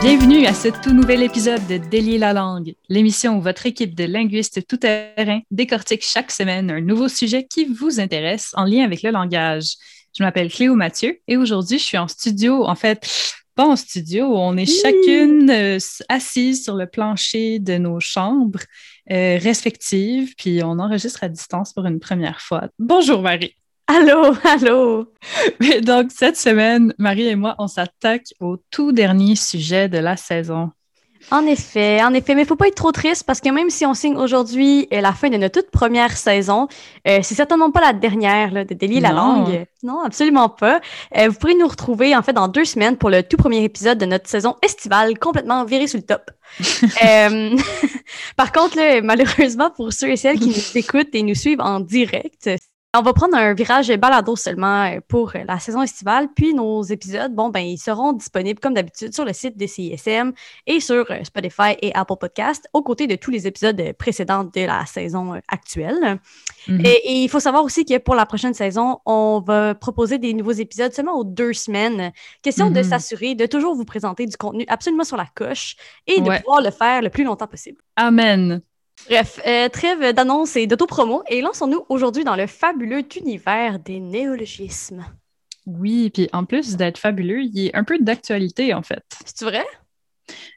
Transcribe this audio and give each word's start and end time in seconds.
Bienvenue 0.00 0.46
à 0.46 0.54
ce 0.54 0.68
tout 0.68 0.92
nouvel 0.92 1.24
épisode 1.24 1.66
de 1.66 1.76
Délier 1.76 2.18
la 2.18 2.32
langue, 2.32 2.74
l'émission 2.88 3.36
où 3.36 3.40
votre 3.40 3.66
équipe 3.66 3.96
de 3.96 4.04
linguistes 4.04 4.64
tout-terrain 4.64 5.40
décortique 5.50 6.04
chaque 6.04 6.30
semaine 6.30 6.70
un 6.70 6.80
nouveau 6.80 7.08
sujet 7.08 7.44
qui 7.44 7.64
vous 7.64 7.98
intéresse 7.98 8.52
en 8.54 8.64
lien 8.64 8.84
avec 8.84 9.02
le 9.02 9.10
langage. 9.10 9.74
Je 10.16 10.22
m'appelle 10.22 10.52
Cléo 10.52 10.76
Mathieu 10.76 11.18
et 11.26 11.36
aujourd'hui, 11.36 11.80
je 11.80 11.82
suis 11.82 11.98
en 11.98 12.06
studio, 12.06 12.64
en 12.64 12.76
fait, 12.76 13.10
pas 13.56 13.66
en 13.66 13.74
studio, 13.74 14.36
on 14.36 14.56
est 14.56 14.66
chacune 14.66 15.50
euh, 15.50 15.78
assises 16.08 16.62
sur 16.62 16.76
le 16.76 16.86
plancher 16.86 17.58
de 17.58 17.76
nos 17.76 17.98
chambres 17.98 18.60
euh, 19.10 19.36
respectives, 19.38 20.34
puis 20.38 20.62
on 20.62 20.78
enregistre 20.78 21.24
à 21.24 21.28
distance 21.28 21.72
pour 21.72 21.86
une 21.86 21.98
première 21.98 22.40
fois. 22.40 22.68
Bonjour 22.78 23.20
Marie. 23.20 23.56
Allô, 23.90 24.34
allô. 24.44 25.06
Donc, 25.82 26.10
cette 26.14 26.36
semaine, 26.36 26.92
Marie 26.98 27.26
et 27.26 27.36
moi, 27.36 27.54
on 27.58 27.68
s'attaque 27.68 28.26
au 28.38 28.58
tout 28.70 28.92
dernier 28.92 29.34
sujet 29.34 29.88
de 29.88 29.96
la 29.96 30.18
saison. 30.18 30.70
En 31.30 31.46
effet, 31.46 32.02
en 32.02 32.12
effet, 32.12 32.34
mais 32.34 32.42
il 32.42 32.44
ne 32.44 32.48
faut 32.48 32.56
pas 32.56 32.68
être 32.68 32.74
trop 32.74 32.92
triste 32.92 33.24
parce 33.24 33.40
que 33.40 33.48
même 33.48 33.70
si 33.70 33.86
on 33.86 33.94
signe 33.94 34.16
aujourd'hui 34.16 34.88
euh, 34.92 35.00
la 35.00 35.12
fin 35.12 35.30
de 35.30 35.36
notre 35.38 35.60
toute 35.60 35.70
première 35.70 36.16
saison, 36.16 36.68
euh, 37.06 37.20
c'est 37.22 37.34
certainement 37.34 37.70
pas 37.70 37.80
la 37.80 37.92
dernière 37.94 38.52
là, 38.52 38.64
de 38.64 38.74
délier 38.74 39.00
la 39.00 39.12
langue. 39.12 39.64
Non, 39.82 40.02
absolument 40.02 40.48
pas. 40.50 40.80
Euh, 41.16 41.28
vous 41.28 41.38
pourrez 41.38 41.54
nous 41.54 41.66
retrouver 41.66 42.14
en 42.14 42.22
fait 42.22 42.34
dans 42.34 42.48
deux 42.48 42.64
semaines 42.64 42.96
pour 42.96 43.10
le 43.10 43.22
tout 43.22 43.36
premier 43.36 43.64
épisode 43.64 43.98
de 43.98 44.06
notre 44.06 44.28
saison 44.28 44.56
estivale 44.62 45.18
complètement 45.18 45.64
viré 45.64 45.86
sur 45.86 45.98
le 45.98 46.04
top. 46.04 46.30
Par 48.36 48.52
contre, 48.52 49.00
malheureusement 49.02 49.70
pour 49.70 49.92
ceux 49.92 50.10
et 50.10 50.16
celles 50.16 50.38
qui 50.38 50.48
nous 50.48 50.78
écoutent 50.78 51.14
et 51.14 51.22
nous 51.22 51.34
suivent 51.34 51.60
en 51.60 51.80
direct, 51.80 52.48
on 52.96 53.02
va 53.02 53.12
prendre 53.12 53.36
un 53.36 53.52
virage 53.52 53.94
balado 53.96 54.34
seulement 54.34 54.84
euh, 54.84 55.00
pour 55.06 55.32
la 55.46 55.58
saison 55.58 55.82
estivale, 55.82 56.28
puis 56.34 56.54
nos 56.54 56.82
épisodes, 56.82 57.34
bon, 57.34 57.50
ben, 57.50 57.60
ils 57.60 57.76
seront 57.76 58.14
disponibles 58.14 58.60
comme 58.60 58.72
d'habitude 58.72 59.14
sur 59.14 59.26
le 59.26 59.34
site 59.34 59.58
de 59.58 59.66
CISM 59.66 60.32
et 60.66 60.80
sur 60.80 61.10
euh, 61.10 61.22
Spotify 61.22 61.76
et 61.82 61.94
Apple 61.94 62.16
Podcast, 62.18 62.66
aux 62.72 62.82
côtés 62.82 63.06
de 63.06 63.14
tous 63.14 63.30
les 63.30 63.46
épisodes 63.46 63.92
précédents 63.98 64.44
de 64.44 64.66
la 64.66 64.86
saison 64.86 65.34
euh, 65.34 65.40
actuelle. 65.48 66.18
Mm-hmm. 66.66 66.86
et, 66.86 67.22
il 67.24 67.28
faut 67.28 67.40
savoir 67.40 67.62
aussi 67.62 67.84
que 67.84 67.98
pour 67.98 68.14
la 68.14 68.24
prochaine 68.24 68.54
saison, 68.54 69.00
on 69.04 69.42
va 69.46 69.74
proposer 69.74 70.18
des 70.18 70.32
nouveaux 70.32 70.52
épisodes 70.52 70.92
seulement 70.92 71.18
aux 71.18 71.24
deux 71.24 71.52
semaines. 71.52 72.12
Question 72.42 72.70
de 72.70 72.80
mm-hmm. 72.80 72.88
s'assurer 72.88 73.34
de 73.34 73.44
toujours 73.44 73.74
vous 73.74 73.84
présenter 73.84 74.24
du 74.24 74.36
contenu 74.36 74.64
absolument 74.66 75.04
sur 75.04 75.18
la 75.18 75.26
coche 75.34 75.76
et 76.06 76.20
de 76.20 76.38
pouvoir 76.38 76.62
le 76.62 76.70
faire 76.70 77.02
le 77.02 77.10
plus 77.10 77.24
longtemps 77.24 77.46
possible. 77.46 77.82
Amen. 77.96 78.62
Bref, 79.06 79.40
euh, 79.46 79.68
trêve 79.68 80.12
d'annonces 80.12 80.56
et 80.56 80.66
d'autopromo 80.66 81.22
et 81.28 81.40
lançons-nous 81.40 81.84
aujourd'hui 81.88 82.24
dans 82.24 82.36
le 82.36 82.46
fabuleux 82.46 83.04
univers 83.16 83.78
des 83.78 84.00
néologismes. 84.00 85.04
Oui, 85.66 86.10
puis 86.10 86.28
en 86.32 86.44
plus 86.44 86.76
d'être 86.76 86.98
fabuleux, 86.98 87.42
il 87.42 87.58
y 87.58 87.70
a 87.70 87.78
un 87.78 87.84
peu 87.84 87.98
d'actualité 87.98 88.74
en 88.74 88.82
fait. 88.82 89.04
C'est 89.24 89.44
vrai? 89.44 89.64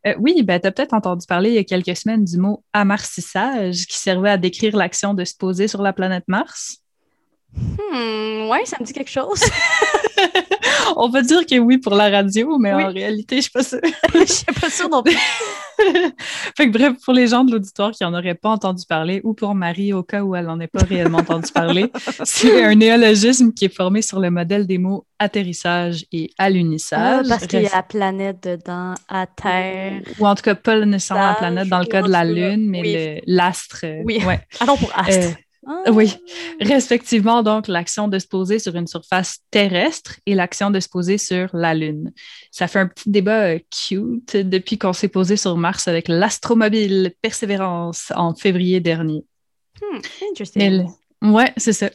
Euh, 0.06 0.16
oui, 0.20 0.42
ben, 0.44 0.59
tu 0.59 0.67
as 0.67 0.72
peut-être 0.72 0.94
entendu 0.94 1.25
parler 1.25 1.50
il 1.50 1.56
y 1.56 1.59
a 1.59 1.64
quelques 1.64 1.95
semaines 1.95 2.25
du 2.25 2.38
mot 2.38 2.64
amarcissage 2.73 3.86
qui 3.86 3.98
servait 3.98 4.31
à 4.31 4.38
décrire 4.38 4.76
l'action 4.76 5.14
de 5.14 5.23
se 5.23 5.36
poser 5.36 5.67
sur 5.67 5.81
la 5.81 5.94
planète 5.94 6.26
Mars. 6.28 6.78
Hmm, 7.53 8.49
ouais, 8.49 8.66
ça 8.66 8.77
me 8.80 8.85
dit 8.85 8.94
quelque 8.94 9.09
chose. 9.09 9.44
On 10.95 11.09
va 11.09 11.21
dire 11.21 11.45
que 11.45 11.58
oui 11.59 11.77
pour 11.77 11.95
la 11.95 12.09
radio, 12.09 12.58
mais 12.58 12.71
en 12.73 12.91
réalité, 12.91 13.38
je 13.38 13.41
suis 13.41 13.52
pas 13.52 13.63
sûre. 13.63 13.80
Je 14.13 14.25
suis 14.25 14.45
pas 14.45 14.69
sûre 14.69 14.89
non 14.89 15.03
plus. 15.03 15.17
fait 16.58 16.67
que 16.67 16.71
bref, 16.71 16.93
pour 17.03 17.13
les 17.13 17.27
gens 17.27 17.43
de 17.43 17.52
l'auditoire 17.52 17.91
qui 17.91 18.03
n'en 18.03 18.13
auraient 18.13 18.35
pas 18.35 18.49
entendu 18.49 18.85
parler, 18.88 19.21
ou 19.23 19.33
pour 19.33 19.55
Marie 19.55 19.93
au 19.93 20.03
cas 20.03 20.21
où 20.21 20.35
elle 20.35 20.45
n'en 20.45 20.59
ait 20.59 20.67
pas 20.67 20.83
réellement 20.83 21.19
entendu 21.19 21.52
parler, 21.52 21.91
c'est 22.23 22.63
un 22.63 22.75
néologisme 22.75 23.52
qui 23.52 23.65
est 23.65 23.75
formé 23.75 24.02
sur 24.02 24.19
le 24.19 24.30
modèle 24.30 24.67
des 24.67 24.77
mots 24.77 25.05
atterrissage 25.19 26.05
et 26.11 26.31
alunissage. 26.38 27.25
Ah, 27.25 27.30
parce 27.30 27.47
qu'il 27.47 27.61
y 27.61 27.67
a 27.67 27.75
la 27.75 27.83
planète 27.83 28.43
dedans, 28.43 28.93
à 29.08 29.27
Terre. 29.27 30.02
Ou 30.20 30.27
en 30.27 30.36
tout 30.36 30.43
cas, 30.43 30.55
pas 30.55 30.80
nécessairement 30.86 31.27
la 31.27 31.36
planète 31.36 31.67
dans 31.67 31.80
le 31.80 31.86
cas 31.86 32.02
de 32.02 32.09
la 32.09 32.23
Lune, 32.23 32.70
mais 32.70 33.21
l'astre. 33.26 33.86
Oui. 34.03 34.23
Ouais. 34.26 34.39
Allons 34.59 34.77
pour 34.77 34.92
astre. 34.97 35.27
Euh, 35.27 35.31
ah. 35.67 35.83
Oui, 35.92 36.16
respectivement, 36.60 37.44
donc, 37.44 37.67
l'action 37.67 38.08
de 38.08 38.17
se 38.17 38.27
poser 38.27 38.60
sur 38.60 38.76
une 38.76 38.88
surface 38.88 39.39
terrestre 39.52 40.20
et 40.26 40.33
l'action 40.33 40.72
de 40.72 40.80
se 40.80 40.89
poser 40.89 41.17
sur 41.17 41.49
la 41.54 41.73
Lune. 41.73 42.11
Ça 42.52 42.67
fait 42.67 42.80
un 42.80 42.88
petit 42.88 43.10
débat 43.10 43.54
euh, 43.54 43.60
cute 43.70 44.36
depuis 44.36 44.77
qu'on 44.77 44.94
s'est 44.94 45.08
posé 45.08 45.38
sur 45.38 45.55
Mars 45.58 45.88
avec 45.88 46.08
l'astromobile 46.08 47.14
Persévérance 47.21 48.11
en 48.16 48.33
février 48.33 48.80
dernier. 48.80 49.23
Hmm, 49.82 50.00
interesting. 50.30 50.88
Ouais, 51.21 51.54
c'est 51.58 51.73
ça. 51.73 51.89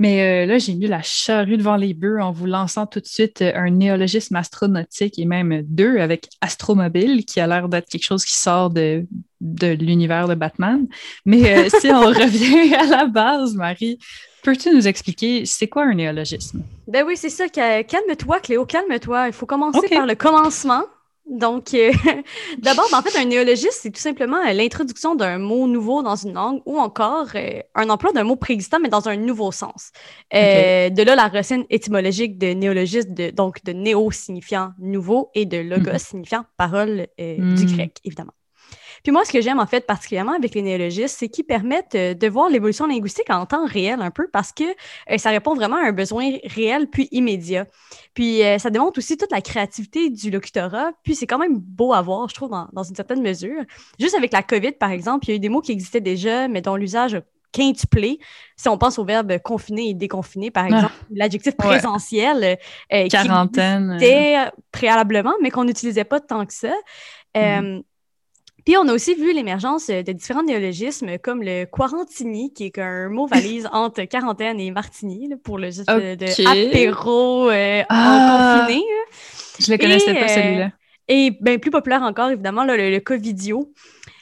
Mais 0.00 0.44
euh, 0.44 0.46
là, 0.46 0.58
j'ai 0.58 0.74
mis 0.74 0.86
la 0.86 1.02
charrue 1.02 1.58
devant 1.58 1.76
les 1.76 1.92
bœufs 1.92 2.20
en 2.22 2.32
vous 2.32 2.46
lançant 2.46 2.86
tout 2.86 3.00
de 3.00 3.06
suite 3.06 3.42
euh, 3.42 3.52
un 3.54 3.70
néologisme 3.70 4.34
astronautique 4.34 5.18
et 5.18 5.26
même 5.26 5.62
deux 5.62 5.98
avec 5.98 6.28
astromobile, 6.40 7.26
qui 7.26 7.38
a 7.38 7.46
l'air 7.46 7.68
d'être 7.68 7.88
quelque 7.88 8.04
chose 8.04 8.24
qui 8.24 8.36
sort 8.36 8.70
de, 8.70 9.06
de 9.42 9.68
l'univers 9.72 10.26
de 10.26 10.34
Batman. 10.34 10.86
Mais 11.26 11.66
euh, 11.66 11.68
si 11.68 11.88
on 11.88 12.00
revient 12.06 12.74
à 12.74 12.86
la 12.86 13.06
base, 13.06 13.54
Marie, 13.54 13.98
peux-tu 14.42 14.74
nous 14.74 14.88
expliquer 14.88 15.44
c'est 15.44 15.68
quoi 15.68 15.84
un 15.84 15.94
néologisme? 15.94 16.62
Ben 16.88 17.04
oui, 17.06 17.16
c'est 17.18 17.28
ça. 17.28 17.48
Calme-toi, 17.50 18.40
Cléo, 18.40 18.64
calme-toi. 18.64 19.26
Il 19.26 19.34
faut 19.34 19.46
commencer 19.46 19.86
par 19.90 20.06
le 20.06 20.14
commencement. 20.14 20.84
Donc, 21.28 21.72
euh, 21.72 21.92
d'abord, 22.58 22.86
ben, 22.90 22.98
en 22.98 23.02
fait, 23.02 23.18
un 23.18 23.24
néologisme, 23.24 23.78
c'est 23.80 23.90
tout 23.90 24.00
simplement 24.00 24.38
euh, 24.38 24.52
l'introduction 24.52 25.14
d'un 25.14 25.38
mot 25.38 25.66
nouveau 25.66 26.02
dans 26.02 26.16
une 26.16 26.34
langue 26.34 26.60
ou 26.66 26.78
encore 26.78 27.28
euh, 27.34 27.60
un 27.74 27.88
emploi 27.90 28.12
d'un 28.12 28.24
mot 28.24 28.36
préexistant, 28.36 28.78
mais 28.80 28.88
dans 28.88 29.08
un 29.08 29.16
nouveau 29.16 29.52
sens. 29.52 29.92
De 30.32 31.02
là, 31.02 31.14
la 31.14 31.28
racine 31.28 31.64
étymologique 31.70 32.38
de 32.38 32.48
néologisme, 32.48 33.14
de, 33.14 33.30
donc 33.30 33.62
de 33.64 33.72
néo 33.72 34.10
signifiant 34.10 34.72
nouveau 34.78 35.30
et 35.34 35.46
de 35.46 35.58
logos 35.58 35.92
mhm. 35.92 35.98
signifiant 35.98 36.44
parole 36.56 37.06
du 37.18 37.40
hmm. 37.40 37.76
grec, 37.76 37.98
évidemment. 38.04 38.32
Puis 39.02 39.12
moi, 39.12 39.24
ce 39.24 39.32
que 39.32 39.40
j'aime 39.40 39.58
en 39.58 39.66
fait 39.66 39.86
particulièrement 39.86 40.34
avec 40.34 40.54
les 40.54 40.62
néologistes, 40.62 41.16
c'est 41.18 41.28
qu'ils 41.28 41.44
permettent 41.44 41.94
euh, 41.94 42.14
de 42.14 42.28
voir 42.28 42.48
l'évolution 42.48 42.86
linguistique 42.86 43.30
en 43.30 43.46
temps 43.46 43.66
réel 43.66 44.00
un 44.00 44.10
peu 44.10 44.28
parce 44.32 44.52
que 44.52 44.64
euh, 44.64 45.18
ça 45.18 45.30
répond 45.30 45.54
vraiment 45.54 45.76
à 45.76 45.88
un 45.88 45.92
besoin 45.92 46.30
réel 46.44 46.86
puis 46.88 47.08
immédiat. 47.10 47.66
Puis 48.14 48.42
euh, 48.42 48.58
ça 48.58 48.70
démontre 48.70 48.98
aussi 48.98 49.16
toute 49.16 49.32
la 49.32 49.40
créativité 49.40 50.10
du 50.10 50.30
locutorat. 50.30 50.92
Puis 51.02 51.14
c'est 51.14 51.26
quand 51.26 51.38
même 51.38 51.58
beau 51.58 51.92
à 51.92 52.02
voir, 52.02 52.28
je 52.28 52.34
trouve, 52.34 52.50
dans, 52.50 52.82
une 52.82 52.94
certaine 52.94 53.22
mesure. 53.22 53.62
Juste 53.98 54.14
avec 54.14 54.32
la 54.32 54.42
COVID, 54.42 54.72
par 54.72 54.90
exemple, 54.90 55.26
il 55.26 55.30
y 55.30 55.32
a 55.32 55.36
eu 55.36 55.40
des 55.40 55.48
mots 55.48 55.60
qui 55.60 55.72
existaient 55.72 56.00
déjà, 56.00 56.48
mais 56.48 56.60
dont 56.60 56.76
l'usage 56.76 57.20
quintuplé. 57.52 58.18
Si 58.56 58.68
on 58.68 58.78
pense 58.78 58.98
au 58.98 59.04
verbe 59.04 59.38
confiner 59.38 59.90
et 59.90 59.94
déconfiner, 59.94 60.50
par 60.50 60.64
ah. 60.64 60.68
exemple, 60.68 60.94
l'adjectif 61.10 61.54
présentiel 61.56 62.58
Quarantaine. 63.10 63.96
qui 63.98 64.04
existait 64.04 64.50
préalablement, 64.70 65.34
mais 65.42 65.50
qu'on 65.50 65.64
n'utilisait 65.64 66.04
pas 66.04 66.20
tant 66.20 66.46
que 66.46 66.54
ça. 66.54 66.72
Mm. 67.34 67.80
Puis 68.64 68.76
on 68.76 68.86
a 68.88 68.92
aussi 68.92 69.14
vu 69.14 69.32
l'émergence 69.32 69.88
euh, 69.90 70.02
de 70.02 70.12
différents 70.12 70.42
néologismes 70.42 71.18
comme 71.18 71.42
le 71.42 71.64
quarantini, 71.64 72.52
qui 72.52 72.66
est 72.66 72.78
un 72.78 73.08
mot 73.08 73.26
valise 73.26 73.68
entre 73.72 74.02
quarantaine 74.04 74.60
et 74.60 74.70
martini 74.70 75.30
pour 75.42 75.58
le 75.58 75.66
juste 75.70 75.88
de 75.88 76.68
apéro 76.68 77.50
euh, 77.50 77.82
ah! 77.88 78.66
confiné. 78.66 78.84
Je 79.58 79.70
ne 79.70 79.76
le 79.76 79.82
connaissais 79.82 80.14
pas 80.14 80.28
celui-là. 80.28 80.66
Euh, 80.66 80.68
et 81.08 81.36
bien 81.40 81.58
plus 81.58 81.70
populaire 81.70 82.02
encore, 82.02 82.30
évidemment, 82.30 82.64
le, 82.64 82.76
le 82.76 83.00
Covidio. 83.00 83.72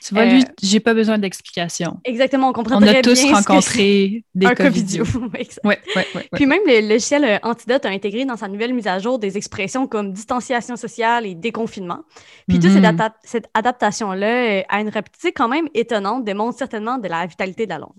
Tu 0.03 0.15
vois, 0.15 0.25
lui, 0.25 0.45
j'ai 0.63 0.81
pas 0.81 0.95
besoin 0.95 1.19
d'explication. 1.19 2.01
Exactement, 2.05 2.49
on 2.49 2.53
comprend 2.53 2.83
On 2.83 2.87
a 2.87 3.03
tous 3.03 3.23
rencontré 3.25 4.25
des 4.35 4.47
un 4.47 4.55
Covidio. 4.55 5.05
ouais, 5.35 5.47
ouais, 5.65 5.79
ouais, 6.15 6.29
Puis 6.33 6.47
même 6.47 6.63
le 6.67 6.89
logiciel 6.89 7.39
Antidote 7.43 7.85
a 7.85 7.91
intégré 7.91 8.25
dans 8.25 8.37
sa 8.37 8.49
nouvelle 8.49 8.73
mise 8.73 8.87
à 8.87 8.99
jour 8.99 9.19
des 9.19 9.37
expressions 9.37 9.87
comme 9.87 10.13
distanciation 10.13 10.77
sociale 10.77 11.27
et 11.27 11.35
déconfinement. 11.35 12.01
Puis 12.49 12.59
toute 12.59 12.71
cette, 12.71 12.83
mm-hmm. 12.83 13.11
cette 13.23 13.51
adaptation-là 13.53 14.65
à 14.69 14.81
une 14.81 14.89
rapidité 14.89 15.33
quand 15.33 15.49
même 15.49 15.69
étonnante 15.75 16.25
démontre 16.25 16.57
certainement 16.57 16.97
de 16.97 17.09
la 17.09 17.27
vitalité 17.27 17.67
de 17.67 17.71
la 17.71 17.79
langue. 17.79 17.93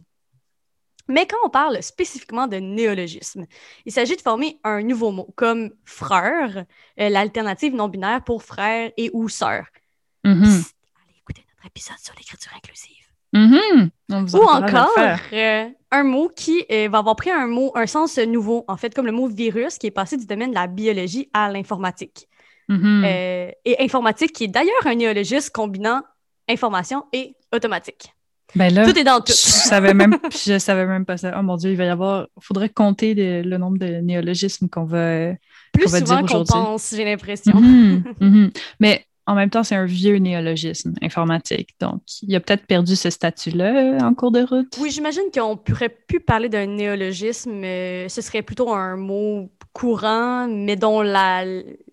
Mais 1.07 1.27
quand 1.27 1.37
on 1.43 1.49
parle 1.49 1.83
spécifiquement 1.83 2.47
de 2.47 2.57
néologisme, 2.57 3.45
il 3.85 3.91
s'agit 3.91 4.15
de 4.15 4.21
former 4.21 4.59
un 4.63 4.81
nouveau 4.81 5.11
mot, 5.11 5.27
comme 5.35 5.71
frère, 5.83 6.65
euh, 6.99 7.09
l'alternative 7.09 7.75
non-binaire 7.75 8.23
pour 8.23 8.43
frère 8.43 8.91
et 8.97 9.09
ou 9.13 9.27
sœur. 9.27 9.65
Écouter 10.23 10.37
notre 10.37 10.80
épisode 11.81 11.99
sur 12.01 12.13
l'écriture 12.17 12.51
inclusive. 12.55 13.05
Mm-hmm. 13.33 14.37
Ou 14.37 14.43
encore 14.43 14.91
euh, 15.33 15.69
un 15.91 16.03
mot 16.03 16.29
qui 16.35 16.65
euh, 16.69 16.89
va 16.89 16.99
avoir 16.99 17.15
pris 17.15 17.31
un 17.31 17.47
mot, 17.47 17.71
un 17.75 17.87
sens 17.87 18.17
nouveau, 18.17 18.65
en 18.67 18.75
fait, 18.77 18.93
comme 18.93 19.05
le 19.05 19.11
mot 19.11 19.27
virus, 19.27 19.77
qui 19.77 19.87
est 19.87 19.91
passé 19.91 20.17
du 20.17 20.25
domaine 20.25 20.49
de 20.49 20.55
la 20.55 20.67
biologie 20.67 21.29
à 21.33 21.51
l'informatique. 21.51 22.27
Mm-hmm. 22.69 23.53
et 23.65 23.83
informatique, 23.83 24.31
qui 24.31 24.45
est 24.45 24.47
d'ailleurs 24.47 24.85
un 24.85 24.95
néologisme 24.95 25.49
combinant 25.51 26.03
information 26.47 27.03
et 27.11 27.35
automatique. 27.51 28.13
Ben 28.55 28.73
là, 28.73 28.85
tout 28.85 28.97
est 28.97 29.03
dans 29.03 29.19
tout. 29.19 29.31
Je 29.31 29.33
savais 29.33 29.93
même, 29.93 30.17
je 30.45 30.57
savais 30.57 30.85
même 30.85 31.05
pas 31.05 31.17
ça. 31.17 31.35
Oh 31.37 31.41
mon 31.41 31.55
Dieu, 31.55 31.71
il 31.71 31.77
va 31.77 31.85
y 31.85 31.89
avoir. 31.89 32.27
Il 32.37 32.43
faudrait 32.43 32.69
compter 32.69 33.13
le 33.43 33.57
nombre 33.57 33.77
de 33.77 33.87
néologismes 34.01 34.69
qu'on 34.69 34.85
va. 34.85 35.33
Plus 35.73 35.87
souvent 35.87 36.25
qu'on 36.25 36.43
pense, 36.43 36.93
j'ai 36.95 37.05
l'impression. 37.05 37.55
Mhm, 37.55 38.03
mhm. 38.19 38.51
Mais 38.79 39.05
en 39.31 39.35
même 39.35 39.49
temps, 39.49 39.63
c'est 39.63 39.75
un 39.75 39.85
vieux 39.85 40.17
néologisme 40.17 40.93
informatique. 41.01 41.69
Donc, 41.79 42.01
il 42.21 42.35
a 42.35 42.41
peut-être 42.41 42.65
perdu 42.65 42.97
ce 42.97 43.09
statut-là 43.09 43.97
en 44.01 44.13
cours 44.13 44.31
de 44.31 44.41
route. 44.41 44.77
Oui, 44.77 44.91
j'imagine 44.91 45.23
qu'on 45.33 45.55
pourrait 45.55 45.87
plus 45.87 46.19
parler 46.19 46.49
d'un 46.49 46.65
néologisme. 46.65 47.61
ce 47.63 48.21
serait 48.21 48.41
plutôt 48.41 48.73
un 48.73 48.97
mot 48.97 49.49
courant, 49.71 50.49
mais 50.49 50.75
dont 50.75 51.01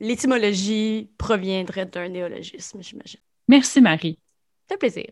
l'étymologie 0.00 1.10
proviendrait 1.16 1.86
d'un 1.86 2.08
néologisme, 2.08 2.82
j'imagine. 2.82 3.20
Merci, 3.46 3.80
Marie. 3.80 4.18
C'est 4.68 4.76
plaisir. 4.76 5.06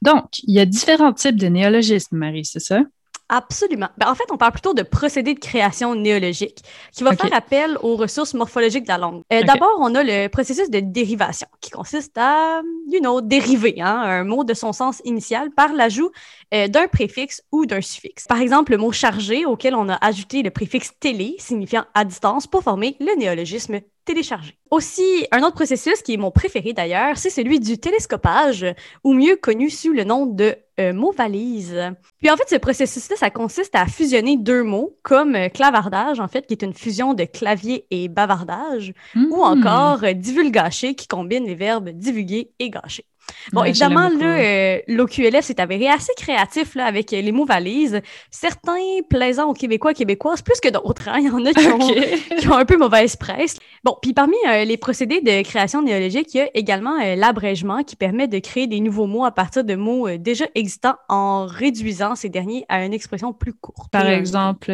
Donc, 0.00 0.38
il 0.44 0.54
y 0.54 0.60
a 0.60 0.64
différents 0.64 1.12
types 1.12 1.36
de 1.36 1.48
néologismes, 1.48 2.16
Marie, 2.16 2.46
c'est 2.46 2.58
ça? 2.58 2.80
Absolument. 3.30 3.88
Ben, 3.98 4.08
en 4.08 4.14
fait, 4.14 4.24
on 4.30 4.38
parle 4.38 4.52
plutôt 4.52 4.72
de 4.72 4.82
procédé 4.82 5.34
de 5.34 5.38
création 5.38 5.94
néologique 5.94 6.62
qui 6.92 7.04
va 7.04 7.14
faire 7.14 7.34
appel 7.34 7.76
aux 7.82 7.96
ressources 7.96 8.32
morphologiques 8.32 8.84
de 8.84 8.88
la 8.88 8.96
langue. 8.96 9.22
Euh, 9.32 9.42
d'abord, 9.42 9.76
on 9.80 9.94
a 9.94 10.02
le 10.02 10.28
processus 10.28 10.70
de 10.70 10.80
dérivation 10.80 11.46
qui 11.60 11.70
consiste 11.70 12.16
à, 12.16 12.62
you 12.90 13.00
know, 13.00 13.20
dériver 13.20 13.82
hein, 13.82 14.00
un 14.02 14.24
mot 14.24 14.44
de 14.44 14.54
son 14.54 14.72
sens 14.72 15.02
initial 15.04 15.50
par 15.50 15.74
l'ajout 15.74 16.10
euh, 16.54 16.68
d'un 16.68 16.88
préfixe 16.88 17.42
ou 17.52 17.66
d'un 17.66 17.82
suffixe. 17.82 18.26
Par 18.26 18.40
exemple, 18.40 18.72
le 18.72 18.78
mot 18.78 18.92
chargé 18.92 19.44
auquel 19.44 19.74
on 19.74 19.90
a 19.90 19.96
ajouté 19.96 20.42
le 20.42 20.50
préfixe 20.50 20.92
télé 20.98 21.36
signifiant 21.38 21.84
à 21.92 22.06
distance 22.06 22.46
pour 22.46 22.62
former 22.62 22.96
le 22.98 23.14
néologisme 23.18 23.80
télécharger. 24.08 24.56
Aussi, 24.70 25.26
un 25.32 25.42
autre 25.42 25.54
processus 25.54 26.00
qui 26.00 26.14
est 26.14 26.16
mon 26.16 26.30
préféré 26.30 26.72
d'ailleurs, 26.72 27.18
c'est 27.18 27.28
celui 27.28 27.60
du 27.60 27.78
télescopage, 27.78 28.64
ou 29.04 29.12
mieux 29.12 29.36
connu 29.36 29.68
sous 29.68 29.92
le 29.92 30.04
nom 30.04 30.24
de 30.24 30.56
euh, 30.80 30.94
mot 30.94 31.12
valise. 31.12 31.76
Puis 32.18 32.30
en 32.30 32.36
fait, 32.36 32.48
ce 32.48 32.56
processus-là, 32.56 33.16
ça 33.16 33.28
consiste 33.28 33.74
à 33.74 33.86
fusionner 33.86 34.38
deux 34.38 34.62
mots, 34.62 34.96
comme 35.02 35.34
euh, 35.34 35.48
clavardage, 35.50 36.20
en 36.20 36.28
fait, 36.28 36.46
qui 36.46 36.54
est 36.54 36.62
une 36.62 36.72
fusion 36.72 37.12
de 37.12 37.24
clavier 37.24 37.86
et 37.90 38.08
bavardage, 38.08 38.94
ou 39.14 39.36
hmm. 39.36 39.40
encore 39.40 40.04
euh, 40.04 40.14
divulgacher, 40.14 40.94
qui 40.94 41.06
combine 41.06 41.44
les 41.44 41.54
verbes 41.54 41.90
divulguer 41.90 42.52
et 42.58 42.70
gâcher. 42.70 43.04
Bon, 43.52 43.64
évidemment, 43.64 44.08
là, 44.08 44.38
euh, 44.38 44.78
l'OQLF 44.88 45.44
s'est 45.44 45.60
avéré 45.60 45.88
assez 45.88 46.12
créatif 46.16 46.74
là, 46.74 46.86
avec 46.86 47.10
les 47.10 47.32
mots 47.32 47.44
valises. 47.44 48.00
Certains 48.30 49.00
plaisants 49.08 49.48
aux 49.48 49.54
Québécois 49.54 49.92
et 49.92 49.94
Québécoises, 49.94 50.42
plus 50.42 50.60
que 50.60 50.68
d'autres. 50.68 51.08
Hein. 51.08 51.18
Il 51.18 51.26
y 51.26 51.30
en 51.30 51.44
a 51.44 51.52
qui, 52.38 52.48
ont, 52.48 52.56
un 52.56 52.64
peu 52.64 52.76
mauvaise 52.76 53.16
presse. 53.16 53.56
Bon, 53.84 53.96
puis 54.00 54.12
parmi 54.12 54.36
euh, 54.48 54.64
les 54.64 54.76
procédés 54.76 55.20
de 55.20 55.42
création 55.42 55.82
néologique, 55.82 56.34
il 56.34 56.38
y 56.38 56.40
a 56.40 56.48
également 56.54 57.00
euh, 57.00 57.14
l'abrègement 57.16 57.82
qui 57.82 57.96
permet 57.96 58.28
de 58.28 58.38
créer 58.38 58.66
des 58.66 58.80
nouveaux 58.80 59.06
mots 59.06 59.24
à 59.24 59.30
partir 59.30 59.64
de 59.64 59.74
mots 59.74 60.08
déjà 60.16 60.46
existants 60.54 60.96
en 61.08 61.46
réduisant 61.46 62.14
ces 62.14 62.28
derniers 62.28 62.64
à 62.68 62.84
une 62.84 62.92
expression 62.92 63.32
plus 63.32 63.54
courte. 63.54 63.90
Par 63.90 64.06
exemple, 64.06 64.72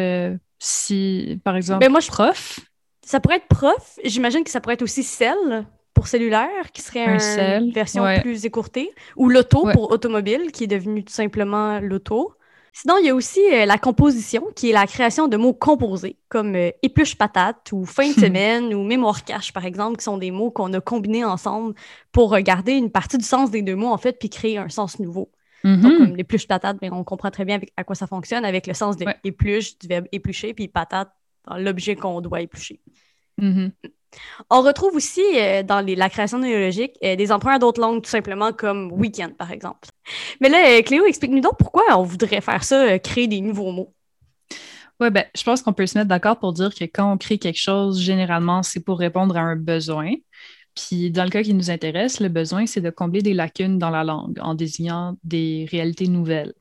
si, 0.59 1.39
par 1.43 1.55
exemple, 1.55 1.79
ben 1.79 1.91
moi, 1.91 1.99
je... 1.99 2.07
prof? 2.07 2.59
Ça 3.05 3.19
pourrait 3.19 3.37
être 3.37 3.47
prof. 3.47 3.99
J'imagine 4.03 4.43
que 4.43 4.49
ça 4.49 4.59
pourrait 4.59 4.73
être 4.73 4.81
aussi 4.81 5.03
celle 5.03 5.65
pour 5.95 6.07
cellulaire, 6.07 6.71
qui 6.73 6.81
serait 6.81 7.17
une 7.57 7.71
version 7.71 8.03
plus 8.21 8.45
écourtée, 8.45 8.91
ou 9.15 9.29
l'auto 9.29 9.67
pour 9.73 9.91
automobile, 9.91 10.51
qui 10.51 10.65
est 10.65 10.67
devenu 10.67 11.03
tout 11.03 11.13
simplement 11.13 11.79
l'auto. 11.79 12.33
Sinon, 12.73 12.95
il 12.99 13.05
y 13.05 13.09
a 13.09 13.15
aussi 13.15 13.39
euh, 13.53 13.65
la 13.65 13.77
composition, 13.77 14.47
qui 14.53 14.69
est 14.69 14.73
la 14.73 14.85
création 14.85 15.29
de 15.29 15.37
mots 15.37 15.53
composés, 15.53 16.17
comme 16.27 16.55
euh, 16.55 16.71
épluche 16.83 17.15
patate 17.15 17.71
ou 17.71 17.85
fin 17.85 18.09
de 18.09 18.13
semaine 18.19 18.73
ou 18.73 18.83
mémoire 18.83 19.23
cache, 19.23 19.53
par 19.53 19.63
exemple, 19.63 19.95
qui 19.95 20.03
sont 20.03 20.17
des 20.17 20.29
mots 20.29 20.51
qu'on 20.51 20.73
a 20.73 20.81
combinés 20.81 21.23
ensemble 21.23 21.73
pour 22.11 22.29
regarder 22.29 22.73
une 22.73 22.91
partie 22.91 23.17
du 23.17 23.23
sens 23.23 23.49
des 23.49 23.61
deux 23.61 23.77
mots, 23.77 23.93
en 23.93 23.97
fait, 23.97 24.19
puis 24.19 24.29
créer 24.29 24.57
un 24.57 24.67
sens 24.67 24.99
nouveau. 24.99 25.31
Donc, 25.63 25.79
mm-hmm. 25.79 25.97
comme 25.97 26.15
l'épluche 26.17 26.47
patate, 26.47 26.77
mais 26.81 26.89
ben, 26.89 26.97
on 26.97 27.05
comprend 27.05 27.31
très 27.31 27.45
bien 27.45 27.61
à 27.77 27.85
quoi 27.85 27.95
ça 27.95 28.07
fonctionne 28.07 28.43
avec 28.43 28.67
le 28.67 28.73
sens 28.73 28.97
de 28.97 29.05
épluche, 29.23 29.79
du 29.79 29.87
verbe 29.87 30.07
éplucher, 30.11 30.53
puis 30.53 30.67
patate, 30.67 31.09
l'objet 31.57 31.95
qu'on 31.95 32.19
doit 32.19 32.41
éplucher. 32.41 32.81
Mm-hmm. 33.41 33.71
On 34.49 34.61
retrouve 34.61 34.95
aussi 34.95 35.21
euh, 35.35 35.63
dans 35.63 35.85
la 35.85 36.09
création 36.09 36.39
néologique 36.39 36.97
euh, 37.03 37.15
des 37.15 37.31
emprunts 37.31 37.59
d'autres 37.59 37.81
langues, 37.81 38.03
tout 38.03 38.09
simplement 38.09 38.51
comme 38.51 38.91
week-end, 38.91 39.31
par 39.37 39.51
exemple. 39.51 39.89
Mais 40.41 40.49
là, 40.49 40.77
euh, 40.77 40.81
Cléo, 40.81 41.05
explique-nous 41.05 41.41
donc 41.41 41.57
pourquoi 41.57 41.83
on 41.97 42.03
voudrait 42.03 42.41
faire 42.41 42.63
ça, 42.63 42.99
créer 42.99 43.27
des 43.27 43.41
nouveaux 43.41 43.71
mots. 43.71 43.93
Oui, 44.99 45.09
ben, 45.09 45.25
je 45.35 45.43
pense 45.43 45.61
qu'on 45.61 45.73
peut 45.73 45.87
se 45.87 45.97
mettre 45.97 46.07
d'accord 46.07 46.39
pour 46.39 46.53
dire 46.53 46.73
que 46.73 46.85
quand 46.85 47.11
on 47.11 47.17
crée 47.17 47.37
quelque 47.37 47.59
chose, 47.59 47.99
généralement, 47.99 48.63
c'est 48.63 48.79
pour 48.79 48.97
répondre 48.97 49.35
à 49.35 49.41
un 49.41 49.57
besoin. 49.57 50.13
Puis 50.73 51.11
dans 51.11 51.23
le 51.23 51.29
cas 51.29 51.43
qui 51.43 51.53
nous 51.53 51.69
intéresse, 51.69 52.19
le 52.19 52.29
besoin, 52.29 52.65
c'est 52.65 52.81
de 52.81 52.89
combler 52.89 53.21
des 53.21 53.33
lacunes 53.33 53.77
dans 53.77 53.89
la 53.89 54.03
langue 54.03 54.37
en 54.41 54.55
désignant 54.55 55.17
des 55.23 55.67
réalités 55.69 56.07
nouvelles 56.07 56.53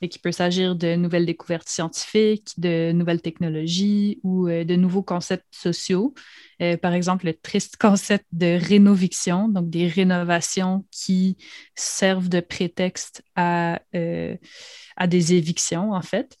et 0.00 0.08
qu'il 0.08 0.20
peut 0.20 0.32
s'agir 0.32 0.76
de 0.76 0.94
nouvelles 0.94 1.26
découvertes 1.26 1.68
scientifiques, 1.68 2.52
de 2.58 2.92
nouvelles 2.92 3.20
technologies 3.20 4.20
ou 4.22 4.48
euh, 4.48 4.64
de 4.64 4.76
nouveaux 4.76 5.02
concepts 5.02 5.46
sociaux. 5.50 6.14
Euh, 6.62 6.76
par 6.76 6.92
exemple, 6.92 7.26
le 7.26 7.34
triste 7.34 7.76
concept 7.80 8.24
de 8.32 8.58
rénoviction, 8.58 9.48
donc 9.48 9.70
des 9.70 9.88
rénovations 9.88 10.86
qui 10.90 11.36
servent 11.74 12.28
de 12.28 12.40
prétexte 12.40 13.22
à, 13.34 13.80
euh, 13.94 14.36
à 14.96 15.06
des 15.06 15.34
évictions, 15.34 15.92
en 15.92 16.02
fait. 16.02 16.36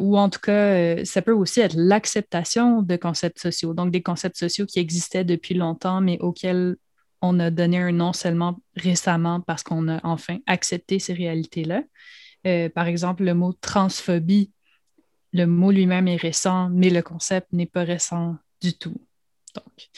ou 0.00 0.18
en 0.18 0.28
tout 0.28 0.40
cas, 0.40 1.04
ça 1.04 1.22
peut 1.22 1.32
aussi 1.32 1.60
être 1.60 1.74
l'acceptation 1.76 2.82
de 2.82 2.96
concepts 2.96 3.40
sociaux, 3.40 3.74
donc 3.74 3.90
des 3.90 4.02
concepts 4.02 4.36
sociaux 4.36 4.66
qui 4.66 4.78
existaient 4.78 5.24
depuis 5.24 5.54
longtemps, 5.54 6.00
mais 6.00 6.18
auxquels 6.20 6.76
on 7.22 7.40
a 7.40 7.50
donné 7.50 7.78
un 7.78 7.92
nom 7.92 8.12
seulement 8.12 8.60
récemment 8.76 9.40
parce 9.40 9.62
qu'on 9.62 9.88
a 9.88 10.00
enfin 10.04 10.38
accepté 10.46 10.98
ces 10.98 11.14
réalités-là. 11.14 11.82
Euh, 12.46 12.68
par 12.68 12.86
exemple, 12.86 13.24
le 13.24 13.34
mot 13.34 13.52
transphobie, 13.52 14.52
le 15.32 15.46
mot 15.46 15.70
lui-même 15.70 16.08
est 16.08 16.16
récent, 16.16 16.70
mais 16.70 16.90
le 16.90 17.02
concept 17.02 17.52
n'est 17.52 17.66
pas 17.66 17.84
récent 17.84 18.36
du 18.62 18.72
tout. 18.72 18.96
Donc, 19.54 19.88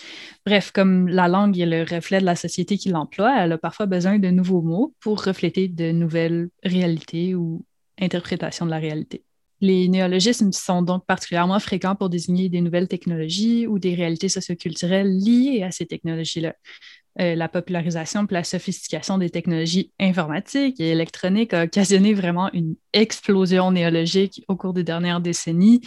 bref, 0.47 0.71
comme 0.73 1.09
la 1.09 1.29
langue 1.29 1.59
est 1.59 1.67
le 1.67 1.83
reflet 1.83 2.21
de 2.21 2.25
la 2.25 2.37
société 2.37 2.79
qui 2.79 2.91
l'emploie, 2.91 3.43
elle 3.43 3.53
a 3.53 3.59
parfois 3.59 3.87
besoin 3.87 4.19
de 4.19 4.29
nouveaux 4.29 4.63
mots 4.63 4.95
pour 5.01 5.23
refléter 5.23 5.69
de 5.69 5.91
nouvelles 5.91 6.49
réalités 6.63 7.35
ou 7.35 7.65
interprétations 8.01 8.67
de 8.67 8.71
la 8.71 8.79
réalité. 8.79 9.25
Les 9.61 9.89
néologismes 9.89 10.53
sont 10.53 10.83
donc 10.83 11.05
particulièrement 11.05 11.59
fréquents 11.59 11.97
pour 11.97 12.09
désigner 12.09 12.49
des 12.49 12.61
nouvelles 12.61 12.87
technologies 12.87 13.67
ou 13.67 13.81
des 13.81 13.95
réalités 13.97 14.29
socioculturelles 14.29 15.11
liées 15.19 15.65
à 15.65 15.73
ces 15.73 15.87
technologies-là. 15.87 16.55
Euh, 17.21 17.35
la 17.35 17.49
popularisation 17.49 18.25
et 18.31 18.33
la 18.33 18.45
sophistication 18.45 19.19
des 19.19 19.29
technologies 19.29 19.93
informatiques 19.99 20.79
et 20.79 20.91
électroniques 20.91 21.53
a 21.53 21.65
occasionné 21.65 22.15
vraiment 22.15 22.49
une 22.53 22.77
explosion 22.93 23.73
néologique 23.73 24.45
au 24.47 24.55
cours 24.55 24.73
des 24.73 24.85
dernières 24.85 25.21
décennies. 25.21 25.81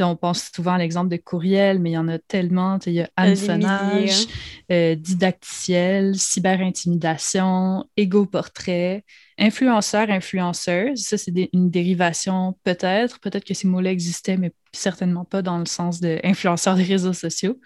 on 0.00 0.14
pense 0.14 0.50
souvent 0.54 0.72
à 0.72 0.78
l'exemple 0.78 1.08
de 1.08 1.16
courriel, 1.16 1.78
mais 1.78 1.92
il 1.92 1.94
y 1.94 1.98
en 1.98 2.08
a 2.08 2.18
tellement. 2.18 2.78
Il 2.84 2.92
y 2.92 3.00
a 3.00 3.08
hameçonnage, 3.16 4.26
euh, 4.70 4.94
didacticiel, 4.94 6.16
cyberintimidation, 6.16 7.86
égo-portrait, 7.96 9.04
influenceur, 9.38 10.10
influenceuse. 10.10 11.00
Ça, 11.00 11.16
c'est 11.16 11.32
une 11.54 11.70
dérivation 11.70 12.58
peut-être. 12.62 13.20
Peut-être 13.20 13.44
que 13.44 13.54
ces 13.54 13.66
mots-là 13.68 13.90
existaient, 13.90 14.36
mais 14.36 14.52
certainement 14.72 15.24
pas 15.24 15.40
dans 15.40 15.58
le 15.58 15.66
sens 15.66 16.00
d'influenceur 16.00 16.74
des 16.76 16.82
réseaux 16.82 17.14
sociaux. 17.14 17.58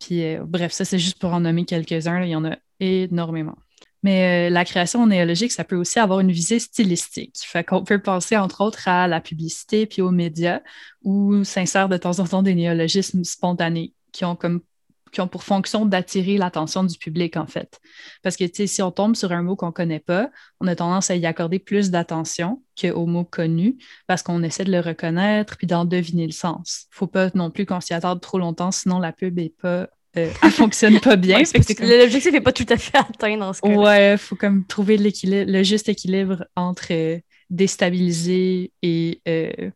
Puis 0.00 0.24
euh, 0.24 0.44
bref, 0.44 0.72
ça, 0.72 0.84
c'est 0.84 0.98
juste 0.98 1.18
pour 1.20 1.32
en 1.32 1.40
nommer 1.40 1.64
quelques-uns. 1.64 2.22
Il 2.22 2.30
y 2.30 2.36
en 2.36 2.44
a 2.44 2.56
énormément. 2.80 3.56
Mais 4.02 4.48
euh, 4.48 4.50
la 4.50 4.64
création 4.64 5.06
néologique, 5.06 5.52
ça 5.52 5.64
peut 5.64 5.76
aussi 5.76 5.98
avoir 5.98 6.20
une 6.20 6.32
visée 6.32 6.58
stylistique. 6.58 7.36
Fait 7.44 7.64
qu'on 7.64 7.84
peut 7.84 8.00
penser, 8.00 8.36
entre 8.36 8.62
autres, 8.62 8.88
à 8.88 9.06
la 9.06 9.20
publicité 9.20 9.86
puis 9.86 10.00
aux 10.02 10.10
médias, 10.10 10.60
où 11.02 11.44
s'insèrent 11.44 11.88
de 11.88 11.98
temps 11.98 12.18
en 12.18 12.26
temps 12.26 12.42
des 12.42 12.54
néologismes 12.54 13.24
spontanés 13.24 13.94
qui 14.12 14.24
ont 14.24 14.36
comme 14.36 14.62
qui 15.10 15.20
ont 15.20 15.28
pour 15.28 15.44
fonction 15.44 15.86
d'attirer 15.86 16.36
l'attention 16.38 16.84
du 16.84 16.98
public, 16.98 17.36
en 17.36 17.46
fait. 17.46 17.80
Parce 18.22 18.36
que, 18.36 18.44
tu 18.44 18.56
sais, 18.56 18.66
si 18.66 18.82
on 18.82 18.90
tombe 18.90 19.16
sur 19.16 19.32
un 19.32 19.42
mot 19.42 19.56
qu'on 19.56 19.66
ne 19.66 19.72
connaît 19.72 20.00
pas, 20.00 20.30
on 20.60 20.66
a 20.66 20.76
tendance 20.76 21.10
à 21.10 21.16
y 21.16 21.26
accorder 21.26 21.58
plus 21.58 21.90
d'attention 21.90 22.62
qu'au 22.80 23.06
mot 23.06 23.24
connu 23.24 23.76
parce 24.06 24.22
qu'on 24.22 24.42
essaie 24.42 24.64
de 24.64 24.72
le 24.72 24.80
reconnaître 24.80 25.56
puis 25.56 25.66
d'en 25.66 25.84
deviner 25.84 26.26
le 26.26 26.32
sens. 26.32 26.86
Il 26.86 26.94
ne 26.94 26.96
faut 26.96 27.06
pas 27.06 27.30
non 27.34 27.50
plus 27.50 27.66
qu'on 27.66 27.80
s'y 27.80 27.94
attarde 27.94 28.20
trop 28.20 28.38
longtemps, 28.38 28.70
sinon 28.70 28.98
la 28.98 29.12
pub 29.12 29.38
est 29.38 29.54
pas 29.60 29.88
euh, 30.16 30.28
elle 30.42 30.50
fonctionne 30.50 31.00
pas 31.00 31.16
bien. 31.16 31.38
L'objectif 31.38 32.32
n'est 32.32 32.40
pas 32.40 32.52
tout 32.52 32.66
à 32.68 32.76
fait 32.76 32.98
atteint 32.98 33.36
dans 33.36 33.52
ce 33.52 33.60
cas. 33.60 33.68
Ouais, 33.68 34.12
il 34.12 34.18
faut 34.18 34.36
comme 34.36 34.66
trouver 34.66 34.96
le 34.98 35.62
juste 35.62 35.88
équilibre 35.88 36.44
entre 36.56 36.88
euh, 36.90 37.18
déstabiliser 37.48 38.72
et, 38.82 39.20
euh, 39.28 39.70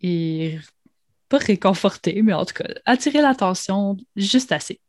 et 0.00 0.58
réconforter, 1.36 2.22
mais 2.22 2.32
en 2.32 2.44
tout 2.44 2.54
cas, 2.54 2.68
attirer 2.86 3.20
l'attention 3.20 3.96
juste 4.16 4.52
assez. 4.52 4.80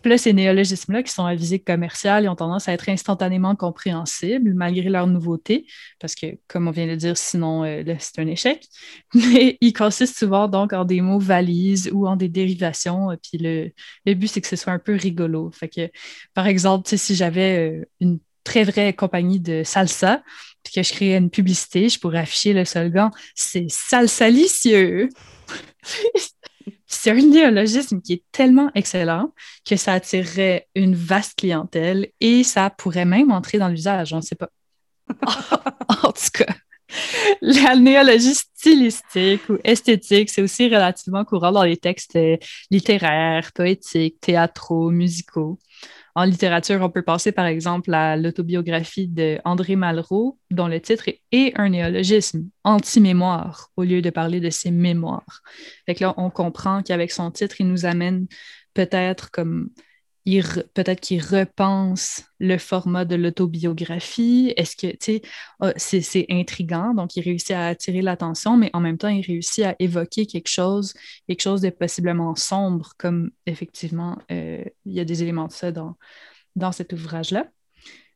Puis 0.00 0.10
là, 0.10 0.18
ces 0.18 0.32
néologismes-là 0.32 1.02
qui 1.02 1.12
sont 1.12 1.24
à 1.24 1.34
visée 1.34 1.60
commerciale, 1.60 2.24
ils 2.24 2.28
ont 2.28 2.34
tendance 2.34 2.68
à 2.68 2.72
être 2.72 2.88
instantanément 2.88 3.54
compréhensibles 3.54 4.52
malgré 4.54 4.88
leur 4.88 5.06
nouveauté, 5.06 5.66
parce 6.00 6.14
que, 6.14 6.38
comme 6.48 6.66
on 6.66 6.72
vient 6.72 6.88
de 6.88 6.96
dire, 6.96 7.16
sinon, 7.16 7.64
euh, 7.64 7.82
c'est 7.98 8.18
un 8.20 8.26
échec. 8.26 8.66
Mais 9.14 9.58
ils 9.60 9.72
consistent 9.72 10.18
souvent 10.18 10.48
donc 10.48 10.72
en 10.72 10.84
des 10.84 11.00
mots 11.00 11.20
valises 11.20 11.90
ou 11.92 12.06
en 12.08 12.16
des 12.16 12.28
dérivations. 12.28 13.16
Puis 13.22 13.38
le, 13.38 13.70
le 14.04 14.14
but, 14.14 14.28
c'est 14.28 14.40
que 14.40 14.48
ce 14.48 14.56
soit 14.56 14.72
un 14.72 14.80
peu 14.80 14.96
rigolo. 14.96 15.50
Fait 15.52 15.68
que, 15.68 15.90
par 16.34 16.46
exemple, 16.46 16.88
si 16.96 17.14
j'avais 17.14 17.70
euh, 17.70 17.84
une 18.00 18.18
très 18.44 18.64
vraie 18.64 18.92
compagnie 18.92 19.38
de 19.38 19.62
salsa, 19.64 20.22
puis 20.64 20.74
que 20.74 20.82
je 20.82 20.92
créais 20.92 21.16
une 21.16 21.30
publicité, 21.30 21.88
je 21.88 21.98
pourrais 21.98 22.18
afficher 22.18 22.52
le 22.52 22.64
slogan 22.64 23.10
«C'est 23.34 23.66
salsalicieux». 23.68 25.08
c'est 26.86 27.10
un 27.10 27.14
néologisme 27.14 28.00
qui 28.00 28.14
est 28.14 28.24
tellement 28.32 28.70
excellent 28.74 29.32
que 29.64 29.76
ça 29.76 29.94
attirerait 29.94 30.68
une 30.74 30.94
vaste 30.94 31.38
clientèle 31.38 32.08
et 32.20 32.44
ça 32.44 32.70
pourrait 32.70 33.04
même 33.04 33.30
entrer 33.30 33.58
dans 33.58 33.68
l'usage, 33.68 34.12
on 34.12 34.16
ne 34.16 34.22
sait 34.22 34.36
pas. 34.36 34.50
en 36.02 36.12
tout 36.12 36.30
cas, 36.32 36.54
La 37.40 37.76
néologie 37.76 38.34
stylistique 38.34 39.48
ou 39.48 39.58
esthétique, 39.64 40.30
c'est 40.30 40.42
aussi 40.42 40.66
relativement 40.66 41.24
courant 41.24 41.52
dans 41.52 41.64
les 41.64 41.76
textes 41.76 42.16
euh, 42.16 42.36
littéraires, 42.70 43.50
poétiques, 43.52 44.20
théâtraux, 44.20 44.90
musicaux. 44.90 45.58
En 46.14 46.24
littérature, 46.24 46.80
on 46.82 46.90
peut 46.90 47.02
passer 47.02 47.32
par 47.32 47.46
exemple 47.46 47.92
à 47.94 48.16
l'autobiographie 48.16 49.08
de 49.08 49.38
André 49.44 49.76
Malraux, 49.76 50.38
dont 50.50 50.68
le 50.68 50.78
titre 50.78 51.04
est 51.08 51.58
un 51.58 51.70
néologisme, 51.70 52.48
anti-mémoire, 52.64 53.70
au 53.76 53.82
lieu 53.82 54.02
de 54.02 54.10
parler 54.10 54.40
de 54.40 54.50
ses 54.50 54.70
mémoires. 54.70 55.40
Fait 55.86 55.94
que 55.94 56.04
là, 56.04 56.14
on 56.18 56.28
comprend 56.28 56.82
qu'avec 56.82 57.12
son 57.12 57.30
titre, 57.30 57.56
il 57.60 57.68
nous 57.68 57.86
amène 57.86 58.26
peut-être 58.74 59.30
comme 59.30 59.70
peut-être 60.24 61.00
qu'il 61.00 61.20
repense 61.20 62.24
le 62.38 62.58
format 62.58 63.04
de 63.04 63.16
l'autobiographie. 63.16 64.52
Est-ce 64.56 64.76
que, 64.76 64.88
tu 64.92 64.96
sais, 65.00 65.22
ah, 65.60 65.72
c'est 65.76 66.26
intriguant, 66.30 66.94
donc 66.94 67.16
il 67.16 67.22
réussit 67.22 67.52
à 67.52 67.66
attirer 67.66 68.02
l'attention, 68.02 68.56
mais 68.56 68.70
en 68.72 68.80
même 68.80 68.98
temps, 68.98 69.08
il 69.08 69.24
réussit 69.24 69.64
à 69.64 69.74
évoquer 69.78 70.26
quelque 70.26 70.48
chose, 70.48 70.94
quelque 71.26 71.42
chose 71.42 71.60
de 71.60 71.70
possiblement 71.70 72.34
sombre, 72.36 72.92
comme 72.98 73.30
effectivement, 73.46 74.18
euh, 74.30 74.64
il 74.84 74.92
y 74.92 75.00
a 75.00 75.04
des 75.04 75.22
éléments 75.22 75.48
de 75.48 75.52
ça 75.52 75.72
dans, 75.72 75.96
dans 76.56 76.72
cet 76.72 76.92
ouvrage-là. 76.92 77.46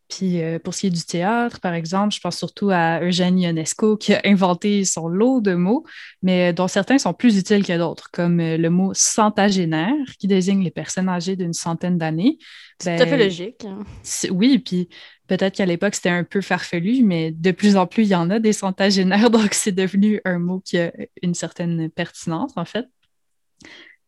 Puis 0.09 0.41
euh, 0.41 0.59
pour 0.59 0.75
ce 0.75 0.81
qui 0.81 0.87
est 0.87 0.91
du 0.91 1.03
théâtre, 1.03 1.61
par 1.61 1.75
exemple, 1.75 2.15
je 2.15 2.21
pense 2.21 2.37
surtout 2.37 2.71
à 2.71 3.01
Eugène 3.01 3.39
Ionesco 3.39 3.97
qui 3.97 4.15
a 4.15 4.21
inventé 4.25 4.85
son 4.85 5.09
lot 5.09 5.41
de 5.41 5.55
mots, 5.55 5.85
mais 6.23 6.53
dont 6.53 6.69
certains 6.69 6.99
sont 6.99 7.13
plus 7.13 7.39
utiles 7.39 7.65
que 7.65 7.77
d'autres, 7.77 8.11
comme 8.13 8.39
euh, 8.41 8.57
le 8.57 8.71
mot 8.71 8.93
centagénaire 8.95 9.95
qui 10.19 10.29
désigne 10.29 10.63
les 10.63 10.71
personnes 10.71 11.09
âgées 11.09 11.35
d'une 11.35 11.53
centaine 11.53 11.99
d'années. 11.99 12.39
C'est 12.79 12.97
tout 12.97 13.03
à 13.03 13.07
fait 13.07 13.17
ben, 13.17 13.25
logique. 13.25 13.65
Hein. 13.65 13.85
Oui, 14.31 14.59
puis 14.59 14.89
peut-être 15.27 15.57
qu'à 15.57 15.67
l'époque 15.67 15.97
c'était 15.97 16.11
un 16.11 16.25
peu 16.25 16.41
farfelu, 16.41 17.03
mais 17.03 17.33
de 17.33 17.51
plus 17.51 17.77
en 17.77 17.87
plus 17.87 18.05
il 18.05 18.11
y 18.11 18.15
en 18.15 18.31
a 18.31 18.39
des 18.39 18.53
centagénaires, 18.53 19.31
donc 19.31 19.55
c'est 19.55 19.73
devenu 19.73 20.21
un 20.25 20.39
mot 20.39 20.61
qui 20.61 20.79
a 20.79 20.93
une 21.23 21.35
certaine 21.35 21.91
pertinence 21.91 22.53
en 22.57 22.65
fait. 22.65 22.87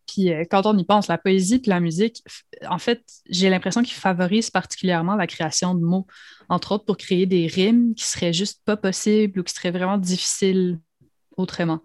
Puis 0.09 0.33
euh, 0.33 0.45
quand 0.51 0.67
on 0.67 0.77
y 0.77 0.85
pense, 0.85 1.07
la 1.07 1.19
poésie 1.19 1.61
puis 1.61 1.69
la 1.71 1.81
musique, 1.81 2.25
en 2.69 2.79
fait, 2.79 3.03
j'ai 3.29 3.51
l'impression 3.51 3.83
qu'ils 3.83 3.97
favorisent 3.97 4.51
particulièrement 4.51 5.15
la 5.15 5.27
création 5.27 5.75
de 5.75 5.81
mots, 5.81 6.07
entre 6.49 6.73
autres 6.73 6.85
pour 6.85 6.97
créer 6.97 7.27
des 7.27 7.47
rimes 7.47 7.95
qui 7.95 8.05
seraient 8.05 8.33
juste 8.33 8.63
pas 8.65 8.77
possibles 8.77 9.39
ou 9.39 9.45
qui 9.45 9.55
seraient 9.55 9.71
vraiment 9.71 9.99
difficiles 9.99 10.81
autrement. 11.37 11.83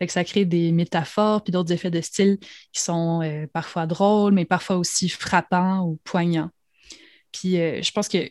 Fait 0.00 0.08
ça 0.08 0.24
crée 0.24 0.44
des 0.44 0.72
métaphores 0.72 1.44
puis 1.44 1.52
d'autres 1.52 1.72
effets 1.72 1.90
de 1.90 2.00
style 2.00 2.38
qui 2.72 2.82
sont 2.82 3.22
euh, 3.22 3.46
parfois 3.52 3.86
drôles, 3.86 4.32
mais 4.32 4.44
parfois 4.44 4.76
aussi 4.76 5.08
frappants 5.08 5.82
ou 5.86 6.00
poignants. 6.04 6.50
Puis 7.32 7.60
euh, 7.60 7.82
je 7.82 7.92
pense 7.92 8.08
que 8.08 8.30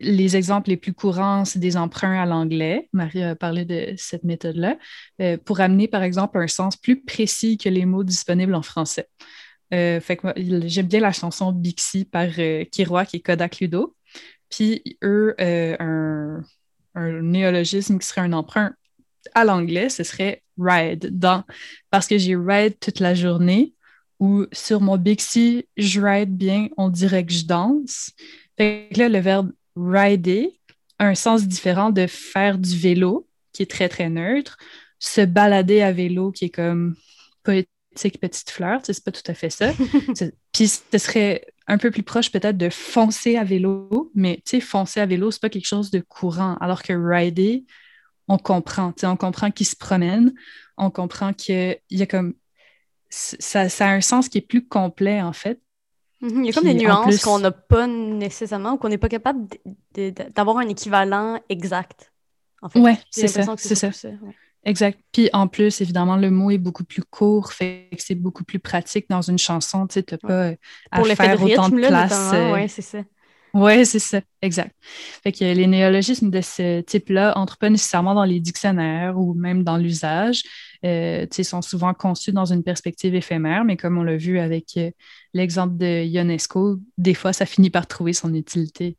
les 0.00 0.36
exemples 0.36 0.70
les 0.70 0.76
plus 0.76 0.92
courants, 0.92 1.44
c'est 1.44 1.58
des 1.58 1.76
emprunts 1.76 2.20
à 2.20 2.26
l'anglais. 2.26 2.88
Marie 2.92 3.22
a 3.22 3.36
parlé 3.36 3.64
de 3.64 3.94
cette 3.96 4.24
méthode-là, 4.24 4.76
euh, 5.20 5.36
pour 5.36 5.60
amener, 5.60 5.88
par 5.88 6.02
exemple, 6.02 6.38
un 6.38 6.48
sens 6.48 6.76
plus 6.76 7.02
précis 7.02 7.58
que 7.58 7.68
les 7.68 7.86
mots 7.86 8.04
disponibles 8.04 8.54
en 8.54 8.62
français. 8.62 9.08
Euh, 9.72 10.00
j'aime 10.66 10.86
bien 10.86 11.00
la 11.00 11.12
chanson 11.12 11.52
Bixi 11.52 12.04
par 12.04 12.28
euh, 12.38 12.64
Kiroak 12.64 13.14
et 13.14 13.20
Kodak 13.20 13.60
Ludo. 13.60 13.96
Puis, 14.50 14.98
eux, 15.02 15.34
un, 15.38 16.42
néologisme 16.94 17.98
qui 17.98 18.06
serait 18.06 18.20
un 18.20 18.32
emprunt 18.32 18.72
à 19.34 19.44
l'anglais, 19.44 19.88
ce 19.88 20.04
serait 20.04 20.42
ride, 20.58 21.18
dans, 21.18 21.42
parce 21.90 22.06
que 22.06 22.18
j'ai 22.18 22.36
ride 22.36 22.78
toute 22.78 23.00
la 23.00 23.14
journée, 23.14 23.74
ou 24.20 24.46
sur 24.52 24.80
mon 24.80 24.96
Bixi, 24.96 25.66
je 25.76 26.00
ride 26.00 26.36
bien, 26.36 26.68
on 26.76 26.88
dirait 26.88 27.26
que 27.26 27.32
je 27.32 27.44
danse. 27.46 28.12
Fait 28.56 28.88
que 28.92 29.00
là, 29.00 29.08
le 29.08 29.18
verbe 29.18 29.50
rider 29.76 30.60
un 30.98 31.14
sens 31.14 31.46
différent 31.46 31.90
de 31.90 32.06
faire 32.06 32.58
du 32.58 32.76
vélo, 32.76 33.28
qui 33.52 33.62
est 33.62 33.70
très, 33.70 33.88
très 33.88 34.08
neutre, 34.08 34.56
se 34.98 35.20
balader 35.20 35.82
à 35.82 35.92
vélo, 35.92 36.32
qui 36.32 36.46
est 36.46 36.50
comme 36.50 36.94
poétique 37.42 38.20
petite 38.20 38.50
fleur, 38.50 38.80
c'est 38.82 39.04
pas 39.04 39.12
tout 39.12 39.22
à 39.26 39.34
fait 39.34 39.50
ça. 39.50 39.72
Puis 40.52 40.68
ce 40.68 40.98
serait 40.98 41.46
un 41.66 41.78
peu 41.78 41.90
plus 41.90 42.02
proche 42.02 42.30
peut-être 42.30 42.56
de 42.56 42.68
foncer 42.68 43.36
à 43.36 43.44
vélo, 43.44 44.10
mais 44.14 44.36
tu 44.44 44.56
sais, 44.56 44.60
foncer 44.60 45.00
à 45.00 45.06
vélo, 45.06 45.30
c'est 45.30 45.40
pas 45.40 45.48
quelque 45.50 45.66
chose 45.66 45.90
de 45.90 46.00
courant, 46.00 46.56
alors 46.60 46.82
que 46.82 46.92
rider, 46.92 47.64
on 48.28 48.38
comprend, 48.38 48.92
on 49.02 49.16
comprend 49.16 49.50
qu'il 49.50 49.66
se 49.66 49.76
promène, 49.76 50.34
on 50.76 50.90
comprend 50.90 51.32
qu'il 51.32 51.78
y 51.90 52.02
a 52.02 52.06
comme 52.06 52.34
ça, 53.10 53.68
ça, 53.68 53.88
a 53.88 53.92
un 53.92 54.00
sens 54.00 54.28
qui 54.28 54.38
est 54.38 54.46
plus 54.46 54.66
complet 54.66 55.22
en 55.22 55.32
fait. 55.32 55.60
Mhm, 56.24 56.44
il 56.44 56.46
y 56.46 56.50
a 56.50 56.52
comme 56.52 56.64
des 56.64 56.74
nuances 56.74 57.22
qu'on 57.22 57.38
n'a 57.38 57.50
pas 57.50 57.86
nécessairement 57.86 58.72
ou 58.72 58.76
qu'on 58.78 58.88
n'est 58.88 58.98
pas 58.98 59.08
capable 59.08 59.46
d'avoir 60.34 60.58
un 60.58 60.68
équivalent 60.68 61.38
exact. 61.48 62.12
En 62.62 62.68
fait. 62.70 62.80
Ouais, 62.80 62.98
c'est 63.10 63.28
ça. 63.28 63.44
C'est 63.56 63.74
ça. 63.74 63.90
Exact. 64.66 64.98
Puis 65.12 65.28
en 65.34 65.46
plus, 65.46 65.82
évidemment, 65.82 66.16
le 66.16 66.30
mot 66.30 66.50
est 66.50 66.58
beaucoup 66.58 66.84
plus 66.84 67.02
court, 67.02 67.52
fait 67.52 67.88
que 67.92 68.02
c'est 68.02 68.14
beaucoup 68.14 68.44
plus 68.44 68.58
pratique 68.58 69.04
dans 69.10 69.20
une 69.20 69.36
chanson. 69.36 69.86
Tu 69.86 70.00
sais, 70.08 70.16
pas 70.16 70.46
euh, 70.46 70.56
à 70.90 71.04
faire 71.04 71.42
autant 71.42 71.68
de 71.68 71.86
place. 71.86 72.32
Euh, 72.32 72.54
oui, 72.54 72.68
c'est 72.70 72.80
ça. 72.80 73.00
Oui, 73.52 73.86
c'est 73.86 74.00
ça, 74.00 74.20
exact. 74.42 74.74
Fait 75.22 75.30
que 75.30 75.44
les 75.44 75.66
néologismes 75.68 76.28
de 76.28 76.40
ce 76.40 76.80
type-là 76.80 77.34
n'entrent 77.36 77.58
pas 77.58 77.70
nécessairement 77.70 78.14
dans 78.14 78.24
les 78.24 78.40
dictionnaires 78.40 79.16
ou 79.16 79.32
même 79.34 79.62
dans 79.62 79.76
l'usage. 79.76 80.42
Euh, 80.84 81.26
sont 81.42 81.62
souvent 81.62 81.94
conçus 81.94 82.32
dans 82.32 82.44
une 82.44 82.62
perspective 82.62 83.14
éphémère, 83.14 83.64
mais 83.64 83.76
comme 83.76 83.96
on 83.96 84.02
l'a 84.02 84.16
vu 84.16 84.38
avec 84.38 84.76
euh, 84.76 84.90
l'exemple 85.32 85.76
de 85.76 86.04
Ionesco, 86.04 86.76
des 86.98 87.14
fois, 87.14 87.32
ça 87.32 87.46
finit 87.46 87.70
par 87.70 87.86
trouver 87.86 88.12
son 88.12 88.34
utilité. 88.34 88.96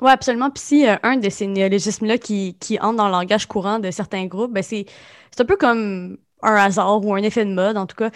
Oui, 0.00 0.10
absolument. 0.10 0.50
Puis 0.50 0.62
si 0.64 0.86
euh, 0.86 0.96
un 1.02 1.16
de 1.16 1.28
ces 1.28 1.46
néologismes-là 1.46 2.18
qui, 2.18 2.56
qui 2.58 2.80
entre 2.80 2.96
dans 2.96 3.06
le 3.06 3.12
langage 3.12 3.46
courant 3.46 3.78
de 3.78 3.90
certains 3.90 4.26
groupes, 4.26 4.52
ben 4.52 4.62
c'est 4.62 4.86
un 5.38 5.44
peu 5.44 5.56
comme 5.56 6.16
un 6.42 6.56
hasard 6.56 7.04
ou 7.04 7.14
un 7.14 7.22
effet 7.22 7.44
de 7.44 7.52
mode, 7.52 7.76
en 7.76 7.86
tout 7.86 7.94
cas. 7.94 8.10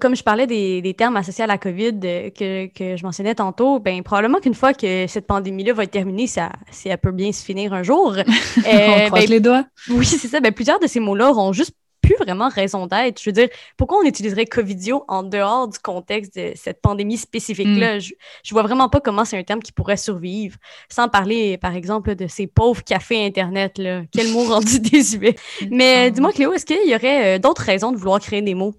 Comme, 0.00 0.14
je 0.14 0.22
parlais 0.22 0.46
des, 0.46 0.94
termes 0.96 1.16
associés 1.16 1.44
à 1.44 1.46
la 1.46 1.58
COVID 1.58 1.98
euh, 2.04 2.30
que, 2.30 2.96
je 2.96 3.02
mentionnais 3.02 3.34
tantôt, 3.34 3.80
ben 3.80 4.02
probablement 4.02 4.38
qu'une 4.38 4.54
fois 4.54 4.72
que 4.72 5.06
cette 5.08 5.26
pandémie-là 5.26 5.72
va 5.72 5.84
être 5.84 5.90
terminée, 5.90 6.28
ça, 6.28 6.52
si 6.70 6.88
elle 6.88 6.98
peut 6.98 7.10
bien 7.10 7.32
se 7.32 7.44
finir 7.44 7.72
un 7.72 7.82
jour. 7.82 8.14
On 8.58 9.06
croise 9.06 9.10
ben, 9.10 9.30
les 9.30 9.40
doigts. 9.40 9.64
Oui, 9.90 10.04
c'est 10.06 10.28
ça. 10.28 10.40
Ben, 10.40 10.52
plusieurs 10.52 10.78
de 10.78 10.86
ces 10.86 11.00
mots-là 11.00 11.30
auront 11.30 11.52
juste 11.52 11.72
vraiment 12.16 12.48
raison 12.48 12.86
d'être. 12.86 13.20
Je 13.20 13.28
veux 13.28 13.34
dire, 13.34 13.48
pourquoi 13.76 13.98
on 13.98 14.06
utiliserait 14.06 14.46
Covidio 14.46 15.04
en 15.08 15.22
dehors 15.22 15.68
du 15.68 15.78
contexte 15.78 16.36
de 16.36 16.52
cette 16.54 16.80
pandémie 16.80 17.16
spécifique-là? 17.16 17.96
Hmm. 17.96 18.00
Je, 18.00 18.12
je 18.44 18.54
vois 18.54 18.62
vraiment 18.62 18.88
pas 18.88 19.00
comment 19.00 19.24
c'est 19.24 19.38
un 19.38 19.42
terme 19.42 19.60
qui 19.60 19.72
pourrait 19.72 19.96
survivre, 19.96 20.56
sans 20.88 21.08
parler, 21.08 21.58
par 21.58 21.74
exemple, 21.74 22.14
de 22.14 22.26
ces 22.26 22.46
pauvres 22.46 22.82
cafés 22.84 23.24
Internet, 23.24 23.78
là. 23.78 24.02
Quel 24.12 24.28
mot 24.28 24.44
rendu 24.44 24.80
désuet. 24.90 25.36
Mais 25.70 26.10
dis-moi, 26.10 26.32
Cléo, 26.32 26.52
est-ce 26.52 26.66
qu'il 26.66 26.88
y 26.88 26.94
aurait 26.94 27.36
euh, 27.36 27.38
d'autres 27.38 27.62
raisons 27.62 27.92
de 27.92 27.96
vouloir 27.96 28.20
créer 28.20 28.42
des 28.42 28.54
mots? 28.54 28.74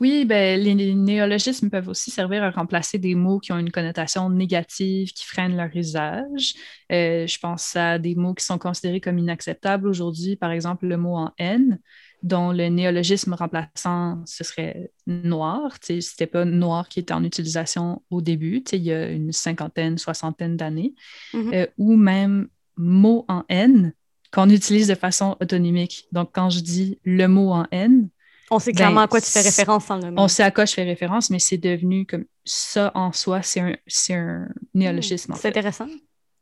Oui, 0.00 0.24
ben, 0.24 0.58
les, 0.58 0.94
néologismes 0.94 1.68
peuvent 1.68 1.88
aussi 1.88 2.10
servir 2.10 2.42
à 2.42 2.50
remplacer 2.50 2.98
des 2.98 3.14
mots 3.14 3.38
qui 3.38 3.52
ont 3.52 3.58
une 3.58 3.70
connotation 3.70 4.30
négative, 4.30 5.12
qui 5.12 5.26
freinent 5.26 5.56
leur 5.56 5.68
usage. 5.74 6.54
Euh, 6.90 7.26
je 7.26 7.38
pense 7.38 7.76
à 7.76 7.98
des 7.98 8.14
mots 8.14 8.34
qui 8.34 8.44
sont 8.44 8.58
considérés 8.58 9.00
comme 9.00 9.18
inacceptables 9.18 9.86
aujourd'hui, 9.86 10.36
par 10.36 10.50
exemple 10.50 10.86
le 10.86 10.96
mot 10.96 11.16
en 11.16 11.32
haine 11.38 11.78
dont 12.22 12.52
le 12.52 12.68
néologisme 12.68 13.34
remplaçant, 13.34 14.22
ce 14.26 14.44
serait 14.44 14.90
noir. 15.06 15.76
Ce 15.82 15.94
n'était 15.94 16.26
pas 16.26 16.44
noir 16.44 16.88
qui 16.88 17.00
était 17.00 17.14
en 17.14 17.24
utilisation 17.24 18.02
au 18.10 18.20
début, 18.20 18.62
il 18.72 18.82
y 18.82 18.92
a 18.92 19.08
une 19.08 19.32
cinquantaine, 19.32 19.98
soixantaine 19.98 20.56
d'années, 20.56 20.94
mm-hmm. 21.32 21.54
euh, 21.54 21.66
ou 21.78 21.96
même 21.96 22.48
mot 22.76 23.24
en 23.28 23.44
N 23.48 23.92
qu'on 24.32 24.48
utilise 24.48 24.88
de 24.88 24.94
façon 24.94 25.36
autonomique. 25.40 26.06
Donc, 26.12 26.30
quand 26.32 26.50
je 26.50 26.60
dis 26.60 26.98
le 27.04 27.26
mot 27.26 27.50
en 27.50 27.66
N, 27.72 28.08
on 28.52 28.58
sait 28.58 28.72
clairement 28.72 29.02
à 29.02 29.08
quoi 29.08 29.20
tu 29.20 29.30
fais 29.30 29.42
référence 29.42 29.84
sans 29.84 29.98
le 29.98 30.12
On 30.16 30.26
sait 30.26 30.42
à 30.42 30.50
quoi 30.50 30.64
je 30.64 30.74
fais 30.74 30.82
référence, 30.82 31.30
mais 31.30 31.38
c'est 31.38 31.56
devenu 31.56 32.04
comme 32.04 32.24
ça 32.44 32.90
en 32.96 33.12
soi, 33.12 33.42
c'est 33.42 33.60
un, 33.60 33.76
un, 34.10 34.48
néologisme. 34.74 35.34
c'est 35.36 35.48
intéressant. 35.48 35.86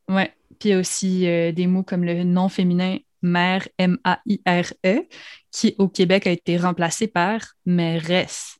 Oui. 0.08 0.22
Puis 0.58 0.70
il 0.70 0.72
y 0.72 0.74
a 0.74 0.78
aussi 0.78 1.28
euh, 1.28 1.52
des 1.52 1.66
mots 1.66 1.82
comme 1.82 2.04
le 2.04 2.24
nom 2.24 2.48
féminin 2.48 2.96
mère, 3.22 3.68
M-A-I-R-E, 3.78 5.06
qui 5.50 5.74
au 5.78 5.88
Québec 5.88 6.26
a 6.26 6.30
été 6.30 6.56
remplacé 6.56 7.06
par 7.06 7.40
mairesse. 7.66 8.58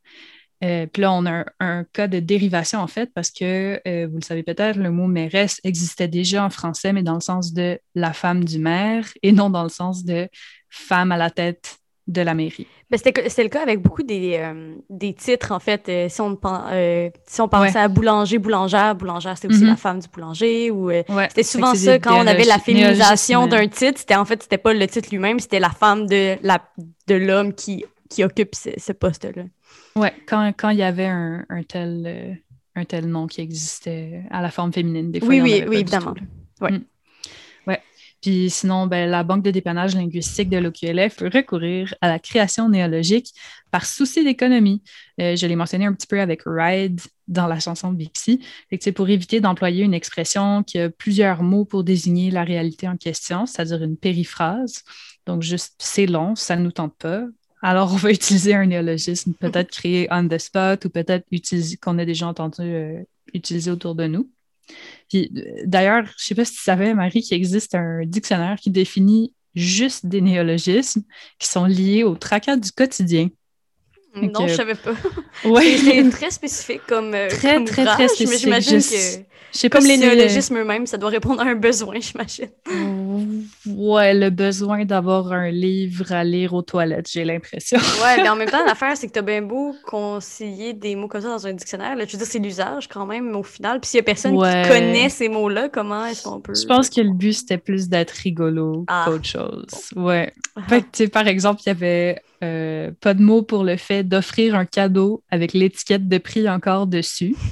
Euh, 0.63 0.87
puis 0.87 1.01
là, 1.01 1.13
on 1.13 1.25
a 1.25 1.45
un, 1.59 1.85
cas 1.85 2.07
de 2.07 2.19
dérivation, 2.19 2.79
en 2.79 2.87
fait, 2.87 3.11
parce 3.13 3.31
que, 3.31 3.81
euh, 3.87 4.07
vous 4.07 4.17
le 4.17 4.23
savez 4.23 4.43
peut-être, 4.43 4.77
le 4.77 4.91
mot 4.91 5.07
mairesse 5.07 5.61
existait 5.63 6.09
déjà 6.09 6.43
en 6.43 6.49
français, 6.49 6.91
mais 6.91 7.03
dans 7.03 7.13
le 7.13 7.21
sens 7.21 7.53
de 7.53 7.79
la 7.95 8.11
femme 8.11 8.43
du 8.43 8.59
maire 8.59 9.07
et 9.23 9.31
non 9.31 9.49
dans 9.49 9.63
le 9.63 9.69
sens 9.69 10.03
de 10.03 10.27
femme 10.69 11.11
à 11.11 11.17
la 11.17 11.29
tête 11.29 11.78
de 12.09 12.21
la 12.21 12.33
mairie. 12.33 12.67
Ben, 12.89 12.97
C'était 12.97 13.43
le 13.43 13.49
cas 13.49 13.61
avec 13.61 13.81
beaucoup 13.81 14.01
des, 14.01 14.37
euh, 14.39 14.75
des 14.89 15.13
titres, 15.13 15.51
en 15.51 15.59
fait. 15.59 15.87
Euh, 15.89 16.09
si, 16.09 16.19
on, 16.21 16.37
euh, 16.43 17.09
si 17.25 17.39
on 17.39 17.47
pensait 17.47 17.77
à 17.77 17.87
boulanger, 17.87 18.39
boulangère, 18.39 18.95
boulangère, 18.95 19.37
c'était 19.37 19.53
aussi 19.53 19.63
mm-hmm. 19.63 19.67
la 19.67 19.75
femme 19.75 19.99
du 19.99 20.07
boulanger. 20.07 20.71
ou 20.71 20.89
C'était 21.29 21.43
souvent 21.43 21.75
ça, 21.75 21.99
quand 21.99 22.21
on 22.21 22.27
avait 22.27 22.45
la 22.45 22.59
féminisation 22.59 23.47
d'un 23.47 23.67
titre, 23.67 23.99
c'était 23.99 24.15
en 24.15 24.25
fait, 24.25 24.41
c'était 24.43 24.57
pas 24.57 24.73
le 24.73 24.87
titre 24.87 25.09
lui-même, 25.11 25.39
c'était 25.39 25.59
la 25.59 25.69
femme 25.69 26.07
de 26.07 26.37
l'homme 27.07 27.49
de 27.49 27.53
qui, 27.53 27.85
qui 28.09 28.23
occupe 28.23 28.55
ce, 28.55 28.91
poste-là. 28.91 29.43
Oui, 29.95 30.07
quand, 30.27 30.51
quand 30.57 30.69
il 30.69 30.79
y 30.79 30.83
avait 30.83 31.05
un, 31.05 31.45
un 31.49 31.63
tel, 31.63 32.41
un 32.75 32.85
tel 32.85 33.07
nom 33.07 33.27
qui 33.27 33.41
existait 33.41 34.23
à 34.31 34.41
la 34.41 34.49
forme 34.49 34.73
féminine, 34.73 35.11
des 35.11 35.19
fois. 35.19 35.29
Oui, 35.29 35.41
oui, 35.41 35.63
oui, 35.67 35.77
évidemment. 35.77 36.15
Ouais. 36.59 36.71
Mm. 36.71 36.83
Puis 38.21 38.49
sinon, 38.49 38.87
ben, 38.87 39.09
la 39.09 39.23
Banque 39.23 39.43
de 39.43 39.51
dépannage 39.51 39.95
linguistique 39.95 40.49
de 40.49 40.57
l'OQLF 40.57 41.17
peut 41.17 41.29
recourir 41.33 41.93
à 42.01 42.09
la 42.09 42.19
création 42.19 42.67
néologique 42.67 43.33
par 43.71 43.85
souci 43.85 44.23
d'économie. 44.23 44.83
Euh, 45.21 45.35
je 45.35 45.47
l'ai 45.47 45.55
mentionné 45.55 45.85
un 45.85 45.93
petit 45.93 46.07
peu 46.07 46.19
avec 46.19 46.41
Ride 46.45 46.99
dans 47.27 47.47
la 47.47 47.59
chanson 47.59 47.91
Bixi. 47.91 48.41
C'est 48.79 48.91
pour 48.91 49.09
éviter 49.09 49.39
d'employer 49.39 49.83
une 49.83 49.93
expression 49.93 50.63
qui 50.63 50.79
a 50.79 50.89
plusieurs 50.89 51.43
mots 51.43 51.65
pour 51.65 51.83
désigner 51.83 52.31
la 52.31 52.43
réalité 52.43 52.87
en 52.87 52.97
question, 52.97 53.45
c'est-à-dire 53.45 53.83
une 53.83 53.97
périphrase. 53.97 54.83
Donc, 55.25 55.43
juste 55.43 55.75
c'est 55.77 56.07
long, 56.07 56.35
ça 56.35 56.55
ne 56.55 56.63
nous 56.63 56.71
tente 56.71 56.95
pas. 56.97 57.23
Alors, 57.61 57.93
on 57.93 57.97
va 57.97 58.11
utiliser 58.11 58.53
un 58.53 58.65
néologisme, 58.65 59.33
peut-être 59.33 59.71
créé 59.71 60.07
on 60.11 60.27
the 60.27 60.37
spot 60.37 60.85
ou 60.85 60.89
peut-être 60.89 61.25
qu'on 61.81 61.97
a 61.99 62.05
déjà 62.05 62.27
entendu 62.27 62.61
euh, 62.61 63.03
utiliser 63.33 63.71
autour 63.71 63.95
de 63.95 64.07
nous. 64.07 64.29
D'ailleurs, 65.65 66.05
je 66.05 66.11
ne 66.11 66.15
sais 66.17 66.35
pas 66.35 66.45
si 66.45 66.53
tu 66.53 66.61
savais, 66.61 66.93
Marie, 66.93 67.21
qu'il 67.21 67.35
existe 67.37 67.75
un 67.75 68.05
dictionnaire 68.05 68.57
qui 68.59 68.69
définit 68.69 69.33
juste 69.55 70.05
des 70.05 70.21
néologismes 70.21 71.03
qui 71.39 71.47
sont 71.47 71.65
liés 71.65 72.03
au 72.03 72.15
tracas 72.15 72.57
du 72.57 72.71
quotidien. 72.71 73.29
Non, 74.15 74.47
je 74.47 74.53
savais 74.53 74.75
pas. 74.75 74.91
Ouais. 75.45 75.77
C'est 75.77 76.09
très 76.09 76.31
spécifique 76.31 76.81
comme 76.85 77.13
euh, 77.13 77.29
Très, 77.29 77.63
très, 77.63 77.85
très 77.85 78.07
spécifique. 78.09 78.47
Mais 78.49 78.59
j'imagine 78.59 78.79
que, 78.81 79.67
comme 79.69 79.85
les 79.85 79.97
néologismes 79.97 80.57
eux-mêmes, 80.57 80.85
ça 80.85 80.97
doit 80.97 81.09
répondre 81.09 81.41
à 81.41 81.45
un 81.45 81.55
besoin, 81.55 81.95
j'imagine. 82.01 82.49
Ouais, 83.65 84.13
le 84.13 84.29
besoin 84.29 84.83
d'avoir 84.83 85.31
un 85.31 85.49
livre 85.49 86.11
à 86.11 86.25
lire 86.25 86.53
aux 86.53 86.61
toilettes, 86.61 87.09
j'ai 87.09 87.23
l'impression. 87.23 87.77
ouais, 88.03 88.21
mais 88.21 88.27
en 88.27 88.35
même 88.35 88.49
temps, 88.49 88.63
l'affaire, 88.67 88.97
c'est 88.97 89.07
que 89.07 89.13
t'as 89.13 89.21
bien 89.21 89.41
beau 89.41 89.73
conseiller 89.85 90.73
des 90.73 90.95
mots 90.95 91.07
comme 91.07 91.21
ça 91.21 91.29
dans 91.29 91.47
un 91.47 91.53
dictionnaire. 91.53 91.95
Là, 91.95 92.05
je 92.05 92.11
veux 92.11 92.17
dire, 92.17 92.27
c'est 92.27 92.39
l'usage 92.39 92.89
quand 92.89 93.05
même, 93.05 93.33
au 93.35 93.43
final. 93.43 93.79
Puis 93.79 93.91
s'il 93.91 93.99
y 93.99 94.01
a 94.01 94.03
personne 94.03 94.33
qui 94.33 94.69
connaît 94.69 95.07
ces 95.07 95.29
mots-là, 95.29 95.69
comment 95.69 96.05
est-ce 96.05 96.23
qu'on 96.23 96.41
peut... 96.41 96.53
Je 96.53 96.65
pense 96.65 96.89
que 96.89 96.99
le 96.99 97.13
but, 97.13 97.33
c'était 97.33 97.57
plus 97.57 97.87
d'être 97.87 98.11
rigolo 98.11 98.83
ah. 98.87 99.05
qu'autre 99.05 99.25
chose. 99.25 99.67
Ouais. 99.95 100.33
Ah. 100.55 100.61
Fait 100.67 100.81
que, 100.81 101.07
par 101.07 101.27
exemple, 101.27 101.61
il 101.65 101.69
y 101.69 101.71
avait 101.71 102.21
euh, 102.41 102.91
pas 103.01 103.13
de 103.13 103.21
mots 103.21 103.41
pour 103.41 103.63
le 103.65 103.75
fait 103.75 104.03
d'offrir 104.09 104.55
un 104.55 104.65
cadeau 104.65 105.23
avec 105.29 105.53
l'étiquette 105.53 106.07
de 106.07 106.17
prix 106.17 106.49
encore 106.49 106.87
dessus. 106.87 107.35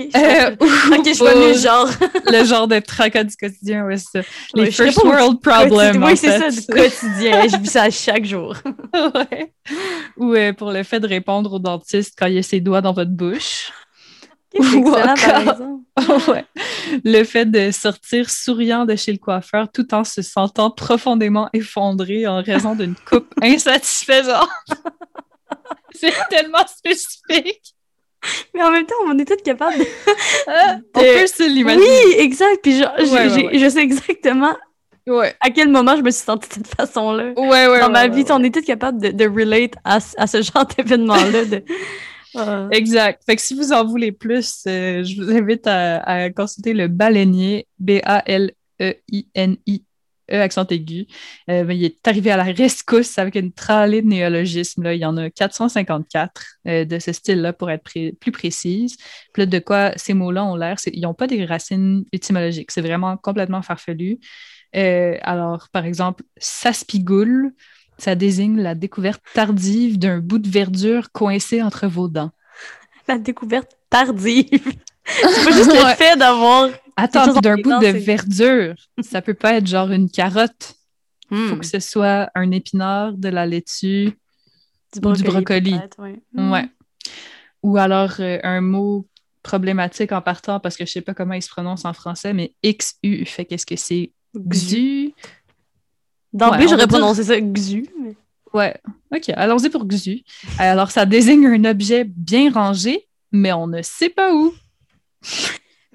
ok, 0.00 0.06
je, 0.06 1.24
euh, 1.24 1.48
le 1.48 1.58
genre. 1.58 1.88
le 2.32 2.44
genre 2.44 2.66
de 2.66 2.78
tracas 2.80 3.24
du 3.24 3.36
quotidien, 3.36 3.84
ouais, 3.84 3.96
ça. 3.96 4.20
Les 4.54 4.70
first 4.70 5.02
world 5.04 5.40
problems. 5.40 6.02
Oui, 6.02 6.16
c'est 6.16 6.38
ça, 6.38 6.50
du 6.50 6.66
quotidien. 6.66 7.46
je 7.48 7.56
vis 7.58 7.70
ça 7.70 7.90
chaque 7.90 8.24
jour. 8.24 8.56
ouais. 8.94 9.52
Ou 10.16 10.34
euh, 10.34 10.52
pour 10.52 10.72
le 10.72 10.82
fait 10.82 11.00
de 11.00 11.06
répondre 11.06 11.52
au 11.52 11.58
dentiste 11.58 12.14
quand 12.18 12.26
il 12.26 12.34
y 12.34 12.38
a 12.38 12.42
ses 12.42 12.60
doigts 12.60 12.80
dans 12.80 12.92
votre 12.92 13.10
bouche. 13.10 13.72
Ou 14.56 14.88
encore, 14.88 16.28
ouais. 16.28 16.44
le 17.04 17.24
fait 17.24 17.46
de 17.46 17.72
sortir 17.72 18.30
souriant 18.30 18.84
de 18.84 18.94
chez 18.94 19.10
le 19.10 19.18
coiffeur 19.18 19.68
tout 19.72 19.92
en 19.92 20.04
se 20.04 20.22
sentant 20.22 20.70
profondément 20.70 21.48
effondré 21.52 22.28
en 22.28 22.40
raison 22.40 22.76
d'une 22.76 22.94
coupe 22.94 23.34
insatisfaisante. 23.42 24.48
C'est 25.94 26.12
tellement 26.30 26.66
spécifique. 26.66 27.74
Mais 28.54 28.62
en 28.62 28.70
même 28.70 28.86
temps, 28.86 28.94
on 29.06 29.18
est 29.18 29.24
tous 29.26 29.42
capables 29.42 29.78
de... 29.78 29.84
Ah, 30.46 30.78
on 30.94 31.00
peut 31.00 31.26
se 31.26 31.48
l'imaginer. 31.48 31.84
Oui, 31.84 32.14
exact. 32.18 32.60
Puis 32.62 32.78
je 32.80 33.68
sais 33.70 33.80
exactement 33.80 34.54
à 35.40 35.50
quel 35.50 35.68
moment 35.68 35.96
je 35.96 36.02
me 36.02 36.10
suis 36.10 36.24
sentie 36.24 36.48
de 36.48 36.54
cette 36.54 36.74
façon-là. 36.74 37.34
Dans 37.34 37.90
ma 37.90 38.08
vie, 38.08 38.24
on 38.30 38.42
est 38.42 38.54
tous 38.54 38.64
capables 38.64 39.00
de, 39.00 39.10
de 39.10 39.24
relate 39.28 39.74
à, 39.84 39.98
à, 40.16 40.26
ce 40.26 40.40
genre 40.42 40.66
d'événement-là. 40.76 41.44
De... 41.44 41.62
Exact. 42.72 43.22
Fait 43.24 43.36
que 43.36 43.42
si 43.42 43.54
vous 43.54 43.72
en 43.72 43.84
voulez 43.84 44.10
plus, 44.12 44.64
euh, 44.66 45.04
je 45.04 45.20
vous 45.20 45.30
invite 45.30 45.66
à, 45.66 46.30
consulter 46.30 46.72
le 46.72 46.88
baleinier, 46.88 47.66
B-A-L-E-I-N-I. 47.78 48.24
E 50.30 50.40
accent 50.40 50.66
aigu. 50.68 51.06
Euh, 51.50 51.66
il 51.70 51.84
est 51.84 52.06
arrivé 52.08 52.30
à 52.30 52.36
la 52.36 52.44
rescousse 52.44 53.18
avec 53.18 53.34
une 53.34 53.52
tralée 53.52 54.02
de 54.02 54.06
néologismes. 54.06 54.82
Là. 54.82 54.94
Il 54.94 55.00
y 55.00 55.04
en 55.04 55.16
a 55.16 55.30
454 55.30 56.42
euh, 56.66 56.84
de 56.84 56.98
ce 56.98 57.12
style-là 57.12 57.52
pour 57.52 57.70
être 57.70 57.82
plus 57.82 58.32
précise. 58.32 58.96
Puis 59.32 59.46
de 59.46 59.58
quoi 59.58 59.92
ces 59.96 60.14
mots-là 60.14 60.44
ont 60.44 60.56
l'air, 60.56 60.76
ils 60.86 61.02
n'ont 61.02 61.14
pas 61.14 61.26
des 61.26 61.44
racines 61.44 62.04
étymologiques. 62.12 62.70
C'est 62.70 62.80
vraiment 62.80 63.16
complètement 63.16 63.62
farfelu. 63.62 64.18
alors, 64.72 65.68
par 65.72 65.84
exemple, 65.84 66.24
saspigoule, 66.38 67.52
ça 67.98 68.14
désigne 68.14 68.60
la 68.60 68.74
découverte 68.74 69.22
tardive 69.34 69.98
d'un 69.98 70.18
bout 70.18 70.38
de 70.38 70.48
verdure 70.48 71.12
coincé 71.12 71.62
entre 71.62 71.86
vos 71.86 72.08
dents. 72.08 72.30
La 73.06 73.18
découverte 73.18 73.76
tardive. 73.90 74.72
C'est 75.04 75.44
pas 75.44 75.50
juste 75.52 75.72
le 75.72 75.94
fait 75.94 76.16
d'avoir. 76.16 76.70
Attends, 76.96 77.40
d'un 77.40 77.56
bout 77.56 77.80
de 77.80 77.98
verdure. 77.98 78.74
Ça 79.02 79.22
peut 79.22 79.34
pas 79.34 79.54
être 79.54 79.66
genre 79.66 79.90
une 79.90 80.10
carotte. 80.10 80.74
Il 81.30 81.48
faut 81.48 81.56
hmm. 81.56 81.60
que 81.60 81.66
ce 81.66 81.80
soit 81.80 82.30
un 82.34 82.50
épinard, 82.50 83.14
de 83.14 83.28
la 83.28 83.46
laitue 83.46 84.12
du 84.92 85.00
brocoli. 85.00 85.20
Ou, 85.20 85.24
du 85.24 85.30
brocoli. 85.30 85.80
Hmm. 86.32 86.52
Ouais. 86.52 86.68
ou 87.62 87.76
alors 87.78 88.12
euh, 88.20 88.38
un 88.42 88.60
mot 88.60 89.06
problématique 89.42 90.12
en 90.12 90.22
partant 90.22 90.60
parce 90.60 90.76
que 90.76 90.86
je 90.86 90.92
sais 90.92 91.00
pas 91.00 91.14
comment 91.14 91.34
il 91.34 91.42
se 91.42 91.48
prononce 91.48 91.84
en 91.84 91.92
français, 91.92 92.32
mais 92.32 92.54
XU 92.64 93.24
fait 93.26 93.44
qu'est-ce 93.44 93.66
que 93.66 93.76
c'est? 93.76 94.12
Xu. 94.36 95.12
D'emblée, 96.32 96.66
j'aurais 96.68 96.88
prononcé 96.88 97.22
ça 97.22 97.40
XU. 97.40 97.86
Ouais, 98.52 98.76
ok, 99.12 99.30
allons-y 99.36 99.68
pour 99.68 99.86
XU. 99.86 100.22
Alors, 100.58 100.90
ça 100.90 101.06
désigne 101.06 101.46
un 101.46 101.64
objet 101.64 102.04
bien 102.04 102.52
rangé, 102.52 103.08
mais 103.32 103.52
on 103.52 103.66
ne 103.66 103.82
sait 103.82 104.10
pas 104.10 104.34
où. 104.34 104.52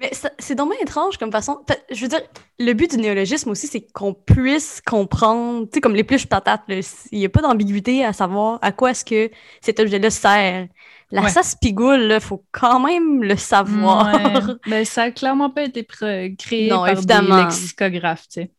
Mais 0.00 0.10
c'est 0.38 0.54
dommage 0.54 0.78
étrange 0.80 1.18
comme 1.18 1.30
façon. 1.30 1.60
Je 1.90 2.00
veux 2.00 2.08
dire, 2.08 2.22
le 2.58 2.72
but 2.72 2.90
du 2.90 2.96
néologisme 2.96 3.50
aussi, 3.50 3.66
c'est 3.66 3.82
qu'on 3.92 4.14
puisse 4.14 4.80
comprendre, 4.84 5.64
tu 5.64 5.70
sais, 5.74 5.80
comme 5.82 5.94
les 5.94 6.04
plus 6.04 6.24
patates, 6.24 6.62
il 6.68 7.18
n'y 7.18 7.26
a 7.26 7.28
pas 7.28 7.42
d'ambiguïté 7.42 8.02
à 8.02 8.14
savoir 8.14 8.58
à 8.62 8.72
quoi 8.72 8.92
est-ce 8.92 9.04
que 9.04 9.30
cet 9.60 9.78
objet-là 9.78 10.08
sert. 10.08 10.68
La 11.10 11.28
saspigoule, 11.28 12.12
il 12.14 12.20
faut 12.20 12.44
quand 12.50 12.80
même 12.80 13.22
le 13.22 13.36
savoir. 13.36 14.16
Mais 14.66 14.84
ça 14.86 15.06
n'a 15.06 15.10
clairement 15.10 15.50
pas 15.50 15.64
été 15.64 15.84
créé 15.84 16.68
par 16.68 16.88
évidemment. 16.88 17.36
des 17.36 17.42
lexicographes, 17.42 18.28
tu 18.28 18.42
sais. 18.42 18.50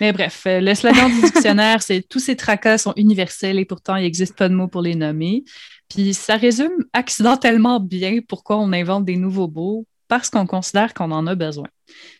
Mais 0.00 0.12
bref, 0.12 0.44
euh, 0.46 0.60
le 0.60 0.74
slogan 0.74 1.10
du 1.10 1.20
dictionnaire, 1.20 1.82
c'est 1.82 2.00
tous 2.08 2.18
ces 2.18 2.36
tracas 2.36 2.78
sont 2.78 2.94
universels 2.96 3.58
et 3.58 3.66
pourtant 3.66 3.96
il 3.96 4.04
n'existe 4.04 4.34
pas 4.34 4.48
de 4.48 4.54
mots 4.54 4.68
pour 4.68 4.80
les 4.80 4.94
nommer. 4.94 5.44
Puis 5.90 6.14
ça 6.14 6.36
résume 6.36 6.72
accidentellement 6.94 7.80
bien 7.80 8.20
pourquoi 8.26 8.56
on 8.56 8.72
invente 8.72 9.04
des 9.04 9.16
nouveaux 9.16 9.48
mots 9.48 9.86
parce 10.10 10.28
qu'on 10.28 10.44
considère 10.44 10.92
qu'on 10.92 11.12
en 11.12 11.26
a 11.28 11.36
besoin. 11.36 11.68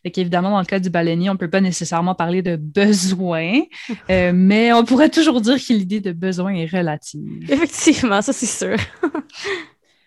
Fait 0.02 0.12
qu'évidemment, 0.12 0.50
dans 0.50 0.60
le 0.60 0.64
cas 0.64 0.78
du 0.78 0.90
baleinier, 0.90 1.28
on 1.28 1.34
ne 1.34 1.38
peut 1.38 1.50
pas 1.50 1.60
nécessairement 1.60 2.14
parler 2.14 2.40
de 2.40 2.56
besoin, 2.56 3.62
euh, 4.10 4.30
mais 4.32 4.72
on 4.72 4.84
pourrait 4.84 5.10
toujours 5.10 5.40
dire 5.40 5.56
que 5.56 5.72
l'idée 5.72 6.00
de 6.00 6.12
besoin 6.12 6.54
est 6.54 6.72
relative. 6.72 7.50
Effectivement, 7.50 8.22
ça 8.22 8.32
c'est 8.32 8.46
sûr. 8.46 8.76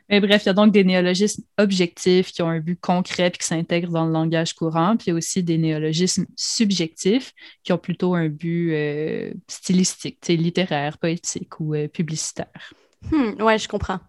Mais 0.09 0.19
bref, 0.19 0.43
il 0.43 0.47
y 0.47 0.49
a 0.49 0.53
donc 0.53 0.71
des 0.71 0.83
néologismes 0.83 1.43
objectifs 1.57 2.31
qui 2.31 2.41
ont 2.41 2.49
un 2.49 2.59
but 2.59 2.79
concret 2.79 3.27
et 3.27 3.31
qui 3.31 3.47
s'intègrent 3.47 3.91
dans 3.91 4.05
le 4.05 4.11
langage 4.11 4.53
courant. 4.53 4.95
Puis 4.97 5.05
il 5.07 5.09
y 5.11 5.13
a 5.13 5.15
aussi 5.15 5.43
des 5.43 5.57
néologismes 5.57 6.25
subjectifs 6.35 7.33
qui 7.63 7.71
ont 7.71 7.77
plutôt 7.77 8.13
un 8.13 8.27
but 8.27 8.73
euh, 8.73 9.33
stylistique, 9.47 10.19
littéraire, 10.27 10.97
poétique 10.97 11.59
ou 11.59 11.73
euh, 11.73 11.87
publicitaire. 11.87 12.73
Hmm, 13.11 13.31
oui, 13.39 13.57
je 13.57 13.67
comprends. 13.67 13.99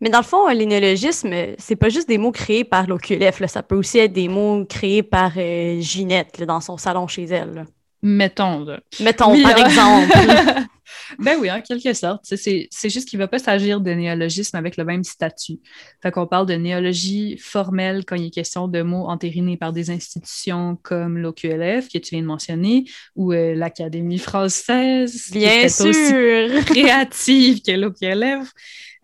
Mais 0.00 0.08
dans 0.08 0.18
le 0.18 0.24
fond, 0.24 0.48
les 0.48 0.66
néologismes, 0.66 1.32
c'est 1.58 1.76
pas 1.76 1.88
juste 1.88 2.08
des 2.08 2.18
mots 2.18 2.32
créés 2.32 2.64
par 2.64 2.86
l'OQLF. 2.86 3.44
Ça 3.46 3.62
peut 3.62 3.76
aussi 3.76 3.98
être 3.98 4.12
des 4.12 4.28
mots 4.28 4.64
créés 4.64 5.02
par 5.02 5.32
euh, 5.36 5.80
Ginette 5.80 6.42
dans 6.42 6.60
son 6.60 6.76
salon 6.76 7.06
chez 7.06 7.24
elle. 7.24 7.66
Mettons. 8.02 8.66
Mettons, 9.00 9.42
par 9.42 9.58
exemple. 9.58 10.16
ben 11.18 11.36
oui, 11.40 11.50
en 11.50 11.60
quelque 11.60 11.92
sorte. 11.92 12.24
C'est 12.24 12.68
juste 12.84 13.08
qu'il 13.08 13.18
ne 13.18 13.24
va 13.24 13.28
pas 13.28 13.38
s'agir 13.38 13.80
de 13.80 13.90
néologisme 13.90 14.56
avec 14.56 14.76
le 14.76 14.84
même 14.84 15.04
statut. 15.04 15.58
Fait 16.02 16.10
qu'on 16.10 16.26
parle 16.26 16.46
de 16.46 16.54
néologie 16.54 17.38
formelle 17.38 18.04
quand 18.04 18.16
il 18.16 18.26
est 18.26 18.30
question 18.30 18.68
de 18.68 18.82
mots 18.82 19.08
entérinés 19.08 19.56
par 19.56 19.72
des 19.72 19.90
institutions 19.90 20.78
comme 20.82 21.18
l'OQLF, 21.18 21.88
que 21.88 21.98
tu 21.98 22.14
viens 22.14 22.22
de 22.22 22.26
mentionner, 22.26 22.84
ou 23.16 23.32
euh, 23.32 23.54
l'Académie 23.54 24.18
française. 24.18 25.30
Bien 25.32 25.68
sûr! 25.68 25.86
Aussi 25.86 26.64
créative 26.66 27.62
que 27.62 27.72
l'OQLF. 27.72 28.52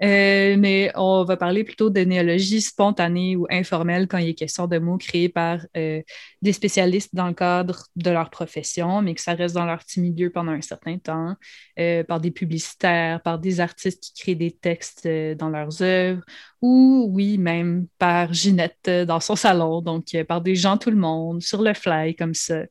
Euh, 0.03 0.57
mais 0.59 0.91
on 0.97 1.25
va 1.25 1.37
parler 1.37 1.63
plutôt 1.63 1.89
de 1.89 2.01
néologie 2.01 2.61
spontanée 2.61 3.37
ou 3.37 3.47
informelle 3.49 4.09
quand 4.09 4.19
il 4.19 4.31
est 4.31 4.35
question 4.35 4.67
de 4.67 4.79
mots 4.79 4.99
créés 4.99 5.29
par 5.29 5.61
euh, 5.77 6.03
des 6.43 6.53
spécialistes 6.53 7.15
dans 7.15 7.29
le 7.29 7.35
cadre 7.35 7.87
de 7.95 8.11
leur 8.11 8.31
profession, 8.31 9.03
mais 9.03 9.15
que 9.15 9.21
ça 9.21 9.35
reste 9.35 9.55
dans 9.55 9.65
leur 9.65 9.79
petit 9.79 10.01
milieu 10.01 10.31
pendant 10.31 10.53
un 10.53 10.63
certain 10.63 10.99
temps, 10.99 11.37
euh, 11.79 12.05
par 12.05 12.21
des 12.21 12.31
publicitaires, 12.31 13.21
par 13.23 13.39
des 13.39 13.61
artistes 13.61 14.03
qui 14.03 14.13
créent 14.15 14.35
des 14.35 14.53
textes 14.53 15.07
dans 15.07 15.49
leurs 15.49 15.83
œuvres, 15.83 16.23
ou 16.63 17.09
oui, 17.13 17.39
même 17.39 17.87
par 17.99 18.33
Ginette 18.33 18.89
dans 19.07 19.21
son 19.21 19.37
salon, 19.37 19.81
donc 19.83 20.17
par 20.29 20.41
des 20.41 20.55
gens, 20.55 20.79
tout 20.79 20.91
le 20.91 20.97
monde, 20.97 21.43
sur 21.43 21.63
le 21.63 21.75
fly, 21.75 22.15
comme 22.15 22.35
ça, 22.35 22.63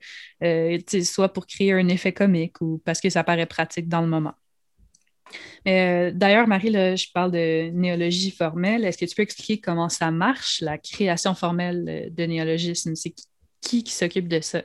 soit 1.03 1.31
pour 1.31 1.47
créer 1.47 1.73
un 1.73 1.87
effet 1.87 2.13
comique 2.13 2.61
ou 2.61 2.81
parce 2.85 2.99
que 3.01 3.09
ça 3.09 3.23
paraît 3.23 3.45
pratique 3.45 3.87
dans 3.87 4.01
le 4.01 4.07
moment. 4.07 4.33
Euh, 5.67 6.11
d'ailleurs, 6.13 6.47
Marie, 6.47 6.71
je 6.71 7.11
parle 7.11 7.31
de 7.31 7.69
néologie 7.71 8.31
formelle. 8.31 8.85
Est-ce 8.85 8.97
que 8.97 9.05
tu 9.05 9.15
peux 9.15 9.23
expliquer 9.23 9.59
comment 9.59 9.89
ça 9.89 10.11
marche, 10.11 10.61
la 10.61 10.77
création 10.77 11.33
formelle 11.33 12.11
de 12.11 12.23
néologisme? 12.25 12.95
C'est 12.95 13.11
qui 13.11 13.25
qui, 13.63 13.91
s'occupe 13.91 14.27
de 14.27 14.41
ça? 14.41 14.61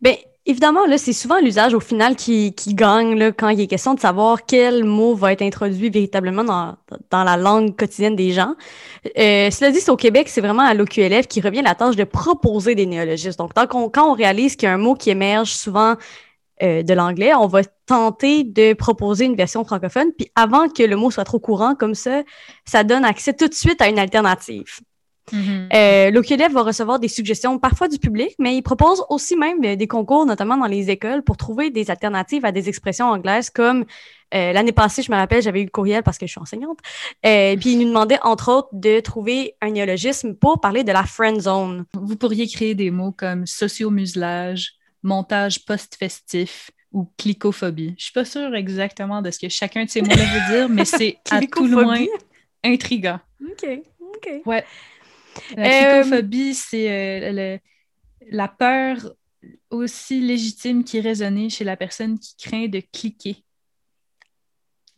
Bien, 0.00 0.14
évidemment, 0.46 0.86
là, 0.86 0.98
c'est 0.98 1.12
souvent 1.12 1.38
l'usage 1.40 1.74
au 1.74 1.80
final 1.80 2.16
qui, 2.16 2.54
qui 2.54 2.74
gagne 2.74 3.16
là, 3.18 3.32
quand 3.32 3.48
il 3.48 3.60
est 3.60 3.66
question 3.66 3.94
de 3.94 4.00
savoir 4.00 4.44
quel 4.44 4.84
mot 4.84 5.14
va 5.14 5.32
être 5.32 5.42
introduit 5.42 5.90
véritablement 5.90 6.44
dans, 6.44 6.76
dans 7.10 7.24
la 7.24 7.36
langue 7.36 7.76
quotidienne 7.76 8.16
des 8.16 8.32
gens. 8.32 8.54
Euh, 9.18 9.50
cela 9.50 9.70
dit, 9.70 9.80
au 9.88 9.96
Québec, 9.96 10.28
c'est 10.28 10.40
vraiment 10.40 10.62
à 10.62 10.74
l'OQLF 10.74 11.28
qui 11.28 11.40
revient 11.40 11.62
la 11.62 11.74
tâche 11.74 11.96
de 11.96 12.04
proposer 12.04 12.74
des 12.74 12.86
néologismes. 12.86 13.38
Donc, 13.38 13.54
tant 13.54 13.66
quand 13.66 14.10
on 14.10 14.14
réalise 14.14 14.56
qu'il 14.56 14.68
y 14.68 14.70
a 14.70 14.74
un 14.74 14.78
mot 14.78 14.94
qui 14.94 15.10
émerge 15.10 15.52
souvent 15.52 15.96
euh, 16.62 16.82
de 16.82 16.94
l'anglais, 16.94 17.34
on 17.34 17.46
va 17.46 17.62
tenter 17.86 18.44
de 18.44 18.72
proposer 18.74 19.24
une 19.24 19.36
version 19.36 19.64
francophone. 19.64 20.12
Puis 20.16 20.30
avant 20.34 20.68
que 20.68 20.82
le 20.82 20.96
mot 20.96 21.10
soit 21.10 21.24
trop 21.24 21.40
courant, 21.40 21.74
comme 21.74 21.94
ça, 21.94 22.22
ça 22.64 22.84
donne 22.84 23.04
accès 23.04 23.32
tout 23.32 23.48
de 23.48 23.54
suite 23.54 23.80
à 23.80 23.88
une 23.88 23.98
alternative. 23.98 24.80
Mm 25.30 25.68
va 26.52 26.62
recevoir 26.62 26.98
des 26.98 27.08
suggestions 27.08 27.58
parfois 27.58 27.88
du 27.88 27.98
public, 27.98 28.34
mais 28.38 28.56
il 28.56 28.62
propose 28.62 29.04
aussi 29.08 29.36
même 29.36 29.60
des 29.60 29.86
concours, 29.86 30.26
notamment 30.26 30.56
dans 30.56 30.66
les 30.66 30.90
écoles, 30.90 31.22
pour 31.22 31.36
trouver 31.36 31.70
des 31.70 31.90
alternatives 31.90 32.44
à 32.44 32.52
des 32.52 32.68
expressions 32.68 33.06
anglaises 33.06 33.48
comme 33.50 33.84
euh, 34.34 34.52
l'année 34.52 34.72
passée, 34.72 35.02
je 35.02 35.12
me 35.12 35.16
rappelle, 35.16 35.42
j'avais 35.42 35.60
eu 35.60 35.64
le 35.64 35.70
courriel 35.70 36.02
parce 36.02 36.18
que 36.18 36.26
je 36.26 36.32
suis 36.32 36.40
enseignante. 36.40 36.78
Euh, 37.26 37.56
puis 37.56 37.72
il 37.72 37.78
nous 37.78 37.88
demandait, 37.88 38.18
entre 38.22 38.50
autres, 38.50 38.68
de 38.72 39.00
trouver 39.00 39.54
un 39.60 39.70
néologisme 39.70 40.34
pour 40.34 40.60
parler 40.60 40.84
de 40.84 40.92
la 40.92 41.04
friend 41.04 41.40
zone. 41.40 41.84
Vous 41.94 42.16
pourriez 42.16 42.46
créer 42.48 42.74
des 42.74 42.90
mots 42.90 43.12
comme 43.12 43.46
socio-muselage, 43.46 44.72
montage 45.02 45.64
post-festif 45.64 46.70
ou 46.92 47.10
clicophobie. 47.18 47.94
Je 47.98 48.04
suis 48.04 48.12
pas 48.12 48.24
sûre 48.24 48.54
exactement 48.54 49.22
de 49.22 49.30
ce 49.30 49.38
que 49.38 49.48
chacun 49.48 49.84
de 49.84 49.90
ces 49.90 50.02
mots-là 50.02 50.24
veut 50.24 50.54
dire, 50.54 50.68
mais 50.68 50.84
c'est 50.84 51.18
à 51.30 51.40
tout 51.40 51.66
le 51.66 51.82
moins 51.82 52.04
intriguant. 52.64 53.20
OK, 53.42 53.66
OK. 54.00 54.30
Ouais. 54.46 54.64
La 55.56 55.64
euh, 55.64 56.02
clicophobie, 56.02 56.54
c'est 56.54 57.60
la 58.30 58.48
peur 58.48 58.96
aussi 59.70 60.20
légitime 60.20 60.84
qui 60.84 61.00
résonnait 61.00 61.48
chez 61.48 61.64
la 61.64 61.76
personne 61.76 62.18
qui 62.18 62.36
craint 62.36 62.68
de 62.68 62.80
cliquer 62.92 63.44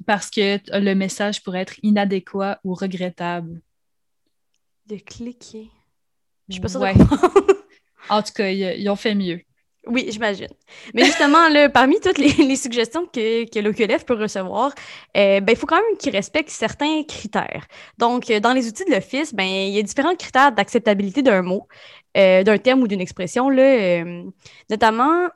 parce 0.07 0.31
que 0.31 0.59
le 0.79 0.95
message 0.95 1.43
pourrait 1.43 1.61
être 1.61 1.79
inadéquat 1.83 2.61
ou 2.65 2.75
regrettable. 2.75 3.61
De 4.87 4.97
cliquer. 4.97 5.71
Je 6.49 6.55
suis 6.55 6.61
pas 6.61 6.69
sûre 6.69 6.83
En 8.11 8.23
tout 8.23 8.33
cas, 8.35 8.51
ils, 8.51 8.89
ont 8.91 8.97
fait 8.97 9.15
mieux. 9.15 9.41
Oui, 9.87 10.07
j'imagine. 10.09 10.49
Mais 10.95 11.05
justement, 11.05 11.49
là, 11.49 11.69
parmi 11.69 12.01
toutes 12.01 12.19
les, 12.19 12.57
suggestions 12.57 13.07
que, 13.07 13.49
que 13.49 13.59
l'OQLF 13.59 14.05
peut 14.05 14.15
recevoir, 14.15 14.73
euh, 15.17 15.41
ben, 15.41 15.53
il 15.53 15.57
faut 15.57 15.67
quand 15.67 15.77
même 15.77 15.97
qu'ils 15.99 16.13
respectent 16.13 16.51
certains 16.51 17.03
critères. 17.05 17.67
Donc, 17.99 18.31
dans 18.31 18.53
les 18.53 18.69
outils 18.69 18.85
de 18.85 18.91
l'Office, 18.93 19.35
ben, 19.35 19.47
il 19.47 19.75
y 19.75 19.79
a 19.79 19.83
différents 19.83 20.17
critères 20.17 20.53
d'acceptabilité 20.53 21.23
d'un 21.23 21.43
mot, 21.43 21.69
euh, 22.17 22.43
d'un 22.43 22.59
terme 22.59 22.83
ou 22.83 22.89
d'une 22.89 23.01
expression. 23.01 23.49
Là, 23.51 23.63
euh, 23.63 24.23
notamment, 24.71 25.29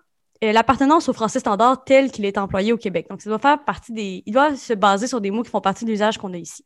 euh, 0.44 0.52
l'appartenance 0.52 1.08
au 1.08 1.12
français 1.12 1.40
standard 1.40 1.82
tel 1.84 2.12
qu'il 2.12 2.24
est 2.24 2.38
employé 2.38 2.72
au 2.72 2.76
Québec. 2.76 3.08
Donc, 3.10 3.20
ça 3.20 3.28
doit 3.28 3.40
faire 3.40 3.64
partie 3.64 3.92
des. 3.92 4.22
Il 4.24 4.32
doit 4.32 4.54
se 4.54 4.72
baser 4.72 5.08
sur 5.08 5.20
des 5.20 5.32
mots 5.32 5.42
qui 5.42 5.50
font 5.50 5.60
partie 5.60 5.84
de 5.84 5.90
l'usage 5.90 6.16
qu'on 6.16 6.32
a 6.32 6.36
ici. 6.36 6.64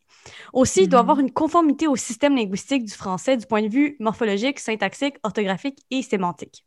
Aussi, 0.53 0.83
il 0.83 0.89
doit 0.89 1.01
mhm. 1.01 1.11
avoir 1.11 1.21
une 1.21 1.33
conformité 1.33 1.87
au 1.87 1.97
système 1.97 2.37
linguistique 2.37 2.85
du 2.85 2.93
français 2.93 3.39
du 3.39 3.47
point 3.47 3.63
de 3.63 3.69
vue 3.69 3.97
morphologique, 3.99 4.61
syntaxique, 4.61 5.15
orthographique 5.23 5.79
et 5.91 6.03
sémantique. 6.03 6.67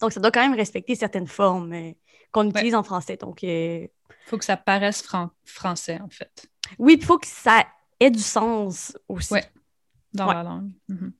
Donc, 0.00 0.12
ça 0.12 0.20
doit 0.20 0.30
quand 0.30 0.42
même 0.42 0.54
respecter 0.56 0.94
certaines 0.94 1.26
formes 1.26 1.72
euh, 1.72 1.92
qu'on 2.32 2.48
utilise 2.48 2.74
en 2.74 2.82
français. 2.82 3.16
Donc, 3.16 3.42
il 3.42 3.48
euh, 3.48 3.86
faut 4.26 4.38
que 4.38 4.44
ça 4.44 4.56
paraisse 4.56 5.02
français, 5.44 5.98
en 6.00 6.08
fait. 6.08 6.48
Oui, 6.78 6.96
il 6.98 7.04
faut 7.04 7.18
que 7.18 7.26
ça 7.26 7.66
ait 7.98 8.10
du 8.10 8.20
sens 8.20 8.96
aussi. 9.08 9.34
Oui, 9.34 9.40
dans 10.12 10.32
la 10.32 10.42
langue. 10.42 10.70
Mhm. 10.88 11.12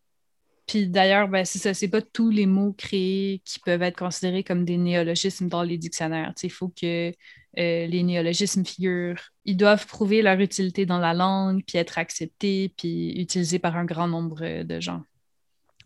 Puis 0.66 0.86
d'ailleurs, 0.86 1.26
ben, 1.26 1.44
c'est 1.44 1.58
ça, 1.58 1.74
c'est 1.74 1.88
pas 1.88 2.00
tous 2.00 2.30
les 2.30 2.46
mots 2.46 2.72
créés 2.72 3.42
qui 3.44 3.58
peuvent 3.58 3.82
être 3.82 3.98
considérés 3.98 4.44
comme 4.44 4.64
des 4.64 4.76
néologismes 4.76 5.48
dans 5.48 5.64
les 5.64 5.78
dictionnaires. 5.78 6.32
Il 6.44 6.50
faut 6.50 6.68
que 6.68 7.08
euh, 7.10 7.86
les 7.86 8.02
néologismes 8.04 8.64
figurent. 8.64 9.20
Ils 9.44 9.56
doivent 9.56 9.84
prouver 9.88 10.22
leur 10.22 10.38
utilité 10.38 10.86
dans 10.86 11.00
la 11.00 11.12
langue, 11.12 11.64
puis 11.66 11.76
être 11.76 11.98
acceptés, 11.98 12.72
puis 12.76 13.20
utilisés 13.20 13.58
par 13.58 13.76
un 13.76 13.84
grand 13.84 14.06
nombre 14.06 14.62
de 14.62 14.80
gens. 14.80 15.02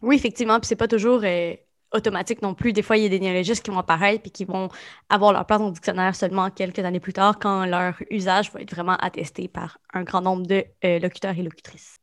Oui, 0.02 0.16
effectivement, 0.16 0.60
puis 0.60 0.68
c'est 0.68 0.76
pas 0.76 0.88
toujours 0.88 1.22
euh, 1.24 1.54
automatique 1.94 2.42
non 2.42 2.54
plus. 2.54 2.72
Des 2.72 2.82
fois, 2.82 2.96
il 2.96 3.04
y 3.04 3.06
a 3.06 3.08
des 3.08 3.20
néologismes 3.20 3.62
qui 3.62 3.70
vont 3.70 3.78
apparaître 3.78 4.22
puis 4.22 4.30
qui 4.30 4.44
vont 4.44 4.68
avoir 5.08 5.32
leur 5.32 5.46
place 5.46 5.60
dans 5.60 5.68
le 5.68 5.72
dictionnaire 5.72 6.14
seulement 6.14 6.50
quelques 6.50 6.80
années 6.80 7.00
plus 7.00 7.12
tard, 7.12 7.38
quand 7.38 7.64
leur 7.64 7.94
usage 8.10 8.52
va 8.52 8.60
être 8.60 8.74
vraiment 8.74 8.96
attesté 8.96 9.48
par 9.48 9.78
un 9.92 10.02
grand 10.02 10.20
nombre 10.20 10.46
de 10.46 10.64
euh, 10.84 10.98
locuteurs 10.98 11.38
et 11.38 11.42
locutrices. 11.42 11.96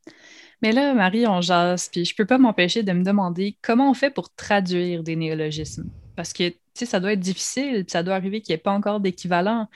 Mais 0.62 0.72
là, 0.72 0.94
Marie, 0.94 1.28
on 1.28 1.42
jase, 1.42 1.90
puis 1.90 2.06
je 2.06 2.16
peux 2.16 2.26
pas 2.26 2.38
m'empêcher 2.38 2.84
de 2.84 2.92
me 2.92 3.04
demander 3.04 3.58
comment 3.62 3.90
on 3.90 3.94
fait 3.94 4.12
pour 4.12 4.34
traduire 4.34 5.04
des 5.04 5.16
néologismes? 5.16 5.90
Parce 6.16 6.34
que, 6.34 6.50
tu 6.50 6.58
sais, 6.74 6.86
ça 6.86 7.00
doit 7.00 7.14
être 7.14 7.20
difficile, 7.20 7.84
puis 7.84 7.92
ça 7.92 8.04
doit 8.04 8.16
arriver 8.16 8.42
qu'il 8.42 8.54
n'y 8.54 8.60
ait 8.60 8.64
pas 8.64 8.72
encore 8.72 9.00
d'équivalent. 9.00 9.68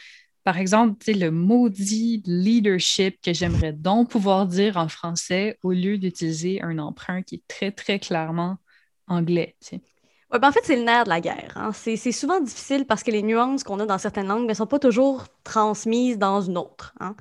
Par 0.44 0.60
exemple, 0.60 1.00
tu 1.00 1.12
sais, 1.12 1.18
le 1.18 1.32
maudit 1.32 2.22
leadership 2.28 3.20
que 3.20 3.34
j'aimerais 3.34 3.74
donc 3.74 4.12
pouvoir 4.12 4.46
dire 4.46 4.78
en 4.78 4.88
français 4.88 5.58
au 5.64 5.72
lieu 5.72 5.98
d'utiliser 5.98 6.62
un 6.62 6.78
emprunt 6.78 7.24
qui 7.24 7.36
est 7.36 7.48
très, 7.48 7.72
très 7.72 7.98
clairement 7.98 8.58
anglais. 9.08 9.56
Ouais, 10.32 10.40
ben 10.40 10.50
en 10.50 10.52
fait, 10.52 10.62
c'est 10.64 10.76
le 10.76 10.84
nerf 10.84 11.04
de 11.04 11.10
la 11.10 11.22
guerre. 11.22 11.54
Hein. 11.56 11.72
C'est 11.74 11.98
souvent 12.12 12.40
difficile 12.40 12.86
parce 12.86 13.04
que 13.04 13.12
les 13.12 13.22
nuances 13.22 13.64
qu'on 13.64 13.80
a 13.80 13.86
dans 13.86 13.98
certaines 14.00 14.28
langues 14.28 14.48
ne 14.48 14.54
sont 14.54 14.66
pas 14.66 14.80
toujours 14.80 15.26
transmises 15.44 16.18
dans 16.18 16.42
une 16.42 16.58
autre. 16.58 16.94
Hein. 17.00 17.16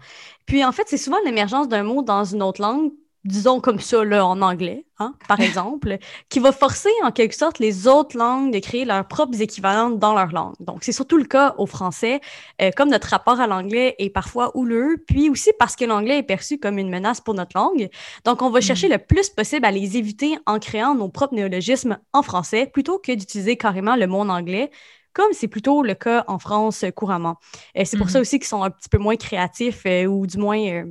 Puis 0.46 0.64
en 0.64 0.72
fait, 0.72 0.84
c'est 0.86 0.96
souvent 0.96 1.18
l'émergence 1.24 1.68
d'un 1.68 1.82
mot 1.82 2.02
dans 2.02 2.24
une 2.24 2.42
autre 2.42 2.62
langue 2.62 2.92
disons 3.24 3.60
comme 3.60 3.80
ça 3.80 4.04
là, 4.04 4.26
en 4.26 4.42
anglais, 4.42 4.84
hein, 4.98 5.14
par 5.28 5.40
exemple, 5.40 5.98
qui 6.28 6.38
va 6.38 6.52
forcer 6.52 6.90
en 7.02 7.10
quelque 7.10 7.34
sorte 7.34 7.58
les 7.58 7.88
autres 7.88 8.16
langues 8.16 8.52
de 8.52 8.58
créer 8.58 8.84
leurs 8.84 9.06
propres 9.06 9.40
équivalents 9.40 9.90
dans 9.90 10.14
leur 10.14 10.32
langue. 10.32 10.54
Donc, 10.60 10.84
c'est 10.84 10.92
surtout 10.92 11.16
le 11.16 11.24
cas 11.24 11.54
au 11.58 11.66
français, 11.66 12.20
euh, 12.60 12.70
comme 12.76 12.90
notre 12.90 13.08
rapport 13.08 13.40
à 13.40 13.46
l'anglais 13.46 13.94
est 13.98 14.10
parfois 14.10 14.56
houleux, 14.56 15.02
puis 15.06 15.30
aussi 15.30 15.50
parce 15.58 15.76
que 15.76 15.84
l'anglais 15.84 16.18
est 16.18 16.22
perçu 16.22 16.58
comme 16.58 16.78
une 16.78 16.90
menace 16.90 17.20
pour 17.20 17.34
notre 17.34 17.56
langue. 17.56 17.88
Donc, 18.24 18.42
on 18.42 18.50
va 18.50 18.58
mm. 18.58 18.62
chercher 18.62 18.88
le 18.88 18.98
plus 18.98 19.30
possible 19.30 19.64
à 19.64 19.70
les 19.70 19.96
éviter 19.96 20.38
en 20.46 20.58
créant 20.58 20.94
nos 20.94 21.08
propres 21.08 21.34
néologismes 21.34 21.98
en 22.12 22.22
français 22.22 22.66
plutôt 22.66 22.98
que 22.98 23.12
d'utiliser 23.12 23.56
carrément 23.56 23.96
le 23.96 24.06
mot 24.06 24.18
en 24.18 24.28
anglais 24.28 24.70
comme 25.14 25.32
c'est 25.32 25.46
plutôt 25.46 25.84
le 25.84 25.94
cas 25.94 26.24
en 26.26 26.40
France 26.40 26.84
couramment. 26.96 27.36
Euh, 27.78 27.82
c'est 27.84 27.96
pour 27.96 28.10
ça 28.10 28.18
mm-hmm. 28.18 28.22
aussi 28.22 28.38
qu'ils 28.40 28.48
sont 28.48 28.64
un 28.64 28.70
petit 28.70 28.88
peu 28.88 28.98
moins 28.98 29.14
créatifs 29.14 29.82
euh, 29.86 30.06
ou 30.06 30.26
du 30.26 30.38
moins 30.38 30.84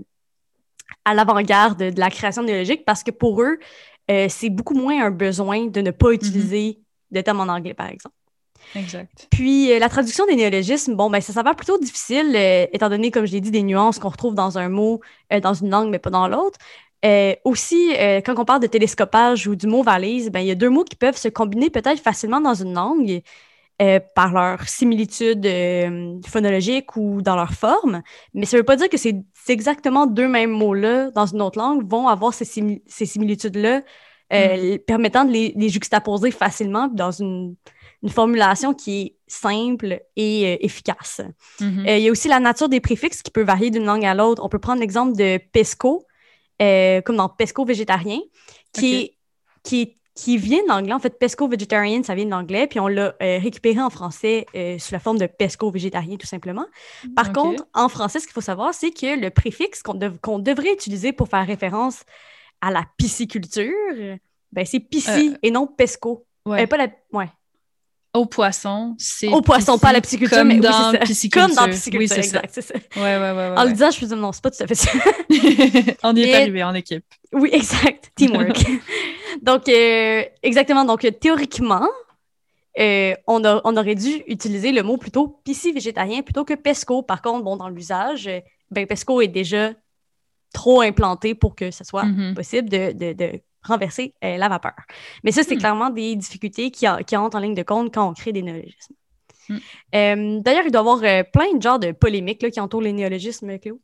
à 1.05 1.13
l'avant-garde 1.13 1.91
de, 1.91 1.99
la 1.99 2.09
création 2.09 2.43
néologique 2.43 2.85
parce 2.85 3.03
que 3.03 3.11
pour 3.11 3.41
eux, 3.41 3.57
euh, 4.11 4.27
c'est 4.29 4.49
beaucoup 4.49 4.73
moins 4.73 5.05
un 5.05 5.11
besoin 5.11 5.67
de 5.67 5.81
ne 5.81 5.91
pas 5.91 6.09
mhm. 6.09 6.13
utiliser 6.13 6.79
de 7.11 7.21
termes 7.21 7.39
en 7.39 7.51
anglais, 7.51 7.73
par 7.73 7.89
exemple. 7.89 8.15
Exact. 8.75 9.27
Puis 9.29 9.71
euh, 9.71 9.79
la 9.79 9.89
traduction 9.89 10.25
des 10.25 10.35
néologismes, 10.35 10.95
bon, 10.95 11.09
ben, 11.09 11.21
ça 11.21 11.33
s'avère 11.33 11.55
plutôt 11.55 11.77
difficile, 11.77 12.33
euh, 12.35 12.65
étant 12.73 12.89
donné, 12.89 13.11
comme 13.11 13.25
je 13.25 13.31
l'ai 13.31 13.41
dit, 13.41 13.51
des 13.51 13.61
nuances 13.61 13.99
qu'on 13.99 14.09
retrouve 14.09 14.35
dans 14.35 14.57
un 14.57 14.69
mot, 14.69 15.01
dans 15.41 15.53
une 15.53 15.69
langue, 15.69 15.89
mais 15.89 15.99
pas 15.99 16.09
dans 16.09 16.27
l'autre. 16.27 16.57
aussi, 17.43 17.91
quand 18.25 18.39
on 18.39 18.45
parle 18.45 18.61
de 18.61 18.67
télescopage 18.67 19.47
ou 19.47 19.55
du 19.55 19.67
mot 19.67 19.83
valise, 19.83 20.31
ben, 20.31 20.39
il 20.39 20.47
y 20.47 20.51
a 20.51 20.55
deux 20.55 20.69
mots 20.69 20.83
qui 20.83 20.95
peuvent 20.95 21.17
se 21.17 21.27
combiner 21.27 21.69
peut-être 21.69 22.01
facilement 22.01 22.41
dans 22.41 22.55
une 22.55 22.73
langue. 22.73 23.21
par 24.15 24.31
leur 24.33 24.67
similitude 24.67 25.45
phonologique 26.25 26.95
ou 26.95 27.21
dans 27.21 27.35
leur 27.35 27.51
forme, 27.51 28.01
mais 28.33 28.45
ça 28.45 28.55
ne 28.55 28.61
veut 28.61 28.65
pas 28.65 28.77
dire 28.77 28.89
que 28.89 28.97
c'est 28.97 29.15
c'est 29.45 29.51
exactement 29.51 30.07
deux 30.07 30.29
mêmes 30.29 30.51
mots-là 30.51 31.11
dans 31.11 31.25
une 31.25 31.41
autre 31.41 31.59
langue 31.59 31.85
vont 31.89 32.07
avoir 32.07 32.33
ces, 32.33 32.45
similitudes-là, 32.45 33.81
euh, 34.31 34.75
mm. 34.75 34.79
permettant 34.79 35.25
de 35.25 35.31
les, 35.31 35.69
juxtaposer 35.69 36.31
facilement 36.31 36.87
dans 36.87 37.11
une, 37.11 37.55
formulation 38.07 38.73
qui 38.73 39.01
est 39.01 39.15
simple 39.27 40.01
et 40.15 40.45
euh, 40.45 40.57
efficace. 40.61 41.21
Mm-hmm. 41.59 41.89
Euh, 41.89 41.97
il 41.97 42.03
y 42.03 42.07
a 42.07 42.11
aussi 42.11 42.29
la 42.29 42.39
nature 42.39 42.69
des 42.69 42.79
préfixes 42.79 43.21
qui 43.21 43.31
peut 43.31 43.43
varier 43.43 43.69
d'une 43.69 43.85
langue 43.85 44.05
à 44.05 44.13
l'autre. 44.13 44.41
On 44.45 44.49
peut 44.49 44.59
prendre 44.59 44.79
l'exemple 44.79 45.17
de 45.17 45.37
pesco, 45.51 46.05
comme 46.59 47.17
dans 47.17 47.27
pesco 47.27 47.65
végétarien, 47.65 48.19
qui, 48.71 49.17
qui 49.63 49.81
est 49.81 49.97
qui 50.15 50.37
vient 50.37 50.61
de 50.63 50.67
l'anglais. 50.67 50.93
En 50.93 50.99
fait, 50.99 51.17
pesco 51.17 51.47
vegetarian, 51.47 52.03
ça 52.03 52.13
vient 52.15 52.25
de 52.25 52.29
l'anglais, 52.29 52.67
puis 52.67 52.79
on 52.79 52.87
l'a 52.87 53.15
euh, 53.21 53.39
récupéré 53.39 53.81
en 53.81 53.89
français 53.89 54.45
euh, 54.55 54.77
sous 54.77 54.93
la 54.93 54.99
forme 54.99 55.17
de 55.17 55.25
pesco 55.25 55.71
végétarien, 55.71 56.17
tout 56.17 56.27
simplement. 56.27 56.65
Par 57.15 57.33
contre, 57.33 57.65
en 57.73 57.89
français, 57.89 58.19
ce 58.19 58.25
qu'il 58.25 58.33
faut 58.33 58.41
savoir, 58.41 58.73
c'est 58.73 58.91
que 58.91 59.19
le 59.19 59.29
préfixe 59.29 59.81
qu'on 59.81 60.39
devrait 60.39 60.73
utiliser 60.73 61.13
pour 61.13 61.29
faire 61.29 61.45
référence 61.45 62.03
à 62.61 62.71
la 62.71 62.85
pisciculture, 62.97 63.73
ben, 64.51 64.65
c'est 64.65 64.79
pisci 64.79 65.31
euh, 65.33 65.37
et 65.41 65.51
non 65.51 65.67
pesco. 65.67 66.25
Ouais. 66.45 66.67
pas 66.67 66.77
la... 66.77 66.87
ouais. 67.11 67.29
Au 68.13 68.27
poisson, 68.27 68.93
c'est. 68.99 69.29
Au 69.29 69.41
poisson, 69.41 69.79
pas 69.79 69.89
à 69.89 69.93
la 69.93 70.01
pisciculture, 70.01 70.37
comme 70.37 70.49
mais 70.49 70.59
dans 70.59 70.91
oui, 70.91 70.99
pisciculture. 70.99 71.47
Comme 71.47 71.55
dans 71.55 71.65
pisciculture, 71.65 71.99
oui, 71.99 72.07
c'est 72.07 72.17
exact, 72.19 72.53
ça. 72.53 72.61
ça. 72.61 72.75
Ouais, 72.95 73.01
ouais, 73.01 73.17
ouais, 73.17 73.31
ouais, 73.31 73.57
En 73.57 73.63
le 73.63 73.71
disant, 73.71 73.89
je 73.89 73.97
me 73.97 74.01
disais, 74.01 74.15
non, 74.15 74.31
c'est 74.31 74.43
pas 74.43 74.51
tout 74.51 74.61
à 74.61 74.67
fait 74.67 74.75
ça. 74.75 74.91
on 76.03 76.15
y 76.15 76.21
est 76.21 76.35
arrivé 76.35 76.63
en 76.63 76.75
équipe. 76.75 77.03
Oui, 77.31 77.49
exact. 77.51 78.11
Teamwork. 78.15 78.63
donc, 79.41 79.67
euh, 79.69 80.23
exactement. 80.41 80.85
Donc, 80.85 81.07
théoriquement, 81.19 81.87
euh, 82.79 83.13
on, 83.27 83.43
on, 83.43 83.77
aurait 83.77 83.95
dû 83.95 84.23
utiliser 84.27 84.71
le 84.71 84.83
mot 84.83 84.97
plutôt 84.97 85.39
pisci-végétarien 85.43 86.21
plutôt 86.21 86.45
que 86.45 86.53
pesco. 86.53 87.03
Par 87.03 87.21
contre, 87.21 87.43
bon, 87.43 87.57
dans 87.57 87.69
l'usage, 87.69 88.29
ben, 88.71 88.87
pesco 88.87 89.21
est 89.21 89.27
déjà 89.27 89.71
trop 90.53 90.81
implanté 90.81 91.35
pour 91.35 91.55
que 91.55 91.71
ce 91.71 91.83
soit 91.83 92.05
mm-hmm. 92.05 92.33
possible 92.33 92.69
de, 92.69 92.91
de, 92.91 93.13
de 93.13 93.41
renverser 93.63 94.13
la 94.21 94.49
vapeur. 94.49 94.73
Mais 95.23 95.31
ça, 95.31 95.41
c'est 95.43 95.55
hmm. 95.55 95.59
clairement 95.59 95.89
des 95.89 96.17
difficultés 96.17 96.69
qui, 96.69 96.85
qui, 97.07 97.15
entrent 97.15 97.37
en 97.37 97.39
ligne 97.39 97.55
de 97.55 97.63
compte 97.63 97.93
quand 97.93 98.09
on 98.09 98.13
crée 98.13 98.33
des 98.33 98.41
néologismes. 98.41 98.93
Hmm. 99.47 100.41
D'ailleurs, 100.41 100.65
il 100.65 100.71
doit 100.71 100.81
y 100.81 100.85
avoir 100.89 100.99
plein 101.31 101.53
de 101.53 101.61
genres 101.61 101.79
de 101.79 101.93
polémiques 101.93 102.51
qui 102.51 102.59
entourent 102.59 102.81
les 102.81 102.91
néologismes, 102.91 103.57
Cléo. 103.59 103.79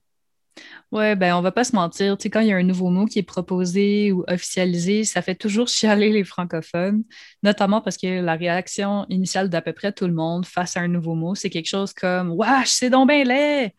Ouais, 0.92 1.16
ben 1.16 1.36
on 1.36 1.42
va 1.42 1.52
pas 1.52 1.64
se 1.64 1.76
mentir. 1.76 2.18
Tu 2.18 2.24
sais, 2.24 2.30
quand 2.30 2.40
il 2.40 2.48
y 2.48 2.52
a 2.52 2.56
un 2.56 2.64
nouveau 2.64 2.90
mot 2.90 3.06
qui 3.06 3.20
est 3.20 3.24
proposé 3.24 4.12
ou 4.12 4.24
officialisé, 4.28 5.04
ça 5.04 5.22
fait 5.22 5.36
toujours 5.36 5.68
chialer 5.70 6.12
les 6.12 6.24
francophones, 6.24 7.04
notamment 7.44 7.80
parce 7.82 7.98
que 7.98 8.22
la 8.22 8.36
réaction 8.36 9.06
initiale 9.10 9.50
d'à 9.50 9.62
peu 9.62 9.74
près 9.74 9.92
tout 9.92 10.08
le 10.08 10.14
monde 10.14 10.46
face 10.46 10.78
à 10.78 10.82
un 10.82 10.88
nouveau 10.88 11.14
mot, 11.14 11.36
c'est 11.36 11.50
quelque 11.50 11.68
chose 11.68 11.94
comme 11.94 12.32
Wesh, 12.32 12.70
c'est 12.70 12.90
donc 12.90 13.08
bien 13.10 13.24
laid! 13.24 13.74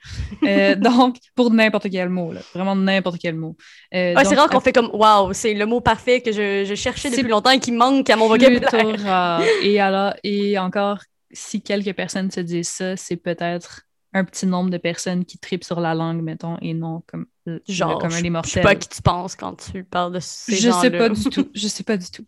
Euh, 0.45 0.75
donc, 0.77 1.17
pour 1.35 1.51
n'importe 1.51 1.91
quel 1.91 2.09
mot, 2.09 2.33
là, 2.33 2.41
vraiment 2.55 2.77
n'importe 2.77 3.19
quel 3.21 3.35
mot. 3.35 3.57
Euh, 3.93 4.15
c'est 4.25 4.37
rare 4.37 4.49
qu'on 4.49 4.61
fait 4.61 4.73
comme 4.73 4.91
Waouh, 4.93 5.33
c'est 5.33 5.55
le 5.55 5.67
mot 5.67 5.81
parfait 5.81 6.21
que 6.21 6.31
je, 6.31 6.75
cherchais 6.77 7.11
depuis 7.11 7.29
longtemps 7.29 7.51
et 7.51 7.61
qui 7.61 7.73
manque 7.73 8.09
à 8.09 8.17
mon 8.17 8.29
vocabulaire. 8.29 9.41
Et 9.63 9.81
alors, 9.81 10.15
et 10.23 10.59
encore, 10.59 11.01
si 11.33 11.61
quelques 11.61 11.95
personnes 11.95 12.31
se 12.31 12.41
disent 12.41 12.69
ça, 12.69 12.97
c'est 12.97 13.17
peut-être 13.17 13.83
un 14.13 14.25
petit 14.25 14.47
nombre 14.47 14.71
de 14.71 14.79
personnes 14.79 15.25
qui 15.25 15.39
tripent 15.39 15.65
sur 15.65 15.81
la 15.81 15.95
langue, 15.95 16.23
mettons, 16.23 16.57
et 16.61 16.75
non 16.75 17.03
comme 17.07 17.27
Genre, 17.67 17.99
comme 17.99 18.13
un 18.13 18.21
des 18.21 18.31
mortels. 18.31 18.51
Je 18.51 18.55
sais 18.55 18.61
pas 18.61 18.75
qui 18.75 18.89
tu 18.89 19.03
penses 19.03 19.35
quand 19.35 19.55
tu 19.73 19.83
parles 19.83 20.13
de 20.13 20.21
ces 20.21 20.57
Je 20.57 20.71
sais 20.71 20.91
pas 20.91 21.09
du 21.09 21.25
tout. 21.25 21.49
Je 21.55 21.69
sais 21.69 21.83
pas 21.83 21.97
du 21.97 22.07
tout. 22.11 22.25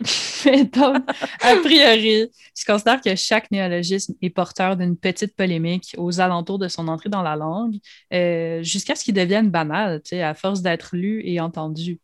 Mais 0.44 0.64
donc, 0.64 0.96
a 1.40 1.56
priori, 1.56 2.30
je 2.56 2.64
considère 2.64 3.00
que 3.00 3.14
chaque 3.14 3.50
néologisme 3.50 4.14
est 4.20 4.30
porteur 4.30 4.76
d'une 4.76 4.96
petite 4.96 5.34
polémique 5.36 5.94
aux 5.98 6.20
alentours 6.20 6.58
de 6.58 6.68
son 6.68 6.88
entrée 6.88 7.08
dans 7.08 7.22
la 7.22 7.36
langue, 7.36 7.76
euh, 8.12 8.62
jusqu'à 8.62 8.94
ce 8.94 9.04
qu'il 9.04 9.14
devienne 9.14 9.50
banal, 9.50 10.02
tu 10.02 10.10
sais, 10.10 10.22
à 10.22 10.34
force 10.34 10.62
d'être 10.62 10.96
lu 10.96 11.22
et 11.24 11.40
entendu. 11.40 12.00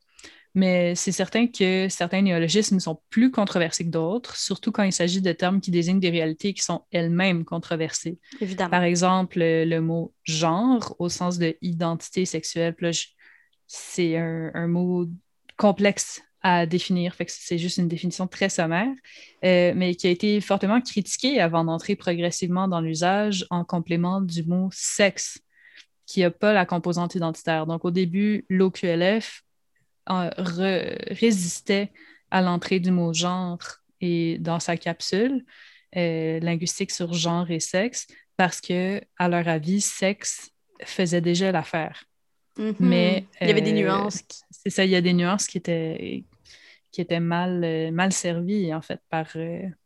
Mais 0.55 0.95
c'est 0.95 1.13
certain 1.13 1.47
que 1.47 1.89
certains 1.89 2.21
néologismes 2.21 2.79
sont 2.79 3.01
plus 3.09 3.31
controversés 3.31 3.85
que 3.85 3.91
d'autres, 3.91 4.37
surtout 4.37 4.71
quand 4.71 4.83
il 4.83 4.93
s'agit 4.93 5.23
de 5.23 5.33
termes 5.33 5.61
qui 5.61 5.71
désignent 5.71 6.01
des 6.01 6.11
réalités 6.11 6.53
qui 6.53 6.63
sont 6.63 6.83
elles-mêmes 6.91 7.45
controversées. 7.45 8.19
Évidemment. 8.41 8.71
Par 8.71 8.83
exemple, 8.83 9.39
le 9.41 9.81
mot 9.81 10.13
genre 10.25 10.95
au 10.99 11.09
sens 11.09 11.39
de 11.39 11.57
identité 11.63 12.27
sexuelle. 12.27 12.75
C'est 13.67 14.17
un, 14.19 14.67
mot 14.67 15.07
complexe 15.57 16.23
à 16.43 16.67
définir, 16.67 17.15
fait 17.15 17.25
que 17.25 17.33
c'est 17.35 17.57
juste 17.57 17.79
une 17.79 17.89
définition 17.89 18.27
très 18.27 18.49
sommaire, 18.49 18.93
euh, 19.45 19.73
mais 19.75 19.95
qui 19.95 20.09
a 20.09 20.11
été 20.11 20.41
fortement 20.41 20.81
critiqué 20.81 21.41
avant 21.41 21.65
d'entrer 21.65 21.95
progressivement 21.97 22.69
dans 22.69 22.81
l'usage 22.81 23.47
en 23.49 23.65
complément 23.65 24.21
du 24.21 24.43
mot 24.43 24.69
sexe, 24.73 25.39
qui 26.05 26.21
n'a 26.21 26.31
pas 26.31 26.53
la 26.53 26.67
composante 26.67 27.15
identitaire. 27.15 27.67
Donc 27.67 27.85
au 27.85 27.91
début, 27.91 28.45
l'OQLF 28.51 29.45
résistait 30.07 31.93
à 32.31 32.43
l'entrée 32.43 32.81
du 32.81 32.91
mot 32.91 33.13
genre 33.13 33.61
et 34.01 34.39
dans 34.39 34.59
sa 34.59 34.77
capsule 34.77 35.45
euh, 35.97 36.41
linguistique 36.41 36.91
sur 36.91 37.13
genre 37.13 37.51
et 37.51 37.61
sexe 37.61 38.07
parce 38.39 38.63
que, 38.63 39.01
à 39.19 39.29
leur 39.29 39.47
avis, 39.47 39.83
sexe 39.83 40.51
faisait 40.83 41.21
déjà 41.21 41.53
l'affaire. 41.53 42.05
Mm-hmm. 42.59 42.75
Mais 42.81 43.27
il 43.41 43.49
y 43.49 43.51
avait 43.51 43.61
des 43.61 43.73
euh, 43.73 43.85
nuances. 43.85 44.23
C'est 44.51 44.71
ça, 44.71 44.87
il 44.87 44.91
y 44.91 44.97
a 44.97 45.03
des 45.03 45.13
nuances 45.13 45.47
qui 45.47 45.59
étaient 45.59 46.25
qui 46.91 47.01
étaient 47.01 47.21
mal, 47.21 47.65
euh, 47.65 47.91
mal 47.91 48.13
servies 48.13 48.75
en 48.75 48.83
fait 48.83 49.01
par, 49.09 49.29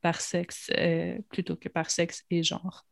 par 0.00 0.20
sexe 0.20 0.70
plutôt 1.30 1.56
que 1.56 1.68
par 1.68 1.90
sexe 1.90 2.24
et 2.30 2.42
genre. 2.42 2.84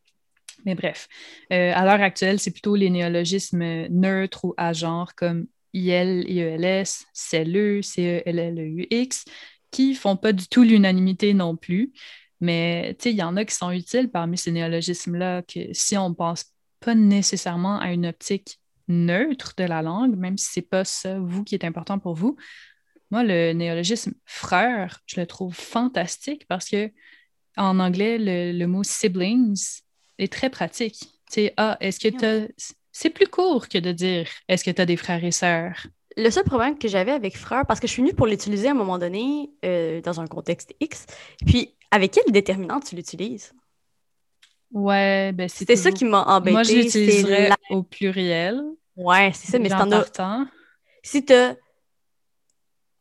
Mais 0.65 0.75
bref, 0.75 1.09
à 1.51 1.85
l'heure 1.85 2.01
actuelle, 2.01 2.39
c'est 2.41 2.53
plutôt 2.53 2.75
les 2.77 2.91
néologismes 2.91 3.87
neutres 3.89 4.45
ou 4.45 4.55
à 4.57 4.73
genre 4.73 5.15
comme 5.15 5.47
IL, 5.75 6.25
IELS, 6.29 7.07
CLE, 7.13 7.83
CELLEUX, 7.83 9.25
qui 9.71 9.95
font 9.95 10.17
pas 10.17 10.33
du 10.33 10.47
tout 10.49 10.63
l'unanimité 10.63 11.35
non 11.35 11.57
plus. 11.57 11.93
Mais 12.41 12.97
il 13.05 13.13
y 13.13 13.23
en 13.23 13.37
a 13.37 13.45
qui 13.45 13.55
sont 13.55 13.71
utiles 13.71 14.11
parmi 14.11 14.39
ces 14.39 14.53
néologismes-là, 14.53 15.43
que 15.43 15.73
si 15.73 15.97
on 15.97 16.11
ne 16.11 16.15
pense 16.15 16.47
pas 16.81 16.95
nécessairement 16.95 17.79
à 17.81 17.93
une 17.93 18.07
optique 18.07 18.61
neutre 18.89 19.55
de 19.57 19.65
la 19.65 19.83
langue, 19.83 20.17
même 20.17 20.37
si 20.39 20.53
ce 20.53 20.61
n'est 20.61 20.67
pas 20.67 20.85
ça, 20.85 21.19
vous, 21.19 21.43
qui 21.43 21.55
est 21.55 21.65
important 21.65 21.99
pour 21.99 22.15
vous, 22.15 22.37
moi, 23.11 23.23
le 23.23 23.53
néologisme 23.53 24.13
frère, 24.25 25.01
je 25.07 25.21
le 25.21 25.27
trouve 25.27 25.55
fantastique 25.55 26.47
parce 26.49 26.69
que 26.69 26.91
en 27.57 27.79
anglais, 27.79 28.19
le, 28.19 28.67
mot 28.67 28.83
siblings 28.83 29.81
est 30.19 30.33
très 30.33 30.51
pratique. 30.51 31.21
Tu 31.31 31.51
ah, 31.57 31.77
est-ce 31.81 32.01
que 32.01 32.09
tu 32.09 32.25
as 32.25 32.49
c'est 32.95 33.11
plus 33.11 33.27
court 33.27 33.69
que 33.69 33.77
de 33.77 33.91
dire 33.91 34.29
est-ce 34.49 34.65
que 34.65 34.71
tu 34.71 34.81
as 34.81 34.87
des 34.87 34.97
frères 34.97 35.23
et 35.23 35.33
sœurs? 35.33 35.89
Le 36.17 36.31
seul 36.31 36.45
problème 36.45 36.79
que 36.79 36.87
j'avais 36.87 37.11
avec 37.11 37.37
frère, 37.37 37.67
parce 37.67 37.81
que 37.81 37.89
je 37.89 37.93
suis 37.93 38.03
venue 38.03 38.15
pour 38.15 38.29
l'utiliser 38.29 38.69
à 38.69 38.71
un 38.71 38.75
moment 38.75 38.99
donné 38.99 39.51
euh, 39.65 40.01
dans 40.01 40.21
un 40.21 40.29
contexte 40.29 40.75
X, 40.81 41.05
puis 41.45 41.75
avec 41.91 42.13
quel 42.13 42.33
déterminant 42.33 42.79
tu 42.79 42.95
l'utilises? 42.95 43.53
Ouais, 44.71 45.33
ben 45.33 45.49
c'est. 45.49 45.59
C'était 45.59 45.77
ça 45.77 45.91
qui 45.91 46.05
m'a 46.05 46.23
embêté. 46.23 46.53
Moi, 46.53 46.63
je 46.63 46.73
l'utiliserais 46.73 47.51
au 47.71 47.83
pluriel. 47.83 48.63
Ouais, 48.97 49.33
c'est 49.35 49.51
ça, 49.51 49.59
mais 49.59 49.69
c'est 49.69 49.75
en 49.75 50.47
Si 51.03 51.25
tu 51.25 51.33
as 51.33 51.57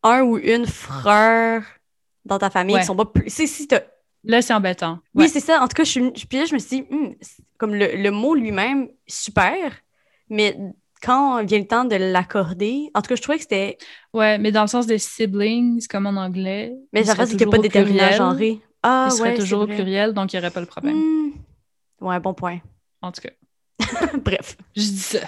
un 0.02 0.24
ou 0.24 0.40
une 0.40 0.66
frère 0.66 1.64
dans 2.26 2.40
ta 2.40 2.50
famille 2.50 2.80
qui 2.80 2.86
sont 2.86 2.96
pas 2.96 3.06
plus. 3.06 3.30
Si, 3.30 3.48
si 3.48 3.68
Là, 4.26 4.42
c'est 4.42 4.54
embêtant. 4.54 5.00
Oui, 5.16 5.28
c'est 5.28 5.40
ça. 5.40 5.62
En 5.62 5.68
tout 5.68 5.76
cas, 5.76 5.84
je, 5.84 5.90
suis... 5.90 6.12
puis 6.12 6.38
là, 6.38 6.46
je 6.46 6.54
me 6.54 6.60
suis 6.60 6.82
dit, 6.82 6.88
hmm, 6.90 7.14
comme 7.58 7.76
le, 7.76 7.96
le 7.96 8.12
mot 8.12 8.36
lui-même, 8.36 8.88
super, 9.08 9.74
mais 10.30 10.58
quand 11.04 11.44
vient 11.44 11.60
le 11.60 11.68
temps 11.68 11.86
de 11.86 11.96
l'accorder, 11.96 12.90
en 12.94 13.02
tout 13.02 13.10
cas, 13.10 13.16
je 13.16 13.22
trouvais 13.22 13.38
que 13.38 13.44
c'était. 13.44 13.78
Ouais, 14.14 14.38
mais 14.38 14.52
dans 14.52 14.62
le 14.62 14.68
sens 14.68 14.88
des 14.88 14.98
siblings, 14.98 15.86
comme 15.88 16.08
en 16.08 16.16
anglais. 16.16 16.74
Mais 16.94 17.04
ça 17.04 17.14
reste 17.14 17.32
qu'il 17.32 17.40
n'y 17.40 17.44
a 17.44 17.50
pas 17.52 17.58
de 17.58 17.64
déterminant 17.64 18.12
genré. 18.12 18.62
Ah, 18.82 19.10
il 19.12 19.16
serait 19.16 19.36
toujours 19.36 19.62
au 19.62 19.68
pluriel, 19.68 20.14
donc 20.14 20.34
il 20.34 20.38
n'y 20.38 20.42
aurait 20.42 20.52
pas 20.52 20.60
le 20.62 20.66
problème. 20.66 20.96
Hmm. 20.96 21.32
Ouais, 22.02 22.20
bon 22.20 22.34
point. 22.34 22.60
En 23.02 23.12
tout 23.12 23.22
cas. 23.22 23.30
Bref. 24.24 24.58
Je 24.76 24.82
dis 24.82 24.98
ça. 24.98 25.20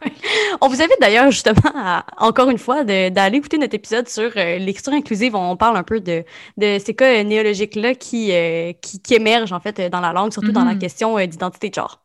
On 0.60 0.68
vous 0.68 0.80
invite 0.80 0.98
d'ailleurs 1.00 1.30
justement, 1.30 2.02
encore 2.18 2.50
une 2.50 2.58
fois, 2.58 2.84
d'aller 2.84 3.38
écouter 3.38 3.58
notre 3.58 3.74
épisode 3.74 4.08
sur 4.08 4.30
euh, 4.36 4.58
l'écriture 4.58 4.92
inclusive. 4.92 5.34
On 5.34 5.56
parle 5.56 5.76
un 5.76 5.82
peu 5.82 6.00
de, 6.00 6.24
de 6.56 6.78
ces 6.78 6.94
cas 6.94 7.22
néologiques-là 7.22 7.94
qui, 7.94 8.32
euh, 8.32 8.72
qui, 8.80 9.00
qui, 9.00 9.14
émergent 9.14 9.52
en 9.52 9.60
fait 9.60 9.80
dans 9.90 10.00
la 10.00 10.12
langue, 10.12 10.32
surtout 10.32 10.52
dans 10.52 10.64
la 10.64 10.74
mm-hmm. 10.74 10.78
question 10.78 11.18
euh, 11.18 11.26
d'identité 11.26 11.68
de 11.70 11.74
genre. 11.74 12.02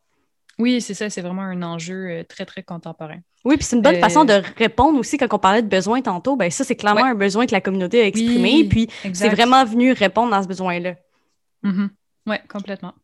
Oui, 0.58 0.80
c'est 0.80 0.94
ça, 0.94 1.10
c'est 1.10 1.20
vraiment 1.20 1.42
un 1.42 1.62
enjeu 1.62 2.24
très, 2.28 2.44
très 2.44 2.62
contemporain. 2.62 3.18
Oui, 3.44 3.56
puis 3.56 3.64
c'est 3.64 3.74
une 3.74 3.82
bonne 3.82 3.98
façon 3.98 4.24
de 4.24 4.40
répondre 4.56 4.98
aussi 4.98 5.18
quand 5.18 5.32
on 5.34 5.38
parlait 5.38 5.62
de 5.62 5.68
besoin 5.68 6.00
tantôt. 6.00 6.36
Ben 6.36 6.48
ça, 6.50 6.62
c'est 6.62 6.76
clairement 6.76 7.04
un 7.04 7.16
besoin 7.16 7.46
que 7.46 7.52
la 7.52 7.60
communauté 7.60 8.00
a 8.02 8.06
exprimé, 8.06 8.64
puis 8.64 8.88
c'est 9.12 9.28
vraiment 9.28 9.64
venu 9.64 9.92
répondre 9.92 10.32
à 10.32 10.42
ce 10.42 10.48
besoin-là. 10.48 10.94
Mm-hmm. 11.64 11.88
Oui, 12.26 12.36
complètement. 12.48 12.94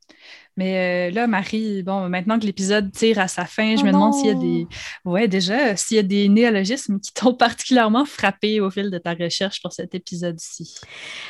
Mais 0.61 1.09
euh, 1.09 1.15
là, 1.15 1.27
Marie, 1.27 1.83
bon, 1.83 2.11
maintenant 2.11 2.39
que 2.39 2.45
l'épisode 2.45 2.93
tire 2.93 3.19
à 3.19 3.29
sa 3.29 3.47
fin, 3.47 3.77
je 3.77 3.81
oh 3.81 3.87
me 3.87 3.93
demande 3.93 4.13
s'il 4.13 4.27
y 4.27 4.31
a 4.31 4.35
des. 4.35 4.67
Ouais, 5.07 5.27
déjà, 5.27 5.75
s'il 5.75 5.97
y 5.97 6.01
a 6.01 6.03
des 6.03 6.29
néologismes 6.29 7.01
qui 7.01 7.15
t'ont 7.15 7.33
particulièrement 7.47 8.05
frappé 8.05 8.61
au 8.61 8.69
fil 8.69 8.91
de 8.91 8.99
ta 8.99 9.15
recherche 9.15 9.63
pour 9.63 9.73
cet 9.73 9.95
épisode-ci. 9.95 10.75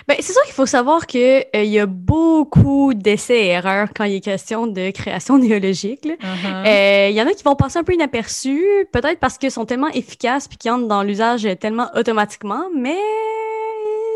Bien, 0.09 0.16
c'est 0.19 0.33
sûr 0.33 0.43
qu'il 0.43 0.55
faut 0.55 0.66
savoir 0.66 1.07
qu'il 1.07 1.45
euh, 1.55 1.62
y 1.62 1.79
a 1.79 1.87
beaucoup 1.87 2.93
d'essais 2.93 3.38
et 3.38 3.47
erreurs 3.51 3.90
quand 3.95 4.03
il 4.03 4.16
est 4.16 4.21
question 4.21 4.66
de 4.66 4.90
création 4.90 5.38
néologique. 5.47 6.07
Uh-huh. 6.07 6.66
Euh, 6.66 7.09
il 7.11 7.14
y 7.14 7.23
en 7.23 7.29
a 7.29 7.33
qui 7.33 7.45
vont 7.45 7.55
passer 7.55 7.79
un 7.79 7.85
peu 7.85 7.95
inaperçus, 7.95 8.66
peut-être 8.93 9.21
parce 9.21 9.38
qu'ils 9.38 9.53
sont 9.53 9.64
tellement 9.64 9.90
efficaces 9.90 10.49
puis 10.49 10.59
qu'ils 10.59 10.73
entrent 10.73 10.88
dans 10.88 11.05
l'usage 11.05 11.47
tellement 11.61 11.87
automatiquement, 11.95 12.64
mais 12.77 12.99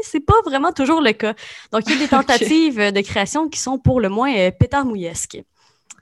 c'est 0.04 0.24
pas 0.24 0.40
vraiment 0.44 0.72
toujours 0.72 1.00
le 1.00 1.12
cas. 1.12 1.34
Donc, 1.72 1.82
il 1.86 1.92
y 1.92 1.96
a 1.96 1.98
des 1.98 2.08
tentatives 2.08 2.92
de 2.92 3.00
création 3.00 3.48
qui 3.48 3.58
sont 3.58 3.78
pour 3.78 4.00
le 4.00 4.08
moins 4.08 4.34
euh, 4.36 4.50
pétard-mouillesques. 4.50 5.42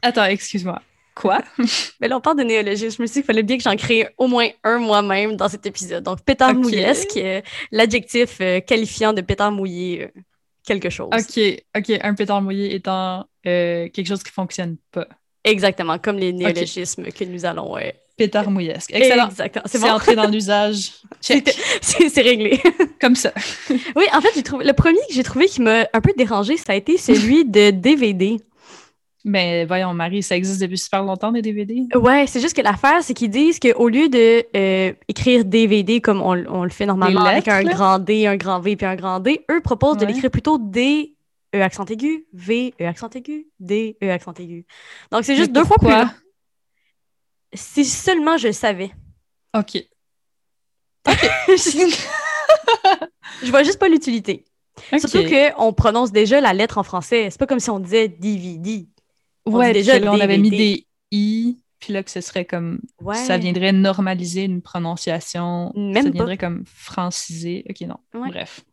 Attends, 0.03 0.25
excuse-moi. 0.25 0.81
Quoi? 1.15 1.43
Mais 2.01 2.09
là, 2.09 2.17
on 2.17 2.21
parle 2.21 2.39
de 2.39 2.43
néologisme. 2.43 2.97
Je 2.97 3.03
me 3.03 3.07
suis 3.07 3.15
dit 3.15 3.21
qu'il 3.21 3.27
fallait 3.27 3.43
bien 3.43 3.57
que 3.57 3.63
j'en 3.63 3.77
crée 3.77 4.09
au 4.19 4.27
moins 4.27 4.49
un 4.65 4.79
moi-même 4.79 5.37
dans 5.37 5.49
cet 5.49 5.67
épisode. 5.67 6.05
Donc, 6.05 6.23
pétard-mouillesque, 6.23 7.17
euh, 7.17 7.41
l'adjectif 7.71 8.39
euh, 8.41 8.61
qualifiant 8.61 9.13
de 9.13 9.21
pétard 9.21 9.53
mouillé 9.53 10.09
quelque 10.67 10.91
chose. 10.91 11.11
OK, 11.13 11.41
OK. 11.77 11.99
Un 12.03 12.15
pétard 12.15 12.41
mouillé 12.43 12.75
étant 12.75 13.27
quelque 13.43 14.07
chose 14.07 14.23
qui 14.23 14.31
fonctionne 14.31 14.77
pas. 14.91 15.07
Exactement, 15.45 15.99
comme 15.99 16.19
les 16.19 16.33
néologismes 16.33 17.07
que 17.11 17.25
nous 17.25 17.45
allons 17.45 17.77
pétard-mouillesque. 18.23 18.91
Excellent. 18.93 19.29
Exactement. 19.29 19.65
C'est 19.67 19.91
entré 19.91 20.15
dans 20.15 20.29
l'usage. 20.29 20.93
C'est 21.21 22.23
réglé. 22.23 22.61
Comme 23.01 23.17
ça. 23.17 23.33
oui, 23.97 24.05
en 24.13 24.21
fait, 24.21 24.43
trouvé 24.43 24.65
le 24.65 24.73
premier 24.73 24.99
que 25.09 25.15
j'ai 25.15 25.23
trouvé 25.23 25.47
qui 25.47 25.61
m'a 25.61 25.87
un 25.93 26.01
peu 26.01 26.13
dérangé, 26.17 26.57
ça 26.57 26.73
a 26.73 26.75
été 26.75 26.97
celui 26.97 27.45
de 27.57 27.71
DVD. 27.71 28.39
Mais 29.25 29.65
voyons, 29.65 29.95
Marie, 29.95 30.23
ça 30.23 30.37
existe 30.37 30.61
depuis 30.61 30.79
super 30.79 31.05
longtemps 31.05 31.31
des 31.31 31.43
DVD. 31.43 31.87
Ouais, 31.95 32.27
c'est 32.27 32.41
juste 32.41 32.57
que 32.57 32.63
l'affaire, 32.63 33.03
c'est 33.03 33.15
qu'ils 33.15 33.31
disent 33.31 33.61
qu'au 33.61 33.89
lieu 33.89 34.09
de 34.09 34.45
euh, 34.57 34.93
écrire 35.07 35.45
DVD 35.45 36.01
comme 36.01 36.21
on, 36.21 36.35
le 36.35 36.71
fait 36.71 36.87
normalement 36.87 37.25
avec 37.25 37.47
un 37.47 37.63
grand 37.63 38.01
D, 38.01 38.27
un 38.27 38.37
grand 38.37 38.59
V 38.59 38.75
puis 38.75 38.87
un 38.87 38.97
grand 38.97 39.21
D, 39.21 39.45
eux 39.51 39.61
proposent 39.61 39.99
de 39.99 40.07
l'écrire 40.07 40.31
plutôt 40.31 40.59
D, 40.59 41.15
E 41.55 41.61
accent 41.61 41.85
aigu, 41.85 42.25
V, 42.33 42.75
E 42.81 42.85
accent 42.85 43.11
aigu, 43.11 43.47
D, 43.61 43.97
E 44.03 44.11
accent 44.11 44.35
aigu. 44.41 44.65
Donc 45.13 45.23
c'est 45.23 45.37
juste 45.37 45.53
deux 45.53 45.65
fois 45.65 45.77
plus 45.79 45.93
si 47.55 47.85
seulement 47.85 48.37
je 48.37 48.53
savais. 48.53 48.93
OK. 49.57 49.85
OK. 51.09 51.31
je 53.43 53.51
vois 53.51 53.63
juste 53.63 53.79
pas 53.79 53.89
l'utilité. 53.89 54.45
Surtout 54.99 55.25
qu'on 55.29 55.73
prononce 55.73 56.13
déjà 56.13 56.41
la 56.41 56.53
lettre 56.53 56.79
en 56.79 56.83
français. 56.83 57.29
C'est 57.31 57.39
pas 57.39 57.47
comme 57.47 57.61
si 57.61 57.71
on 57.71 57.79
disait 57.79 58.09
DVD. 58.09 58.87
On 59.45 59.57
ouais, 59.57 59.73
déjà 59.73 59.99
on 59.99 60.21
avait 60.21 60.39
mis 60.39 60.51
des 60.51 60.87
i, 61.11 61.59
puis 61.79 61.93
là 61.93 62.03
que 62.03 62.11
ce 62.11 62.21
serait 62.21 62.45
comme 62.45 62.81
ça 63.13 63.37
viendrait 63.39 63.73
normaliser 63.73 64.45
une 64.45 64.63
prononciation. 64.63 65.73
Même 65.75 66.05
ça 66.05 66.11
viendrait 66.11 66.39
comme 66.39 66.65
franciser. 66.65 67.65
Ok, 67.69 67.81
non. 67.83 67.97
Bref. 68.29 68.65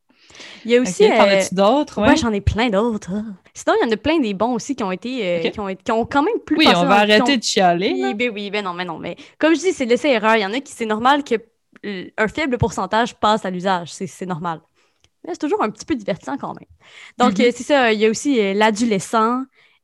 Il 0.66 0.72
y 0.72 0.78
a 0.78 0.82
aussi. 0.82 1.06
Okay, 1.06 1.20
euh... 1.20 1.44
d'autres? 1.52 2.02
Ouais, 2.02 2.16
j'en 2.16 2.32
ai 2.32 2.42
plein 2.42 2.70
d'autres. 2.70 3.12
Sinon, 3.54 3.76
il 3.82 3.86
y 3.86 3.90
en 3.90 3.92
a 3.92 3.98
plein 3.98 4.20
des 4.20 4.34
bons 4.34 4.54
aussi 4.54 4.76
qui 4.76 4.84
ont 4.84 4.92
été. 4.92 5.26
Euh, 5.26 5.50
qui, 5.50 5.60
ont, 5.60 5.76
qui, 5.76 5.92
ont, 5.92 6.06
quand 6.06 6.24
même 6.24 6.40
plus. 6.46 6.58
Oui, 6.58 6.68
on 6.76 6.86
va 6.86 7.00
arrêter 7.00 7.38
de 7.38 7.44
chialer. 7.44 7.94
Oui, 7.96 8.14
ben 8.14 8.32
oui, 8.34 8.50
ben 8.50 8.64
non, 8.64 8.74
mais 8.74 8.86
non. 8.86 9.00
Mais 9.00 9.16
comme 9.38 9.56
je 9.56 9.60
dis, 9.60 9.74
c'est 9.74 9.86
laisser 9.86 10.10
erreur. 10.10 10.36
Il 10.36 10.42
y 10.42 10.46
en 10.46 10.54
a 10.54 10.60
qui, 10.60 10.72
c'est 10.74 10.86
normal 10.86 11.24
que 11.24 11.36
un 12.18 12.28
faible 12.28 12.58
pourcentage 12.58 13.16
passe 13.16 13.46
à 13.46 13.50
l'usage. 13.50 13.92
C'est 13.92 14.26
normal. 14.26 14.62
Mais 15.26 15.34
c'est 15.34 15.40
toujours 15.40 15.62
un 15.62 15.70
petit 15.70 15.86
peu 15.86 15.96
divertissant 15.96 16.38
quand 16.38 16.54
même. 16.54 16.70
Donc, 17.18 17.38
mm-hmm. 17.38 17.48
euh, 17.48 17.52
c'est 17.54 17.64
ça. 17.64 17.94
Il 17.94 18.00
y 18.00 18.06
a 18.06 18.10
aussi 18.10 18.40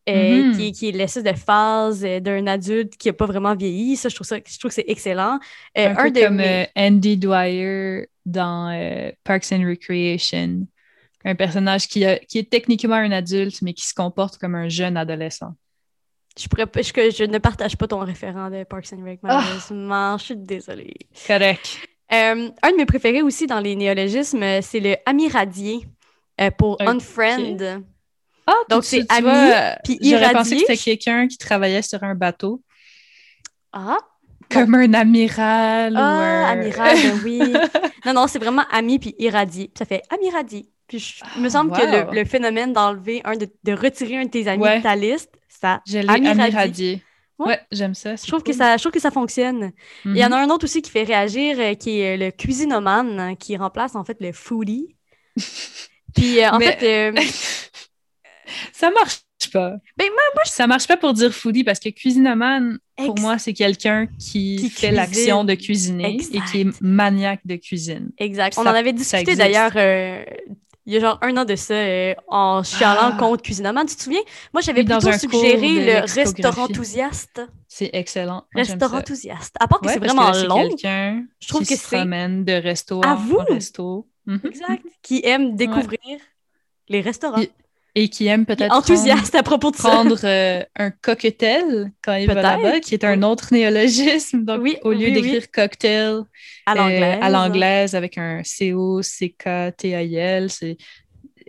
euh, 0.07 0.13
l'adolescent. 0.13 0.51
Mm-hmm. 0.51 0.57
qui, 0.57 0.71
qui, 0.71 0.89
est 0.89 0.91
l'essence 0.91 1.23
de 1.23 1.33
phase 1.33 2.01
d'un 2.01 2.47
adulte 2.47 2.95
qui 2.97 3.07
n'a 3.09 3.13
pas 3.13 3.25
vraiment 3.25 3.55
vieilli. 3.55 3.95
Ça, 3.95 4.09
je 4.09 4.15
trouve, 4.15 4.27
ça, 4.27 4.37
je 4.37 4.59
trouve 4.59 4.69
que 4.69 4.75
c'est 4.75 4.85
excellent. 4.87 5.39
un, 5.75 5.95
peu 5.95 6.21
comme 6.21 6.41
Andy 6.75 7.17
Dwyer 7.17 8.07
dans 8.25 9.13
Parks 9.23 9.51
and 9.51 9.63
Recreation 9.67 10.67
un 11.25 11.35
personnage 11.35 11.87
qui, 11.87 12.05
qui, 12.29 12.37
est 12.37 12.49
techniquement 12.49 12.95
un 12.95 13.11
adulte, 13.11 13.61
mais 13.63 13.73
qui 13.73 13.85
se 13.85 13.93
comporte 13.93 14.37
comme 14.37 14.55
un 14.55 14.69
jeune 14.69 14.95
adolescent. 14.95 15.53
Je, 16.37 16.47
pourrais, 16.47 16.65
je, 16.75 17.15
je 17.17 17.23
ne 17.23 17.37
partage 17.39 17.77
pas 17.77 17.87
ton 17.87 17.99
référent 17.99 18.49
de 18.49 18.63
Parks 18.63 18.93
and 18.93 19.03
Rec, 19.03 19.19
ah! 19.23 19.41
malheureusement. 19.41 20.17
Je 20.19 20.23
suis 20.23 20.35
désolée. 20.35 20.93
Correct. 21.25 21.79
Euh, 22.13 22.49
un 22.61 22.71
de 22.71 22.77
mes 22.77 22.85
préférés 22.85 23.23
aussi 23.23 23.47
dans 23.47 23.59
les 23.59 23.75
néologismes, 23.75 24.61
c'est 24.61 24.79
le 24.79 24.95
amiradier 25.05 25.87
euh, 26.39 26.51
pour 26.51 26.79
unfriend. 26.79 27.81
Ah, 28.47 28.53
donc 28.69 28.83
c'est 28.83 29.05
ami 29.11 29.27
euh, 29.27 29.73
puis 29.83 29.97
J'aurais 30.01 30.31
pensé 30.31 30.55
que 30.55 30.61
c'était 30.61 30.77
quelqu'un 30.77 31.27
qui 31.27 31.37
travaillait 31.37 31.81
sur 31.81 32.03
un 32.03 32.15
bateau. 32.15 32.61
Ah. 33.73 33.97
Comme 34.49 34.75
un 34.75 34.93
amiral. 34.93 35.95
Ah, 35.97 36.49
amiral, 36.49 36.95
ben 36.95 37.19
oui. 37.23 37.39
non, 38.05 38.13
non, 38.13 38.27
c'est 38.27 38.39
vraiment 38.39 38.63
ami 38.71 38.99
puis 38.99 39.15
irradié. 39.17 39.71
Ça 39.77 39.85
fait 39.85 40.03
amiradier. 40.09 40.67
Puis 40.87 41.19
il 41.35 41.41
me 41.41 41.49
semble 41.49 41.71
que 41.71 42.13
le, 42.13 42.25
phénomène 42.25 42.71
d'enlever 42.71 43.21
un, 43.25 43.35
de, 43.35 43.49
de, 43.63 43.73
retirer 43.73 44.17
un 44.17 44.25
de 44.25 44.29
tes 44.29 44.47
amis 44.47 44.63
de 44.63 44.83
ta 44.83 44.95
liste, 44.95 45.31
ça 45.49 45.81
amiradié. 46.07 47.01
Ouais, 47.37 47.59
j'aime 47.71 47.95
ça. 47.95 48.15
Je 48.15 48.25
trouve, 48.27 48.43
que 48.43 48.53
ça. 48.53 48.77
je 48.77 48.83
trouve 48.83 48.93
que 48.93 48.99
ça 48.99 49.11
fonctionne. 49.11 49.71
Il 50.05 50.15
y 50.15 50.23
en 50.23 50.31
a 50.31 50.37
mhm. 50.37 50.49
un 50.49 50.53
autre 50.53 50.65
aussi 50.65 50.81
qui 50.81 50.89
fait 50.89 51.03
réagir, 51.03 51.57
euh, 51.59 51.73
qui 51.73 51.99
est 51.99 52.15
le 52.15 52.31
cuisinomane, 52.31 53.19
hein, 53.19 53.35
qui 53.35 53.57
remplace 53.57 53.95
en 53.95 54.05
fait 54.05 54.17
le 54.21 54.31
foodie. 54.31 54.95
Puis 56.15 56.39
euh, 56.39 56.51
en 56.51 56.59
fait. 56.59 57.11
Euh, 57.11 57.21
ça 58.73 58.91
marche 58.91 59.21
pas. 59.51 59.75
Ben, 59.97 60.07
moi, 60.09 60.43
Ça 60.45 60.67
marche 60.67 60.87
pas 60.87 60.97
pour 60.97 61.13
dire 61.13 61.33
foodie 61.33 61.63
parce 61.63 61.79
que 61.79 61.89
cuisinoman, 61.89 62.79
pour 62.97 63.19
moi, 63.19 63.37
c'est 63.37 63.53
quelqu'un 63.53 64.07
qui, 64.19 64.69
fait 64.69 64.91
l'action 64.91 65.43
de 65.43 65.53
cuisiner 65.53 66.17
et 66.33 66.39
qui 66.51 66.61
est 66.61 66.81
maniaque 66.81 67.41
de 67.45 67.55
cuisine. 67.55 68.11
Exact. 68.17 68.57
On 68.57 68.61
en 68.61 68.67
avait 68.67 68.93
discuté 68.93 69.35
d'ailleurs 69.35 69.75
il 70.85 70.93
y 70.93 70.97
a 70.97 70.99
genre 70.99 71.17
un 71.21 71.35
an 71.37 71.45
de 71.45 71.55
ça, 71.55 71.73
euh, 71.73 72.13
en 72.27 72.61
chialant 72.61 73.11
ah. 73.13 73.17
contre 73.17 73.41
Cuisinaman. 73.41 73.85
Tu 73.85 73.95
te 73.95 74.03
souviens? 74.03 74.21
Moi, 74.53 74.61
j'avais 74.61 74.83
plutôt 74.83 75.11
suggéré 75.11 75.83
le 75.83 76.13
restaurant 76.13 76.63
enthousiaste. 76.65 77.41
C'est 77.67 77.89
excellent. 77.93 78.45
restaurant 78.53 78.99
enthousiaste. 78.99 79.55
À 79.59 79.67
part 79.67 79.81
que 79.81 79.89
c'est 79.89 79.99
vraiment 79.99 80.31
long. 80.31 80.69
Je 80.77 81.47
trouve 81.47 81.65
que 81.65 81.75
c'est. 81.75 82.05
de 82.05 82.61
resto 82.61 83.01
à 83.03 83.15
vous? 83.15 83.37
resto. 83.37 84.07
Mhm. 84.27 84.41
Exact. 84.43 84.83
Qui 85.01 85.21
aime 85.23 85.55
découvrir 85.55 86.19
les 86.87 87.01
restaurants. 87.01 87.41
Et, 87.97 88.09
qui 88.09 88.27
aime 88.27 88.45
peut-être. 88.45 88.73
Enthousiaste 88.73 89.35
à 89.35 89.43
propos 89.43 89.71
de 89.71 89.77
ça. 89.77 89.89
Prendre 89.89 90.19
euh, 90.25 90.61
un 90.75 90.91
cocktail 90.91 91.93
quand 92.03 92.15
il 92.15 92.27
va 92.27 92.33
là-bas, 92.33 92.81
qui 92.81 92.93
est 92.93 93.05
un 93.05 93.23
autre 93.23 93.47
néologisme. 93.51 94.43
Donc, 94.43 94.61
oui, 94.61 94.77
au 94.83 94.91
lieu 94.91 95.11
d'écrire 95.11 95.49
cocktail 95.49 96.23
à 96.65 96.73
euh, 96.73 97.29
l'anglaise 97.29 97.95
avec 97.95 98.17
un 98.17 98.41
C-O-C-K-T-A-I-L, 98.43 100.49
c'est 100.49 100.75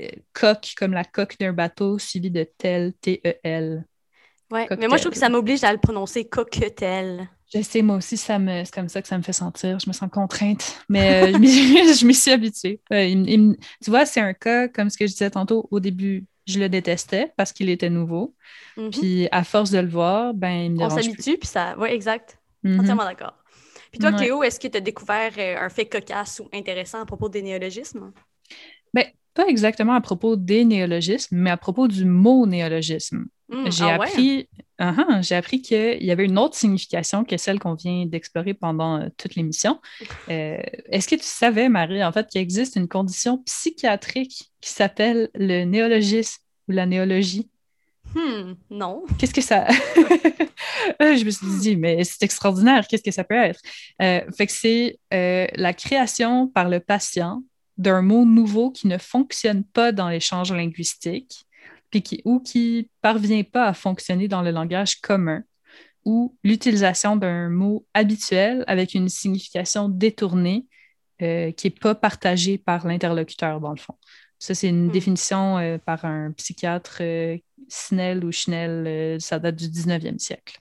euh, 0.00 0.08
coque 0.32 0.74
comme 0.76 0.92
la 0.92 1.04
coque 1.04 1.36
d'un 1.38 1.52
bateau 1.52 1.98
suivi 1.98 2.30
de 2.30 2.46
tel, 2.58 2.92
T-E-L. 3.00 3.84
Oui, 4.52 4.60
mais 4.78 4.86
moi, 4.86 4.98
je 4.98 5.02
trouve 5.02 5.14
que 5.14 5.18
ça 5.18 5.28
m'oblige 5.28 5.64
à 5.64 5.72
le 5.72 5.78
prononcer 5.78 6.28
cocktail. 6.28 7.28
Je 7.52 7.62
sais, 7.62 7.82
moi 7.82 7.96
aussi, 7.96 8.16
ça 8.16 8.38
me, 8.38 8.64
c'est 8.64 8.74
comme 8.74 8.88
ça 8.88 9.02
que 9.02 9.08
ça 9.08 9.16
me 9.16 9.22
fait 9.22 9.32
sentir. 9.32 9.78
Je 9.78 9.88
me 9.88 9.92
sens 9.92 10.10
contrainte, 10.10 10.80
mais 10.88 11.32
je 11.32 12.06
m'y 12.06 12.14
suis 12.14 12.30
habituée. 12.30 12.80
tu 12.90 13.90
vois, 13.90 14.04
c'est 14.04 14.20
un 14.20 14.34
cas, 14.34 14.68
comme 14.68 14.90
ce 14.90 14.98
que 14.98 15.06
je 15.06 15.12
disais 15.12 15.30
tantôt 15.30 15.68
au 15.70 15.80
début, 15.80 16.26
je 16.46 16.58
le 16.58 16.68
détestais 16.68 17.32
parce 17.36 17.52
qu'il 17.52 17.68
était 17.68 17.90
nouveau. 17.90 18.34
Mhm. 18.76 18.90
Puis 18.90 19.28
à 19.32 19.44
force 19.44 19.70
de 19.70 19.78
le 19.78 19.88
voir, 19.88 20.34
ben, 20.34 20.52
il 20.52 20.72
me 20.72 20.82
On 20.82 20.90
s'habitue, 20.90 21.38
puis 21.38 21.48
ça. 21.48 21.76
Oui, 21.78 21.88
exact. 21.90 22.38
Mhm. 22.62 22.80
Entièrement 22.80 23.04
d'accord. 23.04 23.34
Puis 23.90 24.00
toi, 24.00 24.12
Cléo, 24.12 24.42
est-ce 24.42 24.60
que 24.60 24.68
tu 24.68 24.76
as 24.76 24.80
découvert 24.80 25.32
euh, 25.38 25.56
un 25.58 25.68
fait 25.68 25.86
cocasse 25.86 26.40
ou 26.40 26.48
intéressant 26.52 27.00
à 27.00 27.06
propos 27.06 27.28
des 27.28 27.42
néologismes? 27.42 28.12
Bien, 28.92 29.04
pas 29.34 29.46
exactement 29.46 29.94
à 29.94 30.00
propos 30.00 30.36
des 30.36 30.64
néologismes, 30.64 31.36
mais 31.36 31.50
à 31.50 31.56
propos 31.56 31.88
du 31.88 32.04
mot 32.04 32.46
néologisme. 32.46 33.26
Hmm, 33.48 33.70
j'ai 33.70 33.84
ah 33.84 33.94
appris, 33.94 34.48
uh-huh, 34.80 35.22
j'ai 35.22 35.36
appris 35.36 35.62
qu'il 35.62 36.02
y 36.02 36.10
avait 36.10 36.24
une 36.24 36.38
autre 36.38 36.56
signification 36.56 37.24
que 37.24 37.36
celle 37.36 37.60
qu'on 37.60 37.74
vient 37.74 38.04
d'explorer 38.04 38.54
pendant 38.54 39.00
euh, 39.00 39.08
toute 39.16 39.34
l'émission. 39.34 39.80
Euh, 40.28 40.58
est-ce 40.90 41.06
que 41.06 41.14
tu 41.14 41.24
savais, 41.24 41.68
Marie, 41.68 42.02
en 42.02 42.10
fait, 42.10 42.26
qu'il 42.26 42.40
existe 42.40 42.74
une 42.74 42.88
condition 42.88 43.38
psychiatrique 43.38 44.50
qui 44.60 44.72
s'appelle 44.72 45.30
le 45.34 45.64
néologisme 45.64 46.42
ou 46.68 46.72
la 46.72 46.84
néologie? 46.84 47.48
Hmm, 48.14 48.54
non. 48.70 49.04
Qu'est-ce 49.18 49.34
que 49.34 49.40
ça. 49.40 49.68
je 51.00 51.24
me 51.24 51.30
suis 51.30 51.46
dit, 51.60 51.76
mais 51.76 52.02
c'est 52.02 52.24
extraordinaire, 52.24 52.88
qu'est-ce 52.88 53.04
que 53.04 53.12
ça 53.12 53.22
peut 53.22 53.36
être? 53.36 53.60
Euh, 54.02 54.22
fait 54.36 54.46
que 54.46 54.52
c'est 54.52 54.98
la 55.12 55.72
création 55.74 56.48
par 56.48 56.68
le 56.68 56.80
patient 56.80 57.42
d'un 57.78 58.02
mot 58.02 58.24
nouveau 58.24 58.70
qui 58.70 58.88
ne 58.88 58.98
fonctionne 58.98 59.62
pas 59.62 59.92
dans 59.92 60.08
l'échange 60.08 60.52
linguistique 60.52 61.45
qui, 61.90 62.22
ou 62.24 62.40
qui 62.40 62.90
parvient 63.00 63.42
pas 63.42 63.66
à 63.66 63.74
fonctionner 63.74 64.28
dans 64.28 64.42
le 64.42 64.50
langage 64.50 65.00
commun, 65.00 65.42
ou 66.04 66.36
l'utilisation 66.44 67.16
d'un 67.16 67.48
mot 67.48 67.84
habituel 67.94 68.64
avec 68.68 68.94
une 68.94 69.08
signification 69.08 69.88
détournée 69.88 70.66
euh, 71.22 71.50
qui 71.52 71.66
n'est 71.66 71.74
pas 71.74 71.94
partagée 71.94 72.58
par 72.58 72.86
l'interlocuteur, 72.86 73.60
dans 73.60 73.72
le 73.72 73.78
fond. 73.78 73.94
Ça, 74.38 74.54
c'est 74.54 74.68
une 74.68 74.86
hmm. 74.86 74.92
définition 74.92 75.58
euh, 75.58 75.78
par 75.78 76.04
un 76.04 76.30
psychiatre 76.32 76.98
euh, 77.00 77.38
Snell 77.68 78.24
ou 78.24 78.30
Schnell, 78.30 79.20
ça 79.20 79.38
date 79.38 79.56
du 79.56 79.66
19e 79.66 80.18
siècle. 80.18 80.58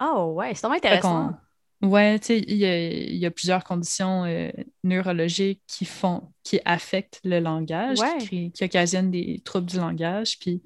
Oh, 0.00 0.32
ouais, 0.36 0.54
c'est 0.54 0.62
vraiment 0.62 0.76
intéressant. 0.76 1.32
Oui, 1.82 2.20
tu 2.20 2.26
sais, 2.26 2.38
il 2.38 3.16
y, 3.16 3.26
a 3.26 3.30
plusieurs 3.32 3.64
conditions 3.64 4.24
euh, 4.24 4.50
neurologiques 4.84 5.62
qui 5.66 5.84
font, 5.84 6.22
qui 6.44 6.60
affectent 6.64 7.20
le 7.24 7.40
langage, 7.40 7.98
qui, 8.20 8.52
occasionnent 8.62 9.10
des 9.10 9.42
troubles 9.44 9.66
du 9.66 9.78
langage. 9.78 10.38
Puis, 10.38 10.62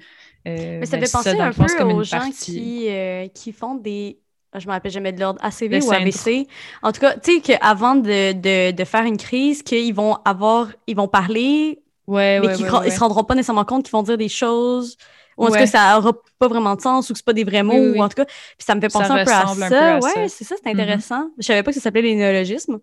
euh, 0.47 0.79
Mais 0.81 0.85
ça 0.85 0.99
ben, 0.99 1.07
fait 1.07 1.13
penser 1.13 1.41
un 1.41 1.53
peu 1.53 1.85
aux 1.85 2.03
gens 2.03 2.31
qui, 2.31 2.89
euh, 2.91 3.29
qui 3.29 3.53
font 3.53 3.77
des. 3.77 4.21
Je 4.55 4.67
me 4.67 4.73
rappelle 4.73 4.93
jamais 4.93 5.13
de 5.13 5.21
l'ordre 5.21 5.41
ACV 5.43 5.83
ou 5.87 5.93
ABC. 5.93 6.47
En 6.83 6.93
tout 6.93 7.01
cas, 7.01 7.15
tu 7.19 7.37
sais, 7.37 7.41
qu'avant 7.41 7.95
de, 7.95 8.33
de, 8.33 8.71
de, 8.73 8.85
faire 8.85 9.05
une 9.05 9.17
crise, 9.19 9.63
qu'ils 9.63 9.95
vont 9.95 10.17
avoir, 10.25 10.69
ils 10.87 10.97
vont 10.97 11.09
parler, 11.09 11.83
ouais, 12.07 12.41
mais 12.41 12.55
qu'ils 12.55 12.67
ne 12.67 12.91
se 12.91 13.01
rendront 13.01 13.25
pas 13.25 13.35
nécessairement 13.35 13.65
compte 13.65 13.85
qu'ils 13.85 13.93
vont 13.93 14.03
dire 14.03 14.19
des 14.19 14.29
choses 14.29 14.99
ou 15.37 15.45
en 15.45 15.49
tout 15.49 15.55
cas, 15.55 15.67
ça 15.67 15.95
n'aura 15.95 16.13
pas 16.39 16.49
vraiment 16.49 16.75
de 16.75 16.81
sens 16.81 17.11
ou 17.11 17.13
que 17.13 17.19
c'est 17.19 17.25
pas 17.25 17.33
des 17.33 17.45
vrais 17.45 17.63
mots, 17.63 17.75
ou 17.75 18.01
en 18.01 18.09
tout 18.09 18.15
cas, 18.15 18.25
puis 18.25 18.65
ça 18.65 18.75
me 18.75 18.81
fait 18.81 18.89
penser 18.89 19.11
un 19.11 19.25
peu 19.25 19.33
à 19.33 19.47
ça. 19.47 19.99
ouais, 19.99 20.29
c'est 20.29 20.45
ça, 20.45 20.55
c'est 20.57 20.69
mm-hmm. 20.69 20.73
intéressant. 20.73 21.31
Je 21.39 21.47
savais 21.47 21.63
pas 21.63 21.71
que 21.71 21.77
ça 21.77 21.83
s'appelait 21.83 22.03
les 22.03 22.15
néologismes. 22.15 22.79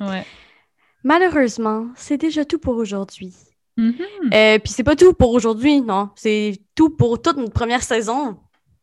Ouais. 0.00 0.24
Malheureusement, 1.04 1.86
c'est 1.96 2.16
déjà 2.16 2.44
tout 2.44 2.58
pour 2.58 2.76
aujourd'hui. 2.76 3.34
Mm-hmm. 3.78 4.34
Euh, 4.34 4.58
puis 4.58 4.72
c'est 4.72 4.84
pas 4.84 4.96
tout 4.96 5.12
pour 5.14 5.32
aujourd'hui, 5.32 5.80
non. 5.80 6.10
C'est 6.16 6.60
tout 6.74 6.90
pour 6.90 7.20
toute 7.20 7.36
notre 7.36 7.52
première 7.52 7.82
saison. 7.82 8.36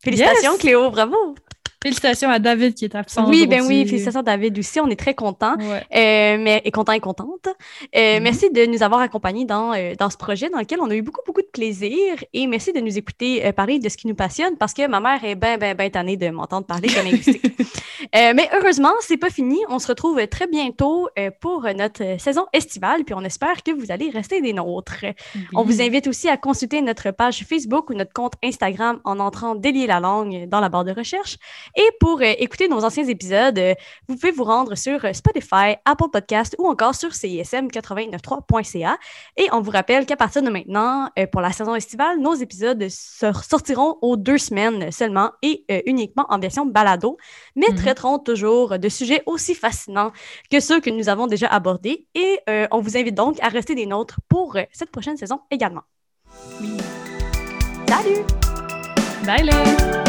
Félicitations, 0.03 0.57
Cléo, 0.57 0.89
bravo! 0.89 1.35
Félicitations 1.83 2.29
à 2.29 2.39
David 2.39 2.73
qui 2.73 2.85
est 2.85 2.95
absent. 2.95 3.29
Oui, 3.29 3.45
ben 3.45 3.61
oui, 3.61 3.85
félicitations 3.85 4.21
à 4.21 4.23
David 4.23 4.57
aussi. 4.57 4.79
On 4.79 4.87
est 4.87 4.99
très 4.99 5.13
contents. 5.13 5.55
Euh, 5.59 5.83
mais, 5.91 6.61
et 6.65 6.71
content 6.71 6.93
et 6.93 6.99
contente. 6.99 7.47
Euh, 7.47 8.17
mm-hmm. 8.17 8.19
Merci 8.21 8.49
de 8.49 8.65
nous 8.65 8.81
avoir 8.81 9.01
accompagnés 9.01 9.45
dans, 9.45 9.73
euh, 9.73 9.93
dans 9.97 10.09
ce 10.09 10.17
projet 10.17 10.49
dans 10.49 10.57
lequel 10.57 10.79
on 10.81 10.89
a 10.89 10.95
eu 10.95 11.03
beaucoup, 11.03 11.21
beaucoup 11.25 11.41
de 11.41 11.47
plaisir. 11.47 12.15
Et 12.33 12.47
merci 12.47 12.73
de 12.73 12.79
nous 12.79 12.97
écouter 12.97 13.51
parler 13.53 13.77
de 13.77 13.89
ce 13.89 13.97
qui 13.97 14.07
nous 14.07 14.15
passionne 14.15 14.57
parce 14.57 14.73
que 14.73 14.87
ma 14.87 14.99
mère 14.99 15.23
est 15.23 15.35
bien, 15.35 15.57
bien, 15.57 15.75
bien 15.75 15.89
tannée 15.91 16.17
de 16.17 16.29
m'entendre 16.29 16.65
parler 16.65 16.89
de 16.89 16.95
linguistique. 16.95 17.45
mais 18.13 18.49
heureusement, 18.59 18.93
c'est 19.01 19.17
pas 19.17 19.29
fini. 19.29 19.59
On 19.69 19.77
se 19.77 19.87
retrouve 19.87 20.25
très 20.27 20.47
bientôt 20.47 21.09
pour 21.39 21.67
notre 21.77 22.19
saison 22.19 22.45
estivale. 22.53 23.03
Puis 23.03 23.13
on 23.13 23.23
espère 23.23 23.61
que 23.61 23.71
vous 23.71 23.91
allez 23.91 24.09
rester 24.09 24.41
des 24.41 24.53
nôtres. 24.53 25.05
On 25.53 25.63
vous 25.63 25.79
invite 25.79 26.07
aussi 26.07 26.27
à 26.27 26.37
consulter 26.37 26.81
notre 26.81 27.11
page 27.11 27.45
Facebook 27.47 27.91
ou 27.91 27.93
notre 27.93 28.13
compte 28.13 28.33
Instagram 28.43 28.99
en 29.03 29.19
entrant 29.19 29.53
Délier 29.53 29.85
la 29.85 29.99
langue 29.99 30.49
dans 30.49 30.59
la 30.59 30.69
barre 30.69 30.85
de 30.85 30.91
recherche. 30.91 31.37
Et 31.75 31.89
pour 31.99 32.21
écouter 32.21 32.67
nos 32.67 32.83
anciens 32.83 33.07
épisodes, 33.07 33.59
vous 34.07 34.15
pouvez 34.15 34.31
vous 34.31 34.43
rendre 34.43 34.75
sur 34.75 34.99
Spotify, 35.13 35.75
Apple 35.85 36.09
Podcast 36.11 36.55
ou 36.59 36.67
encore 36.67 36.95
sur 36.95 37.09
CISM893.ca. 37.09 38.97
Et 39.37 39.47
on 39.51 39.61
vous 39.61 39.71
rappelle 39.71 40.05
qu'à 40.05 40.15
partir 40.15 40.41
de 40.41 40.49
maintenant, 40.49 41.09
pour 41.31 41.41
la 41.41 41.51
saison 41.51 41.75
estivale, 41.75 42.19
nos 42.19 42.33
épisodes 42.33 42.87
sortiront 42.89 43.97
aux 44.01 44.17
deux 44.17 44.37
semaines 44.37 44.91
seulement 44.91 45.31
et 45.41 45.65
uniquement 45.85 46.25
en 46.29 46.39
version 46.39 46.65
balado, 46.65 47.17
mais 47.55 47.67
mm-hmm. 47.67 47.75
traiteront 47.75 48.19
toujours 48.19 48.79
de 48.79 48.89
sujets 48.89 49.23
aussi 49.25 49.55
fascinants 49.55 50.11
que 50.49 50.59
ceux 50.59 50.79
que 50.79 50.89
nous 50.89 51.09
avons 51.09 51.27
déjà 51.27 51.47
abordés. 51.47 52.07
Et 52.15 52.39
on 52.71 52.79
vous 52.79 52.97
invite 52.97 53.15
donc 53.15 53.37
à 53.41 53.49
rester 53.49 53.75
des 53.75 53.85
nôtres 53.85 54.19
pour 54.29 54.57
cette 54.71 54.91
prochaine 54.91 55.17
saison 55.17 55.41
également. 55.51 55.83
Oui. 56.61 56.77
Salut! 57.87 58.23
Bye 59.25 59.43
les! 59.43 60.06